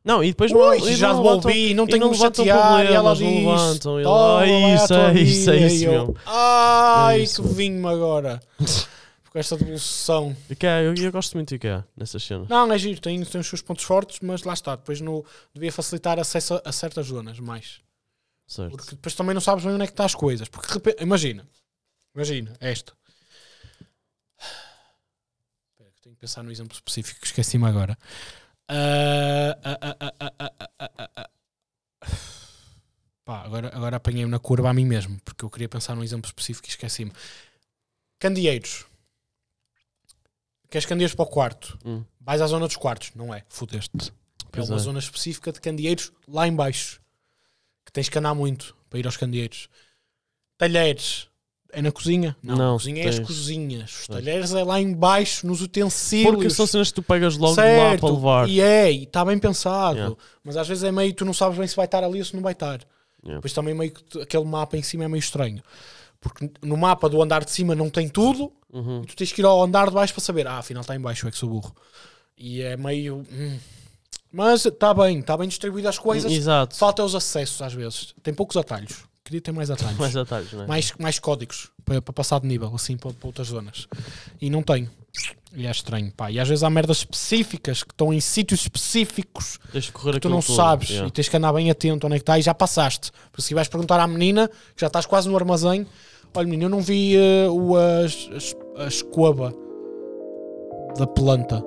Não, 0.05 0.22
e 0.22 0.29
depois 0.29 0.53
Ui, 0.53 0.59
não, 0.59 0.75
e 0.88 0.94
já 0.94 1.12
não 1.12 1.22
devolvi, 1.22 1.75
não 1.75 1.85
tenho 1.85 2.05
que 2.05 2.11
me 2.11 2.16
chatear. 2.16 2.85
E 2.87 2.94
ela 2.94 3.11
problemas, 3.12 3.20
não 3.20 3.29
diz: 3.29 3.44
levantam, 3.44 4.01
e 4.01 4.03
"Toma, 4.05 4.16
lá, 4.20 4.37
vai 4.37 4.53
à 4.53 4.75
isso, 4.75 4.94
é 4.94 5.20
isso, 5.20 5.51
é 5.51 5.55
vida." 5.57 5.66
isso 5.66 5.88
mesmo. 5.90 6.16
Ai, 6.27 7.22
É 7.22 7.27
que 7.27 7.42
vinho 7.42 7.88
agora. 7.88 8.40
com 9.37 9.40
esta 9.40 9.55
devolução. 9.55 10.35
IKEA, 10.49 10.83
eu, 10.83 10.94
eu 10.94 11.12
gosto 11.12 11.35
muito 11.35 11.51
de 11.51 11.57
IKEA 11.57 11.87
nessas 11.94 12.22
cenas. 12.22 12.49
Não, 12.49 12.72
é 12.72 12.79
giro, 12.79 12.99
tem, 13.03 13.22
tem 13.22 13.38
os 13.38 13.46
seus 13.46 13.61
pontos 13.61 13.85
fortes, 13.85 14.20
mas 14.20 14.42
lá 14.44 14.55
está. 14.55 14.75
Depois 14.75 15.03
no, 15.03 15.27
devia 15.53 15.70
facilitar 15.70 16.18
acesso 16.18 16.55
a, 16.55 16.62
a 16.64 16.72
certas 16.72 17.09
zonas 17.09 17.38
mais. 17.38 17.83
Certo. 18.46 18.70
Porque 18.70 18.90
depois 18.92 19.14
também 19.14 19.35
não 19.35 19.40
sabes 19.42 19.62
bem 19.62 19.75
onde 19.75 19.83
é 19.83 19.87
que 19.87 19.92
estão 19.92 20.07
as 20.07 20.14
coisas. 20.14 20.49
Porque 20.49 20.96
imagina, 21.01 21.46
imagina, 22.14 22.57
é 22.61 22.72
esta. 22.72 22.94
Espera, 25.70 25.92
tenho 26.01 26.14
que 26.14 26.20
pensar 26.20 26.42
no 26.42 26.51
exemplo 26.51 26.75
específico, 26.75 27.20
esqueci-me 27.22 27.66
agora. 27.66 27.99
Uh, 28.70 29.53
uh, 29.68 29.77
uh, 31.22 31.29
Pá, 33.22 33.42
agora, 33.42 33.70
agora 33.75 33.96
apanhei-me 33.96 34.31
na 34.31 34.38
curva 34.38 34.70
a 34.70 34.72
mim 34.72 34.87
mesmo, 34.87 35.20
porque 35.22 35.44
eu 35.44 35.51
queria 35.51 35.68
pensar 35.68 35.94
num 35.94 36.03
exemplo 36.03 36.27
específico 36.27 36.68
e 36.68 36.70
esqueci-me. 36.70 37.12
Candeeiros. 38.18 38.87
Queres 40.71 40.87
candeeiros 40.87 41.15
para 41.15 41.25
o 41.25 41.29
quarto? 41.29 41.79
Hum. 41.85 42.05
Vais 42.21 42.41
à 42.41 42.47
zona 42.47 42.67
dos 42.67 42.77
quartos, 42.77 43.13
não 43.15 43.33
é? 43.33 43.45
Fudeste. 43.49 44.13
É 44.53 44.63
uma 44.63 44.77
é. 44.77 44.79
zona 44.79 44.99
específica 44.99 45.53
de 45.53 45.61
candeeiros 45.61 46.13
lá 46.27 46.49
em 46.49 46.55
baixo. 46.55 47.01
Que 47.85 47.93
tens 47.93 48.09
que 48.09 48.19
andar 48.19 48.35
muito 48.35 48.75
para 48.91 48.99
ir 48.99 49.07
aos 49.07 49.17
candeeiros. 49.17 49.69
Talheres. 50.59 51.29
É 51.73 51.83
na 51.83 51.93
cozinha? 51.93 52.35
Não, 52.43 52.57
Não, 52.57 52.77
cozinha 52.77 53.05
é 53.05 53.09
as 53.09 53.17
tens- 53.17 53.27
cozinhas. 53.27 54.01
Os 54.01 54.07
talheres 54.07 54.55
é 54.55 54.65
lá 54.65 54.81
em 54.81 54.95
baixo, 54.95 55.47
nos 55.47 55.61
utensílios. 55.61 56.35
Porque 56.35 56.51
são 56.51 56.67
cenas 56.67 56.89
que 56.89 56.95
tu 56.95 57.03
pegas 57.03 57.37
logo 57.37 57.55
de 57.55 57.61
lá 57.61 57.67
certo. 57.67 58.01
para 58.01 58.15
levar. 58.15 58.49
E 58.49 58.61
é, 58.61 58.91
e 58.91 59.03
está 59.03 59.25
bem 59.25 59.39
pensado. 59.39 59.97
Yeah. 59.97 60.17
Mas 60.43 60.57
às 60.57 60.67
vezes 60.67 60.85
é 60.85 60.93
meio, 60.93 61.13
tu 61.13 61.25
não 61.25 61.35
sabes 61.35 61.59
bem 61.59 61.67
se 61.67 61.77
vai 61.77 61.85
estar 61.85 62.03
ali 62.03 62.19
ou 62.19 62.25
se 62.25 62.35
não 62.35 62.43
vai 62.43 62.53
estar. 62.53 62.81
Yeah. 63.23 63.39
Depois 63.39 63.53
também 63.53 63.75
meio 63.75 63.93
que 63.93 64.23
aquele 64.23 64.45
mapa 64.45 64.77
em 64.77 64.83
cima 64.83 65.05
é 65.05 65.09
meio 65.09 65.19
estranho. 65.21 65.63
Porque 66.29 66.51
no 66.62 66.77
mapa 66.77 67.09
do 67.09 67.23
andar 67.23 67.45
de 67.45 67.51
cima 67.51 67.75
não 67.75 67.89
tem 67.91 68.09
tudo, 68.09 68.53
Uhum. 68.73 69.03
e 69.03 69.07
tu 69.07 69.17
tens 69.17 69.33
que 69.33 69.41
ir 69.41 69.45
ao 69.45 69.62
andar 69.62 69.89
de 69.89 69.95
baixo 69.95 70.12
para 70.12 70.23
saber, 70.23 70.47
ah, 70.47 70.59
afinal 70.59 70.81
está 70.83 70.95
em 70.95 71.01
baixo, 71.01 71.27
é 71.27 71.31
que 71.31 71.39
sou 71.39 71.49
burro. 71.49 71.75
E 72.37 72.61
é 72.62 72.77
meio. 72.77 73.25
hum. 73.33 73.59
Mas 74.33 74.67
está 74.67 74.93
bem, 74.93 75.21
está 75.21 75.37
bem 75.37 75.49
distribuído 75.49 75.89
as 75.89 75.99
coisas. 75.99 76.31
Exato. 76.31 76.77
Falta 76.77 77.03
os 77.03 77.15
acessos 77.15 77.62
às 77.62 77.73
vezes. 77.73 78.15
Tem 78.23 78.35
poucos 78.35 78.57
atalhos. 78.57 79.05
Queria 79.25 79.41
ter 79.41 79.53
mais 79.53 79.71
atalhos. 79.71 79.97
Mais 79.99 80.15
atalhos, 80.17 80.53
não 80.53 80.65
é? 80.65 80.67
mais, 80.67 80.93
mais 80.99 81.19
códigos 81.19 81.71
para, 81.85 82.03
para 82.03 82.12
passar 82.12 82.41
de 82.41 82.47
nível, 82.47 82.71
assim, 82.75 82.97
para, 82.97 83.12
para 83.12 83.27
outras 83.27 83.49
zonas. 83.49 83.89
E 84.41 84.51
não 84.51 84.62
tenho. 84.62 84.91
E 85.55 85.67
é 85.67 85.71
estranho, 85.71 86.12
pá. 86.12 86.31
E 86.31 86.39
às 86.39 86.47
vezes 86.47 86.62
há 86.62 86.69
merdas 86.69 86.99
específicas 86.99 87.83
que 87.83 87.93
estão 87.93 88.12
em 88.12 88.21
sítios 88.21 88.61
específicos 88.61 89.59
que 89.73 90.21
tu 90.21 90.29
não 90.29 90.41
todo. 90.43 90.55
sabes 90.55 90.91
Yeah. 90.91 91.09
e 91.09 91.11
tens 91.11 91.29
que 91.31 91.37
andar 91.37 91.53
bem 91.55 91.71
atento 91.71 92.07
onde 92.07 92.17
é 92.17 92.19
que 92.19 92.23
está 92.23 92.39
e 92.39 92.43
já 92.43 92.53
passaste. 92.53 93.11
Por 93.33 93.39
isso, 93.39 93.49
se 93.49 93.55
vais 93.55 93.67
perguntar 93.69 93.99
à 93.99 94.07
menina, 94.07 94.49
que 94.49 94.81
já 94.83 94.87
estás 94.89 95.07
quase 95.07 95.29
no 95.29 95.37
armazém, 95.37 95.87
olha, 96.37 96.46
menina, 96.46 96.64
eu 96.64 96.68
não 96.68 96.81
vi 96.81 97.16
eh, 97.16 97.49
o, 97.49 97.77
a, 97.77 98.85
a 98.85 98.87
escova 98.87 99.53
da 100.99 101.07
planta. 101.07 101.62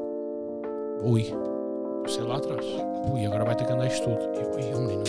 Ui, 1.03 1.23
sei 2.07 2.23
lá 2.23 2.37
atrás. 2.37 2.65
Ui, 3.11 3.25
agora 3.25 3.45
vai 3.45 3.55
ter 3.55 3.65
que 3.65 3.73
andar 3.73 3.87
isto 3.87 4.03
tudo. 4.03 4.19
E, 4.35 4.65
ui, 4.65 4.73
oh, 4.75 4.79
menino, 4.81 5.03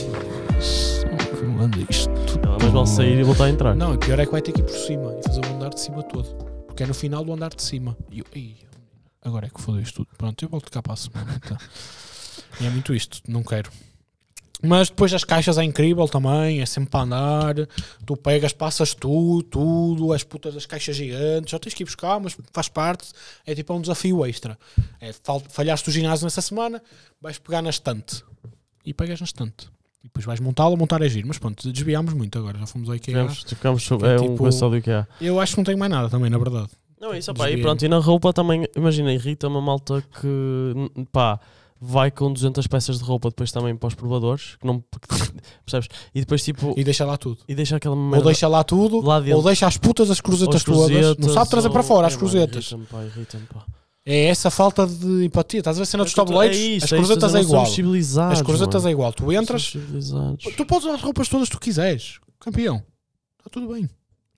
não 1.43 1.55
não 1.55 1.65
anda 1.65 1.79
isto 1.89 2.11
Ela 2.43 2.59
mais 2.59 2.73
vale 2.73 2.87
sair 2.87 3.19
e 3.19 3.23
voltar 3.23 3.45
a 3.45 3.51
entrar. 3.51 3.75
não, 3.75 3.95
o 3.95 3.99
pior 3.99 4.19
é 4.19 4.27
que 4.27 4.33
vai 4.33 4.43
ter 4.43 4.53
que 4.53 4.61
ir 4.61 4.65
por 4.65 4.75
cima 4.77 5.15
e 5.19 5.23
fazer 5.23 5.41
o 5.45 5.55
andar 5.57 5.71
de 5.71 5.81
cima 5.81 6.03
todo. 6.03 6.27
Porque 6.67 6.83
é 6.83 6.87
no 6.87 6.95
final 6.95 7.25
do 7.25 7.33
andar 7.33 7.51
de 7.55 7.63
cima. 7.63 7.97
E 8.11 8.21
eu, 8.21 8.25
"Ei, 8.35 8.57
agora 9.23 9.47
é 9.47 9.51
que 9.51 9.61
fodeu 9.61 9.81
isto 9.83 10.05
tudo. 10.05 10.09
Pronto, 10.17 10.43
eu 10.45 10.49
volto 10.49 10.71
cá 10.71 10.83
para 10.83 10.93
a 10.93 10.97
semana. 10.97 11.41
então. 11.45 11.57
E 12.61 12.67
é 12.67 12.71
muito 12.71 12.93
isto, 12.93 13.21
não 13.29 13.43
quero. 13.43 13.71
Mas 14.63 14.91
depois 14.91 15.13
as 15.15 15.25
caixas 15.25 15.57
é 15.59 15.65
incrível 15.65 16.07
também, 16.09 16.61
é 16.61 16.67
sempre 16.67 16.91
para 16.91 17.01
andar. 17.05 17.55
Tu 18.05 18.17
pegas, 18.17 18.53
passas 18.53 18.95
tudo, 18.95 19.43
tudo, 19.43 20.13
as 20.13 20.23
putas 20.23 20.55
das 20.55 20.67
caixas 20.67 20.95
gigantes, 20.97 21.51
só 21.51 21.59
tens 21.59 21.73
que 21.75 21.83
ir 21.83 21.87
buscar, 21.87 22.21
mas 22.21 22.37
faz 22.53 22.69
parte. 22.69 23.09
É 23.47 23.55
tipo 23.55 23.73
um 23.75 23.81
desafio 23.81 24.25
extra. 24.27 24.59
É, 25.01 25.13
fal- 25.13 25.43
falhaste 25.49 25.89
o 25.89 25.93
ginásio 25.93 26.25
nessa 26.25 26.41
semana, 26.43 26.83
vais 27.21 27.39
pegar 27.39 27.63
na 27.63 27.71
estante 27.71 28.23
e 28.85 28.93
pegas 28.93 29.21
na 29.21 29.25
estante. 29.25 29.69
E 30.03 30.05
depois 30.05 30.25
vais 30.25 30.41
montá-la, 30.41 30.77
montar 30.77 31.03
é 31.03 31.09
giro. 31.09 31.29
Mas 31.29 31.39
pronto, 31.39 31.71
desviámos 31.73 32.13
muito 32.15 32.39
agora, 32.39 32.59
já 32.59 32.67
fomos 32.67 32.89
ao 32.89 32.97
IKEA. 32.97 33.15
Ficamos, 33.29 33.43
ficamos 33.43 33.83
sobre, 33.83 34.09
É 34.09 34.15
é 34.15 34.21
um 34.21 34.33
tipo- 34.33 34.51
só 34.53 34.69
do 34.69 34.77
IKEA. 34.77 35.07
Eu 35.21 35.39
acho 35.41 35.53
que 35.53 35.59
não 35.59 35.65
tenho 35.65 35.79
mais 35.79 35.91
nada 35.91 36.09
também, 36.09 36.31
na 36.31 36.39
verdade. 36.39 36.69
Não, 37.01 37.15
é 37.15 37.19
isso, 37.19 37.33
pá, 37.33 37.51
e 37.51 37.61
pronto, 37.63 37.83
e 37.83 37.89
na 37.89 37.99
roupa 37.99 38.31
também, 38.31 38.67
imagina, 38.77 39.11
irrita-me 39.11 39.57
a 39.57 39.61
malta 39.63 40.03
que, 40.21 41.07
pá, 41.11 41.41
vai 41.81 42.11
com 42.11 42.31
200 42.33 42.67
peças 42.67 42.99
de 42.99 43.05
roupa 43.05 43.31
depois 43.31 43.51
também 43.51 43.75
para 43.75 43.87
os 43.89 43.95
provadores, 43.95 44.57
que 44.61 44.67
não, 44.67 44.85
percebes? 45.65 45.89
E 46.15 46.21
depois 46.21 46.45
tipo, 46.45 46.75
E 46.77 46.85
deixa 46.85 47.05
lá 47.07 47.17
tudo. 47.17 47.39
e 47.49 47.55
deixa 47.55 47.77
aquela 47.77 47.95
Ou 47.97 48.03
merda, 48.03 48.27
deixa 48.27 48.47
lá 48.49 48.63
tudo, 48.63 49.01
lá 49.01 49.17
ou 49.35 49.43
deixa 49.43 49.67
as 49.67 49.77
putas, 49.79 50.11
as 50.11 50.19
ou 50.19 50.23
cruzetas 50.25 50.57
as 50.57 50.65
todas. 50.65 50.91
Não 50.91 51.15
cruzetas, 51.15 51.33
sabe 51.33 51.51
trazer 51.51 51.71
para 51.71 51.81
ou- 51.81 51.87
fora 51.87 52.07
as 52.07 52.13
É, 52.13 52.17
mano, 52.17 52.29
cruzetas. 52.29 52.71
Irrita-me, 53.17 53.47
pá, 53.47 53.61
pá. 53.61 53.67
É 54.05 54.25
essa 54.27 54.51
falta 54.51 54.87
de 54.87 55.25
empatia. 55.27 55.61
Estás 55.61 55.77
a 55.77 55.79
ver 55.79 55.83
a 55.83 55.87
cena 55.87 56.05
dos 56.05 56.13
É 56.13 56.17
tabuleiros? 56.17 56.57
é 56.57 56.61
isso, 56.61 56.85
as 56.87 56.93
é 56.93 56.97
cruzetas 56.97 57.35
é 57.35 57.39
não 57.39 57.43
igual. 57.45 57.63
As 57.63 58.43
cruzetas 58.43 58.83
mano. 58.83 58.89
é 58.89 58.93
igual. 58.93 59.13
Tu 59.13 59.33
entras, 59.33 59.73
tu 60.57 60.67
podes 60.67 60.85
usar 60.87 60.95
as 60.97 61.03
roupas 61.03 61.29
todas 61.29 61.49
que 61.49 61.57
tu 61.57 61.61
quiseres. 61.61 62.19
Campeão. 62.41 62.77
Está 63.39 63.51
tudo 63.51 63.73
bem. 63.73 63.89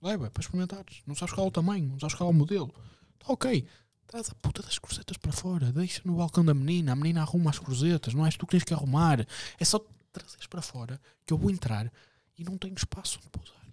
Leva 0.01 0.29
para 0.29 0.41
experimentares. 0.41 0.97
Não 1.07 1.15
sabes 1.15 1.33
qual 1.33 1.45
é 1.45 1.47
o 1.47 1.51
tamanho, 1.51 1.87
não 1.89 1.99
sabes 1.99 2.13
qual 2.15 2.29
é 2.29 2.33
o 2.33 2.35
modelo. 2.35 2.73
Está 3.21 3.33
ok. 3.33 3.65
Traz 4.07 4.29
a 4.29 4.35
puta 4.35 4.61
das 4.61 4.77
cruzetas 4.77 5.17
para 5.17 5.31
fora. 5.31 5.71
Deixa 5.71 6.01
no 6.05 6.15
balcão 6.15 6.45
da 6.45 6.53
menina. 6.53 6.91
A 6.91 6.95
menina 6.95 7.21
arruma 7.21 7.49
as 7.49 7.59
cruzetas. 7.59 8.13
Não 8.13 8.25
és 8.25 8.35
tu 8.37 8.45
que 8.45 8.51
tens 8.51 8.63
que 8.63 8.73
arrumar. 8.73 9.25
É 9.59 9.65
só 9.65 9.79
trazeres 10.11 10.45
para 10.47 10.61
fora 10.61 11.01
que 11.25 11.33
eu 11.33 11.37
vou 11.37 11.49
entrar 11.49 11.91
e 12.37 12.43
não 12.43 12.57
tenho 12.57 12.75
espaço 12.75 13.19
onde 13.19 13.29
pousar. 13.29 13.63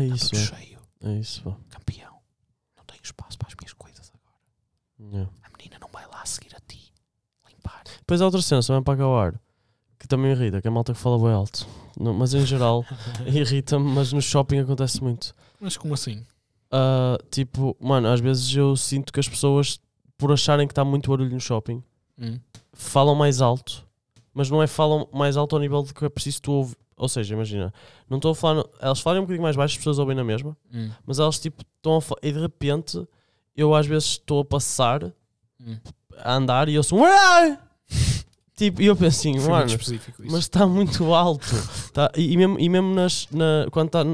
É 0.00 0.04
Está 0.04 0.14
isso, 0.16 0.30
tudo 0.30 0.40
é, 0.40 0.44
cheio. 0.46 0.80
é 1.02 1.12
isso. 1.18 1.56
Campeão. 1.70 2.16
Não 2.76 2.84
tenho 2.84 3.00
espaço 3.02 3.38
para 3.38 3.48
as 3.48 3.54
minhas 3.54 3.72
coisas 3.72 4.12
agora. 4.12 5.12
Yeah. 5.14 5.32
A 5.42 5.56
menina 5.56 5.78
não 5.80 5.88
vai 5.88 6.06
lá 6.06 6.24
seguir 6.24 6.54
a 6.56 6.60
ti. 6.60 6.92
Limpar. 7.48 7.84
Depois 7.98 8.20
há 8.20 8.24
outra 8.24 8.42
cena, 8.42 8.62
também 8.62 8.82
para 8.82 8.94
acabar, 8.94 9.40
que 9.98 10.08
também 10.08 10.32
irrita, 10.32 10.60
que 10.60 10.66
é 10.66 10.70
a 10.70 10.72
malta 10.72 10.92
que 10.92 10.98
fala 10.98 11.18
bem 11.18 11.32
alto. 11.32 11.66
Não, 11.98 12.12
mas 12.14 12.34
em 12.34 12.44
geral, 12.44 12.84
irrita-me, 13.26 13.84
mas 13.92 14.12
no 14.12 14.20
shopping 14.20 14.60
acontece 14.60 15.02
muito. 15.02 15.34
Mas 15.60 15.76
como 15.76 15.94
assim? 15.94 16.26
Ah, 16.78 17.18
tipo, 17.30 17.76
mano, 17.80 18.08
às 18.08 18.20
vezes 18.20 18.54
eu 18.54 18.76
sinto 18.76 19.12
que 19.12 19.20
as 19.20 19.28
pessoas, 19.28 19.80
por 20.18 20.30
acharem 20.32 20.66
que 20.66 20.72
está 20.72 20.84
muito 20.84 21.10
barulho 21.10 21.30
no 21.32 21.40
shopping, 21.40 21.82
Hum. 22.18 22.38
falam 22.72 23.14
mais 23.14 23.40
alto, 23.40 23.86
mas 24.34 24.50
não 24.50 24.62
é 24.62 24.66
falam 24.66 25.08
mais 25.12 25.36
alto 25.36 25.54
ao 25.56 25.60
nível 25.60 25.82
de 25.82 25.92
que 25.94 26.04
é 26.04 26.08
preciso 26.08 26.42
tu 26.42 26.52
ouvir. 26.52 26.76
Ou 26.98 27.08
seja, 27.10 27.34
imagina, 27.34 27.72
não 28.08 28.16
estou 28.16 28.30
a 28.30 28.34
falar. 28.34 28.54
no- 28.54 28.70
Elas 28.80 29.00
falam 29.00 29.20
um 29.20 29.24
bocadinho 29.24 29.42
mais 29.42 29.54
baixo, 29.54 29.72
as 29.74 29.76
pessoas 29.78 29.98
ouvem 29.98 30.16
na 30.16 30.24
mesma, 30.24 30.56
Hum. 30.72 30.90
mas 31.06 31.18
elas 31.18 31.38
tipo 31.38 31.62
estão 31.76 31.96
a 31.96 32.00
fa- 32.00 32.16
E 32.22 32.32
de 32.32 32.40
repente 32.40 33.06
eu 33.54 33.74
às 33.74 33.86
vezes 33.86 34.08
estou 34.12 34.40
a 34.40 34.44
passar, 34.44 35.04
Hum. 35.60 35.76
a 36.18 36.34
andar 36.34 36.68
e 36.70 36.74
eu 36.74 36.82
sou. 36.82 37.00
"Uai!" 37.00 37.58
Tipo, 38.56 38.80
e 38.82 38.86
eu 38.86 38.96
penso 38.96 39.20
assim, 39.20 39.38
mano, 39.38 39.70
mas 40.30 40.40
está 40.40 40.66
muito 40.66 41.14
alto. 41.14 41.46
Tá, 41.92 42.10
e, 42.14 42.32
e 42.32 42.36
mesmo, 42.36 42.60
e 42.60 42.68
mesmo 42.68 42.94
nas. 42.94 43.26
Na, 43.30 43.66
quando 43.70 43.86
está. 43.86 44.04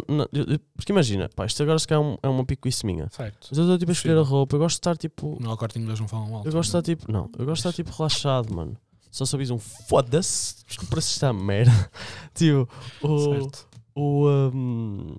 Porque 0.77 0.93
imagina, 0.93 1.29
pá, 1.35 1.47
isto 1.47 1.61
agora 1.65 1.79
se 1.81 1.89
calhar 1.89 2.03
é, 2.03 2.07
um, 2.07 2.17
é 2.23 2.29
uma 2.29 2.45
picuice 2.45 2.87
minha. 2.87 3.09
Certo. 3.11 3.49
Mas 3.51 3.59
eu 3.59 3.65
estou 3.65 3.79
tipo 3.79 3.91
a 3.91 3.93
escolher 3.93 4.19
a 4.19 4.25
Sim. 4.25 4.31
roupa, 4.31 4.55
eu 4.55 4.61
gosto 4.61 4.77
de 4.77 4.81
estar 4.81 4.97
tipo. 4.97 5.37
No 5.41 5.57
corte 5.57 5.81
inglês 5.81 5.99
não 5.99 6.07
falam 6.07 6.37
alto. 6.37 6.49
Eu 6.49 6.53
gosto 6.53 6.71
de 6.71 6.79
estar 6.79 6.83
tipo. 6.83 7.11
Não, 7.11 7.29
eu 7.37 7.45
gosto 7.45 7.63
de 7.63 7.69
estar 7.69 7.73
tipo 7.73 7.91
relaxado, 7.97 8.55
mano. 8.55 8.77
Só 9.11 9.25
sabes 9.25 9.51
um 9.51 9.59
foda-se, 9.59 10.65
parece 10.89 11.09
que 11.09 11.15
está 11.15 11.31
a 11.31 11.33
merda. 11.33 11.91
tipo, 12.35 12.69
o. 13.03 13.19
Certo. 13.19 13.69
o 13.97 14.29
um, 14.29 15.17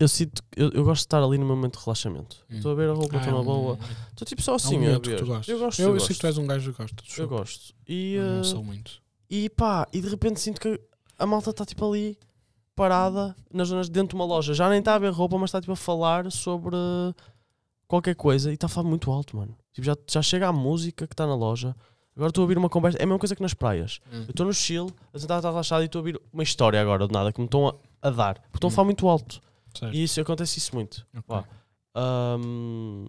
eu 0.00 0.08
sinto. 0.08 0.42
Eu, 0.56 0.70
eu 0.70 0.84
gosto 0.84 1.02
de 1.02 1.06
estar 1.06 1.22
ali 1.22 1.38
no 1.38 1.46
meu 1.46 1.54
momento 1.56 1.78
de 1.78 1.84
relaxamento. 1.84 2.36
Hum. 2.50 2.56
Estou 2.56 2.72
a 2.72 2.74
ver 2.74 2.88
a 2.90 2.92
roupa, 2.92 3.16
Ah, 3.16 3.18
estou 3.20 3.34
é 3.34 3.36
na 3.38 3.42
boa. 3.44 3.78
Estou 4.10 4.26
tipo 4.26 4.42
só 4.42 4.52
é 4.52 4.54
um 4.54 4.56
assim 4.56 4.76
a 4.76 5.00
que 5.00 5.08
ver. 5.10 5.18
tu. 5.18 5.24
Eu 5.24 5.26
gosto, 5.26 5.50
Eu, 5.50 5.56
eu, 5.58 5.62
eu 5.88 5.92
gosto. 5.94 6.06
sei 6.06 6.14
que 6.16 6.20
tu 6.20 6.26
és 6.26 6.38
um 6.38 6.46
gajo 6.46 6.72
que 6.72 6.78
gosta 6.78 7.02
Eu 7.18 7.28
gosto. 7.28 7.74
E, 7.88 8.14
Eu 8.14 8.24
não 8.24 8.40
uh, 8.40 8.44
sou 8.44 8.64
muito. 8.64 9.02
e 9.30 9.48
pá, 9.50 9.86
e 9.92 10.00
de 10.00 10.08
repente 10.08 10.40
sinto 10.40 10.60
que 10.60 10.80
a 11.18 11.26
malta 11.26 11.50
está 11.50 11.64
tipo 11.64 11.88
ali 11.88 12.18
parada 12.74 13.36
nas 13.52 13.68
zonas 13.68 13.88
dentro 13.88 14.08
de 14.10 14.14
uma 14.16 14.24
loja. 14.24 14.52
Já 14.54 14.68
nem 14.68 14.80
está 14.80 14.94
a 14.94 14.98
ver 14.98 15.12
roupa, 15.12 15.38
mas 15.38 15.48
está 15.50 15.60
tipo 15.60 15.72
a 15.72 15.76
falar 15.76 16.30
sobre 16.32 16.76
qualquer 17.86 18.14
coisa 18.16 18.50
e 18.50 18.54
está 18.54 18.66
a 18.66 18.70
falar 18.70 18.88
muito 18.88 19.10
alto, 19.10 19.36
mano. 19.36 19.56
Tipo, 19.72 19.86
já, 19.86 19.96
já 20.08 20.22
chega 20.22 20.48
a 20.48 20.52
música 20.52 21.06
que 21.06 21.14
está 21.14 21.26
na 21.26 21.34
loja. 21.34 21.74
Agora 22.16 22.30
estou 22.30 22.42
a 22.42 22.44
ouvir 22.44 22.56
uma 22.58 22.68
conversa. 22.68 22.98
É 22.98 23.02
a 23.02 23.06
mesma 23.06 23.18
coisa 23.18 23.34
que 23.34 23.42
nas 23.42 23.54
praias. 23.54 24.00
Hum. 24.12 24.22
Eu 24.22 24.30
estou 24.30 24.46
no 24.46 24.52
chill, 24.54 24.88
a 25.12 25.16
estar 25.16 25.40
relaxado 25.40 25.82
e 25.82 25.86
estou 25.86 25.98
a 25.98 26.02
ouvir 26.02 26.20
uma 26.32 26.42
história 26.44 26.80
agora 26.80 27.06
de 27.08 27.12
nada 27.12 27.32
que 27.32 27.40
me 27.40 27.46
estão 27.46 27.66
a, 27.68 27.74
a 28.02 28.10
dar. 28.10 28.34
Porque 28.50 28.56
estão 28.58 28.68
a 28.68 28.72
Hum. 28.72 28.74
falar 28.74 28.84
muito 28.86 29.08
alto. 29.08 29.40
Certo. 29.78 29.94
E 29.94 30.02
isso 30.04 30.20
acontece 30.20 30.58
isso 30.58 30.74
muito. 30.74 31.06
Ok. 31.16 31.22
Pá. 31.26 31.44
Ahm, 31.96 33.08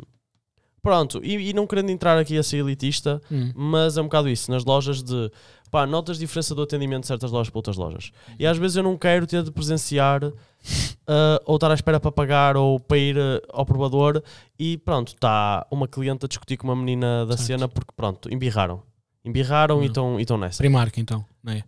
pronto, 0.82 1.19
e, 1.23 1.49
e 1.49 1.54
não 1.54 1.65
querendo 1.65 1.89
entrar 1.89 2.17
aqui 2.17 2.38
a 2.38 2.43
ser 2.43 2.58
elitista, 2.58 3.21
Hum. 3.32 3.51
mas 3.56 3.97
é 3.97 4.01
um 4.01 4.06
bocado 4.06 4.30
isso, 4.30 4.51
nas 4.51 4.63
lojas 4.63 5.01
de 5.04 5.32
pá, 5.71 5.86
notas 5.88 6.17
diferença 6.19 6.54
do 6.54 6.62
atendimento 6.62 7.01
de 7.01 7.08
certas 7.08 7.32
lojas 7.32 7.49
para 7.49 7.58
outras 7.60 7.75
lojas. 7.78 8.12
E 8.39 8.45
às 8.45 8.58
vezes 8.58 8.78
eu 8.78 8.84
não 8.84 8.97
quero 8.97 9.25
ter 9.25 9.41
de 9.43 9.51
presenciar 9.51 10.21
ah, 11.08 11.41
ou 11.45 11.56
estar 11.56 11.71
à 11.71 11.73
espera 11.73 11.99
para 11.99 12.12
pagar 12.12 12.56
ou 12.56 12.80
para 12.80 12.97
ir 12.97 13.17
ah, 13.17 13.41
ao 13.49 13.65
provador 13.65 14.21
e 14.60 14.78
pronto, 14.78 15.10
está 15.13 15.65
uma 15.71 15.88
cliente 15.88 16.25
a 16.25 16.28
discutir 16.28 16.58
com 16.58 16.67
uma 16.67 16.75
menina 16.75 17.25
da 17.25 17.36
Certo. 17.36 17.47
cena 17.47 17.67
porque 17.67 17.91
pronto, 17.95 18.32
embirraram. 18.34 18.84
Embirraram 19.23 19.82
e 19.84 19.88
Hum. 19.88 20.19
estão 20.19 20.38
nessa. 20.38 20.58
Primark, 20.60 20.95
então. 20.99 21.25
Não 21.43 21.54
é? 21.54 21.63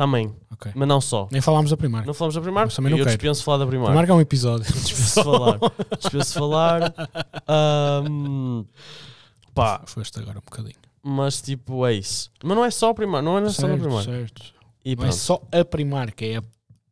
Também, 0.00 0.34
Ok. 0.50 0.72
mas 0.74 0.88
não 0.88 0.98
só. 0.98 1.28
Nem 1.30 1.42
falámos 1.42 1.70
da 1.70 1.76
Primark. 1.76 2.06
Não 2.06 2.14
falamos 2.14 2.34
da 2.34 2.40
Primark, 2.40 2.68
Mas 2.68 2.74
também 2.76 2.90
não 2.90 2.98
eu 2.98 3.04
quero. 3.04 3.16
dispenso 3.18 3.44
falar 3.44 3.58
da 3.58 3.66
Primark. 3.66 3.88
Primark 3.90 4.08
é 4.10 4.14
um 4.14 4.20
episódio. 4.22 4.64
Dispenso 4.72 5.22
falar. 5.24 5.58
Dispenso 5.98 6.32
falar. 6.38 6.94
Ahm, 7.46 8.64
pá, 9.54 9.82
Foste 9.84 10.18
agora 10.18 10.38
um 10.38 10.42
bocadinho. 10.42 10.76
mas 11.02 11.42
tipo, 11.42 11.84
é 11.86 11.92
isso. 11.92 12.30
Mas 12.42 12.56
não 12.56 12.64
é 12.64 12.70
só 12.70 12.88
a 12.90 12.94
Primark, 12.94 13.22
não 13.22 13.36
é 13.38 13.48
só 13.50 13.66
a 13.66 13.76
Primark. 13.76 14.04
certo. 14.06 14.42
E 14.82 14.96
Não 14.96 15.04
é 15.04 15.12
só 15.12 15.42
a 15.52 15.62
Primark, 15.66 16.22
é 16.22 16.36
a 16.36 16.42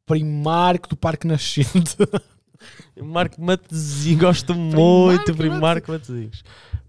Primark 0.05 0.87
do 0.90 0.97
Parque 0.97 1.27
Nascente. 1.27 1.97
Marco 3.03 3.40
Matezinho, 3.40 4.18
gosto 4.18 4.55
muito. 4.55 5.35
Primark 5.35 5.88
Matezinhos. 5.88 6.42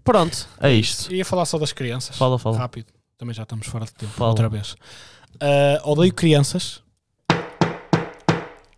Pronto, 0.04 0.46
é 0.60 0.70
isto. 0.72 1.10
Ia 1.14 1.24
falar 1.24 1.46
só 1.46 1.56
das 1.58 1.72
crianças. 1.72 2.18
Fala, 2.18 2.38
fala. 2.38 2.58
Rápido. 2.58 2.88
Também 3.16 3.34
já 3.34 3.44
estamos 3.44 3.66
fora 3.66 3.86
de 3.86 3.94
tempo. 3.94 4.12
Fala. 4.12 4.30
Outra 4.30 4.48
vez. 4.50 4.74
Ah, 5.38 5.80
odeio 5.84 6.12
crianças. 6.12 6.82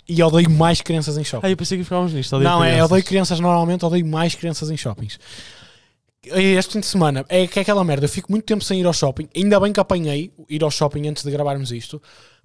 E 0.08 0.22
odeio 0.22 0.50
mais 0.50 0.80
crianças 0.80 1.16
em 1.16 1.24
shopping. 1.24 1.46
Ah, 1.46 1.50
eu 1.50 1.56
pensei 1.56 1.78
que 1.78 1.84
ficávamos 1.84 2.12
nisto. 2.12 2.34
odeio 2.34 2.50
não, 2.50 2.62
é, 2.62 2.70
crianças. 2.70 2.90
odeio 2.90 3.04
crianças 3.04 3.40
normalmente, 3.40 3.84
odeio 3.84 4.04
mais 4.04 4.34
crianças 4.34 4.70
em 4.70 4.76
shoppings. 4.76 5.18
Este 6.24 6.74
fim 6.74 6.80
de 6.80 6.86
semana 6.86 7.24
é 7.28 7.46
que 7.46 7.58
é 7.58 7.62
aquela 7.62 7.82
merda. 7.82 8.04
Eu 8.04 8.08
fico 8.08 8.30
muito 8.30 8.44
tempo 8.44 8.62
sem 8.62 8.80
ir 8.80 8.86
ao 8.86 8.92
shopping. 8.92 9.28
Ainda 9.34 9.58
bem 9.58 9.72
que 9.72 9.80
apanhei 9.80 10.32
ir 10.48 10.62
ao 10.62 10.70
shopping 10.70 11.08
antes 11.08 11.24
de 11.24 11.30
gravarmos 11.30 11.72
isto, 11.72 12.00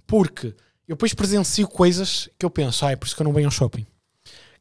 porque 0.06 0.48
eu 0.88 0.96
depois 0.96 1.13
presencio 1.13 1.67
coisas 1.67 2.30
que 2.39 2.46
eu 2.46 2.50
penso, 2.50 2.86
ah, 2.86 2.91
é 2.91 2.96
por 2.96 3.06
isso 3.06 3.15
que 3.15 3.22
eu 3.22 3.26
não 3.26 3.34
venho 3.34 3.48
ao 3.48 3.52
shopping. 3.52 3.86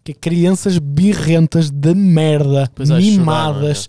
Que 0.03 0.13
é 0.13 0.15
crianças 0.15 0.79
birrentas 0.79 1.71
de 1.71 1.95
merda, 1.95 2.71
Pois 2.75 2.91
é, 2.91 2.99
mimadas. 2.99 3.89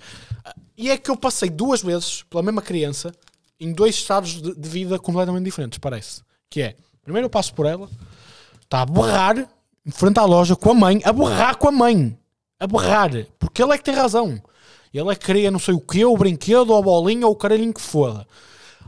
E 0.78 0.92
é 0.92 0.98
que 0.98 1.10
eu 1.10 1.18
passei 1.18 1.50
duas 1.50 1.82
vezes 1.82 2.24
pela 2.30 2.44
mesma 2.44 2.62
criança 2.62 3.12
em 3.60 3.74
dois 3.74 3.96
estados 3.96 4.42
de, 4.42 4.56
de 4.56 4.70
vida 4.70 5.00
completamente 5.00 5.46
diferentes, 5.46 5.80
parece. 5.80 6.22
Que 6.50 6.62
é, 6.62 6.76
primeiro 7.04 7.26
eu 7.26 7.30
passo 7.30 7.54
por 7.54 7.66
ela, 7.66 7.90
está 8.64 8.82
a 8.82 8.86
berrar 8.86 9.38
em 9.86 9.92
frente 9.92 10.20
à 10.20 10.26
loja 10.26 10.56
com 10.56 10.72
a 10.72 10.74
mãe, 10.74 11.02
a 11.04 11.14
berrar 11.14 11.58
com 11.58 11.68
a 11.68 11.72
mãe, 11.72 12.18
a 12.60 12.68
berrar, 12.68 13.12
porque 13.40 13.64
ele 13.64 13.74
é 13.74 13.78
que 13.78 13.84
tem 13.84 13.94
razão. 13.94 14.42
Ele 14.94 15.12
é 15.12 15.16
que 15.16 15.26
queria 15.26 15.52
não 15.52 15.60
sei 15.60 15.74
o 15.74 15.80
que, 15.80 16.04
o 16.04 16.18
brinquedo, 16.18 16.72
ou 16.72 16.78
a 16.78 16.82
bolinha, 16.82 17.28
ou 17.28 17.34
o 17.34 17.36
caralhinho 17.36 17.74
que 17.74 17.82
foda. 17.82 18.26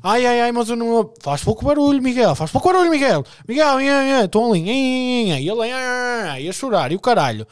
Ai, 0.01 0.25
ai, 0.25 0.41
ai, 0.41 0.51
mas 0.51 0.69
eu 0.69 0.75
não. 0.75 1.13
Faz 1.21 1.43
pouco 1.43 1.65
barulho, 1.65 2.01
Miguel. 2.01 2.33
Faz 2.33 2.49
pouco 2.51 2.71
barulho, 2.71 2.89
Miguel. 2.89 3.23
Miguel, 3.47 3.79
estão 4.23 4.51
ali. 4.51 4.69
E 4.69 5.49
ele 5.49 5.71
ai, 5.71 6.47
a 6.47 6.53
chorar. 6.53 6.91
E 6.91 6.95
o 6.95 6.99
caralho. 6.99 7.45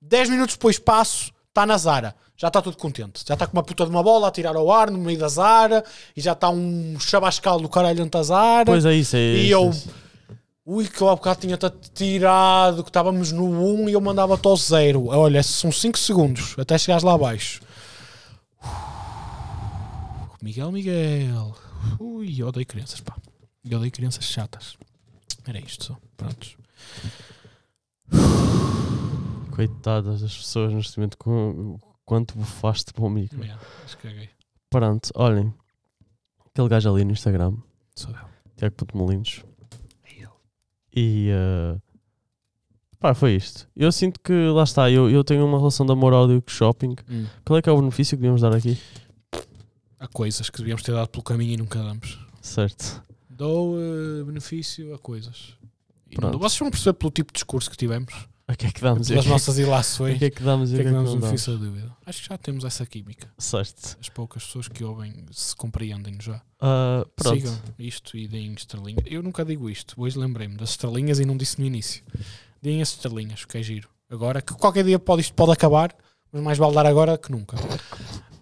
Dez 0.00 0.28
minutos 0.28 0.54
depois 0.54 0.78
passo, 0.78 1.32
está 1.48 1.64
na 1.64 1.78
Zara. 1.78 2.14
Já 2.40 2.46
está 2.48 2.62
todo 2.62 2.76
contente. 2.76 3.24
Já 3.26 3.34
está 3.34 3.48
com 3.48 3.56
uma 3.56 3.64
puta 3.64 3.84
de 3.84 3.90
uma 3.90 4.00
bola 4.02 4.28
a 4.28 4.30
tirar 4.30 4.54
ao 4.54 4.70
ar 4.70 4.92
no 4.92 4.98
meio 4.98 5.18
da 5.18 5.26
Zara. 5.28 5.84
E 6.16 6.20
já 6.20 6.32
está 6.32 6.48
um 6.48 6.96
chabascal 7.00 7.58
do 7.60 7.68
caralho 7.68 7.96
dentro 7.96 8.12
da 8.12 8.22
Zara. 8.22 8.64
Pois 8.64 8.86
é 8.86 8.94
isso, 8.94 9.16
é 9.16 9.18
E 9.18 9.42
isso, 9.46 9.52
eu, 9.52 9.64
é 9.64 9.70
isso. 9.70 9.90
ui, 10.64 10.86
que 10.88 11.00
eu 11.02 11.08
há 11.08 11.16
bocado 11.16 11.40
tinha-te 11.40 11.68
tirado, 11.92 12.84
que 12.84 12.90
estávamos 12.90 13.32
no 13.32 13.44
1 13.82 13.88
e 13.88 13.92
eu 13.94 14.00
mandava-te 14.00 14.46
ao 14.46 14.56
0. 14.56 15.06
Olha, 15.08 15.42
são 15.42 15.72
5 15.72 15.98
segundos 15.98 16.54
até 16.56 16.78
chegares 16.78 17.02
lá 17.02 17.14
abaixo. 17.14 17.60
Miguel, 20.40 20.70
Miguel. 20.70 21.56
Ui, 21.98 22.36
eu 22.38 22.46
odeio 22.46 22.64
crianças, 22.66 23.00
pá. 23.00 23.16
Eu 23.68 23.78
odeio 23.78 23.90
crianças 23.90 24.24
chatas. 24.24 24.76
Era 25.44 25.58
isto 25.58 25.86
só. 25.86 25.96
Prontos. 26.16 26.56
Coitadas 29.54 30.20
das 30.20 30.36
pessoas 30.36 30.72
neste 30.72 30.96
momento 30.98 31.18
com 31.18 31.78
quanto 32.08 32.38
bufaste 32.38 32.90
para 32.94 33.04
o 33.04 33.10
micro. 33.10 33.44
Yeah. 33.44 33.62
Pronto, 34.70 35.10
olhem. 35.14 35.52
Aquele 36.46 36.68
gajo 36.68 36.94
ali 36.94 37.04
no 37.04 37.12
Instagram, 37.12 37.54
Sou 37.94 38.10
eu. 38.10 38.18
Tiago 38.56 38.74
Ponto 38.76 38.96
Molinos. 38.96 39.44
É 40.04 40.14
ele. 40.14 40.28
E 40.96 41.28
eh, 41.30 41.78
pá, 42.98 43.14
foi 43.14 43.34
isto. 43.34 43.68
Eu 43.76 43.92
sinto 43.92 44.18
que 44.20 44.32
lá 44.32 44.62
está, 44.62 44.90
eu, 44.90 45.10
eu 45.10 45.22
tenho 45.22 45.44
uma 45.44 45.58
relação 45.58 45.84
de 45.84 45.92
amor-ódio 45.92 46.40
com 46.40 46.50
shopping. 46.50 46.96
Hum. 47.10 47.26
Qual 47.44 47.58
é 47.58 47.62
que 47.62 47.68
é 47.68 47.72
o 47.72 47.78
benefício 47.78 48.16
que 48.16 48.22
devíamos 48.22 48.40
dar 48.40 48.56
aqui? 48.56 48.78
Há 50.00 50.08
coisas 50.08 50.48
que 50.48 50.58
devíamos 50.58 50.82
ter 50.82 50.92
dado 50.92 51.08
pelo 51.08 51.22
caminho 51.22 51.52
e 51.52 51.56
nunca 51.58 51.82
damos. 51.82 52.18
Certo. 52.40 53.02
Dou 53.28 53.76
eh, 53.78 54.24
benefício 54.24 54.94
a 54.94 54.98
coisas. 54.98 55.58
Não 56.10 56.20
Pronto. 56.20 56.38
Vocês 56.38 56.58
vão 56.58 56.70
perceber 56.70 56.94
pelo 56.94 57.12
tipo 57.12 57.32
de 57.32 57.36
discurso 57.36 57.70
que 57.70 57.76
tivemos, 57.76 58.26
A 58.48 58.56
que 58.56 58.66
é 58.66 58.70
que 58.72 58.80
damos? 58.80 59.06
pelas 59.08 59.24
que 59.24 59.30
nossas 59.30 59.54
que- 59.56 59.60
ilações. 59.60 60.16
a 60.16 60.18
que 60.18 60.24
é 60.24 60.30
que 60.30 60.42
damos? 60.42 60.70
O 60.72 60.74
que 60.74 60.80
é 60.80 60.84
que 60.84 60.90
não 60.90 61.04
damos 61.04 61.20
benefício 61.20 61.52
da 61.58 61.64
dúvida? 61.66 61.96
Acho 62.06 62.22
que 62.22 62.28
já 62.30 62.38
temos 62.38 62.64
essa 62.64 62.86
química. 62.86 63.30
Certo. 63.36 63.98
As 64.00 64.08
poucas 64.08 64.42
pessoas 64.44 64.68
que 64.68 64.82
ouvem 64.82 65.26
se 65.30 65.54
compreendem 65.54 66.16
já. 66.18 66.40
Ah, 66.58 67.06
pronto. 67.14 67.36
Sigam 67.36 67.58
isto 67.78 68.16
e 68.16 68.26
deem 68.26 68.54
estrelinhas. 68.54 69.04
Eu 69.06 69.22
nunca 69.22 69.44
digo 69.44 69.68
isto. 69.68 69.94
Hoje 70.00 70.18
lembrei-me 70.18 70.56
das 70.56 70.70
estrelinhas 70.70 71.20
e 71.20 71.26
não 71.26 71.36
disse 71.36 71.60
no 71.60 71.66
início. 71.66 72.02
Deem 72.62 72.80
as 72.80 72.88
estrelinhas, 72.88 73.44
que 73.44 73.58
é 73.58 73.62
giro. 73.62 73.88
Agora, 74.10 74.40
que 74.40 74.54
qualquer 74.54 74.82
dia 74.84 74.98
pode, 74.98 75.20
isto 75.20 75.34
pode 75.34 75.52
acabar, 75.52 75.94
mas 76.32 76.42
mais 76.42 76.56
vale 76.58 76.74
dar 76.74 76.86
agora 76.86 77.18
que 77.18 77.30
nunca. 77.30 77.54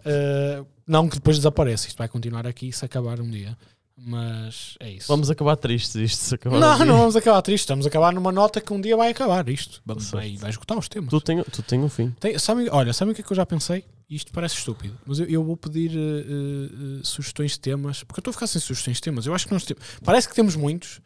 Ah, 0.05 0.65
não 0.87 1.09
que 1.09 1.17
depois 1.17 1.37
desapareça. 1.37 1.89
Isto 1.89 1.99
vai 1.99 2.09
continuar 2.09 2.47
aqui 2.47 2.71
se 2.73 2.85
acabar 2.85 3.21
um 3.21 3.29
dia. 3.29 3.59
Mas 3.99 4.77
é 4.79 4.93
isso. 4.93 5.09
Vamos 5.09 5.31
acabar 5.31 5.57
tristes 5.57 5.95
isto. 5.95 6.19
se 6.21 6.35
acabar 6.35 6.61
não, 6.61 6.85
não 6.85 6.99
vamos 6.99 7.17
acabar 7.17 7.41
triste. 7.41 7.63
Estamos 7.63 7.87
a 7.87 7.89
acabar 7.89 8.13
numa 8.13 8.31
nota 8.31 8.61
que 8.61 8.73
um 8.73 8.81
dia 8.81 8.97
vai 8.97 9.11
acabar 9.11 9.49
isto. 9.49 9.81
Vai, 9.87 9.99
Certo. 10.01 10.39
vai 10.39 10.51
esgotar 10.51 10.79
os 10.79 10.89
temas. 10.89 11.09
Tu 11.09 11.21
tens 11.21 11.45
tu 11.51 11.63
tem 11.63 11.81
um 11.81 11.89
fim. 11.89 12.15
Tem, 12.21 12.39
sabe, 12.39 12.69
olha, 12.71 12.93
sabe 12.93 13.13
o 13.13 13.15
que 13.15 13.23
é 13.23 13.25
que 13.25 13.33
eu 13.33 13.37
já 13.37 13.47
pensei? 13.47 13.85
Isto 14.09 14.33
parece 14.33 14.55
estúpido, 14.55 14.97
mas 15.05 15.19
eu, 15.19 15.27
eu 15.27 15.43
vou 15.43 15.57
pedir 15.57 15.91
eh, 15.91 15.99
eh, 15.99 17.01
sugestões 17.03 17.53
de 17.53 17.61
temas, 17.61 18.05
porque 18.05 18.21
eu 18.21 18.21
estou 18.21 18.31
a 18.31 18.35
ficar 18.35 18.47
sem 18.47 18.61
sugestões 18.61 18.99
de 18.99 19.03
temas. 19.03 19.27
Eu 19.27 19.35
acho 19.35 19.47
que 19.49 19.53
nós 19.53 19.65
temos. 19.65 19.83
Parece 20.05 20.29
que 20.29 20.35
temos 20.35 20.55
muitos, 20.55 21.01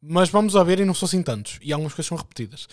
mas 0.00 0.28
vamos 0.28 0.54
a 0.54 0.62
ver 0.62 0.78
e 0.78 0.84
não 0.84 0.94
são 0.94 1.06
assim 1.06 1.20
tantos. 1.20 1.58
E 1.60 1.72
algumas 1.72 1.92
coisas 1.94 2.06
são 2.06 2.16
repetidas. 2.16 2.68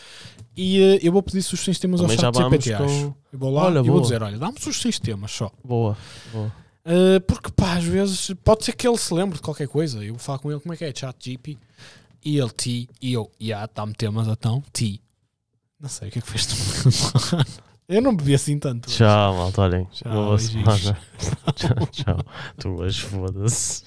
E 0.56 0.80
eh, 0.80 1.00
eu 1.02 1.12
vou 1.12 1.24
pedir 1.24 1.41
sugestões 1.41 1.78
de 1.78 1.82
temas 1.82 2.00
Também 2.02 2.16
ao 2.16 2.22
já 2.22 2.28
chat 2.28 2.34
vamos 2.36 2.64
GPT, 2.64 2.78
com... 2.78 3.16
Eu 3.34 3.39
vou 3.39 3.52
lá 3.52 3.64
Olha, 3.64 3.80
e 3.80 3.84
vou 3.89 4.02
dizer: 4.02 4.22
olha, 4.22 4.38
dá-me 4.38 4.60
sugestões 4.60 4.95
de 4.95 5.02
temas 5.02 5.32
só. 5.32 5.50
Boa, 5.64 5.98
boa. 6.32 6.54
Uh, 6.86 7.22
porque 7.28 7.52
pá, 7.52 7.78
às 7.78 7.84
vezes 7.84 8.34
pode 8.44 8.66
ser 8.66 8.74
que 8.74 8.88
ele 8.88 8.98
se 8.98 9.14
lembre 9.14 9.36
de 9.36 9.42
qualquer 9.42 9.68
coisa. 9.68 10.04
Eu 10.04 10.18
falo 10.18 10.40
com 10.40 10.52
ele 10.52 10.60
como 10.60 10.74
é 10.74 10.78
que 10.78 10.86
é, 10.86 10.94
chat 10.94 11.16
GP. 11.20 11.58
E 12.24 12.38
ele 12.38 12.50
ti, 12.50 12.90
e 13.02 13.14
eu, 13.14 13.32
e 13.40 13.48
yeah, 13.48 13.70
dá-me 13.74 13.94
temas 13.94 14.28
então, 14.28 14.64
ti. 14.72 15.02
Não 15.80 15.90
sei 15.90 16.10
o 16.10 16.12
que 16.12 16.20
é 16.20 16.22
que 16.22 16.30
fez 16.30 16.48
Eu 17.88 18.02
não 18.02 18.16
bebi 18.16 18.36
assim 18.36 18.60
tanto. 18.60 18.88
Hoje. 18.88 18.98
Tchau, 18.98 19.36
malta, 19.36 19.62
olhem. 19.64 19.86
Tchau, 19.92 20.12
Boa 20.14 20.40
semana. 20.40 20.98
tchau, 21.56 21.88
tchau. 21.92 22.18
Tu 22.58 22.70
hoje 22.70 23.02
foda-se. 23.02 23.84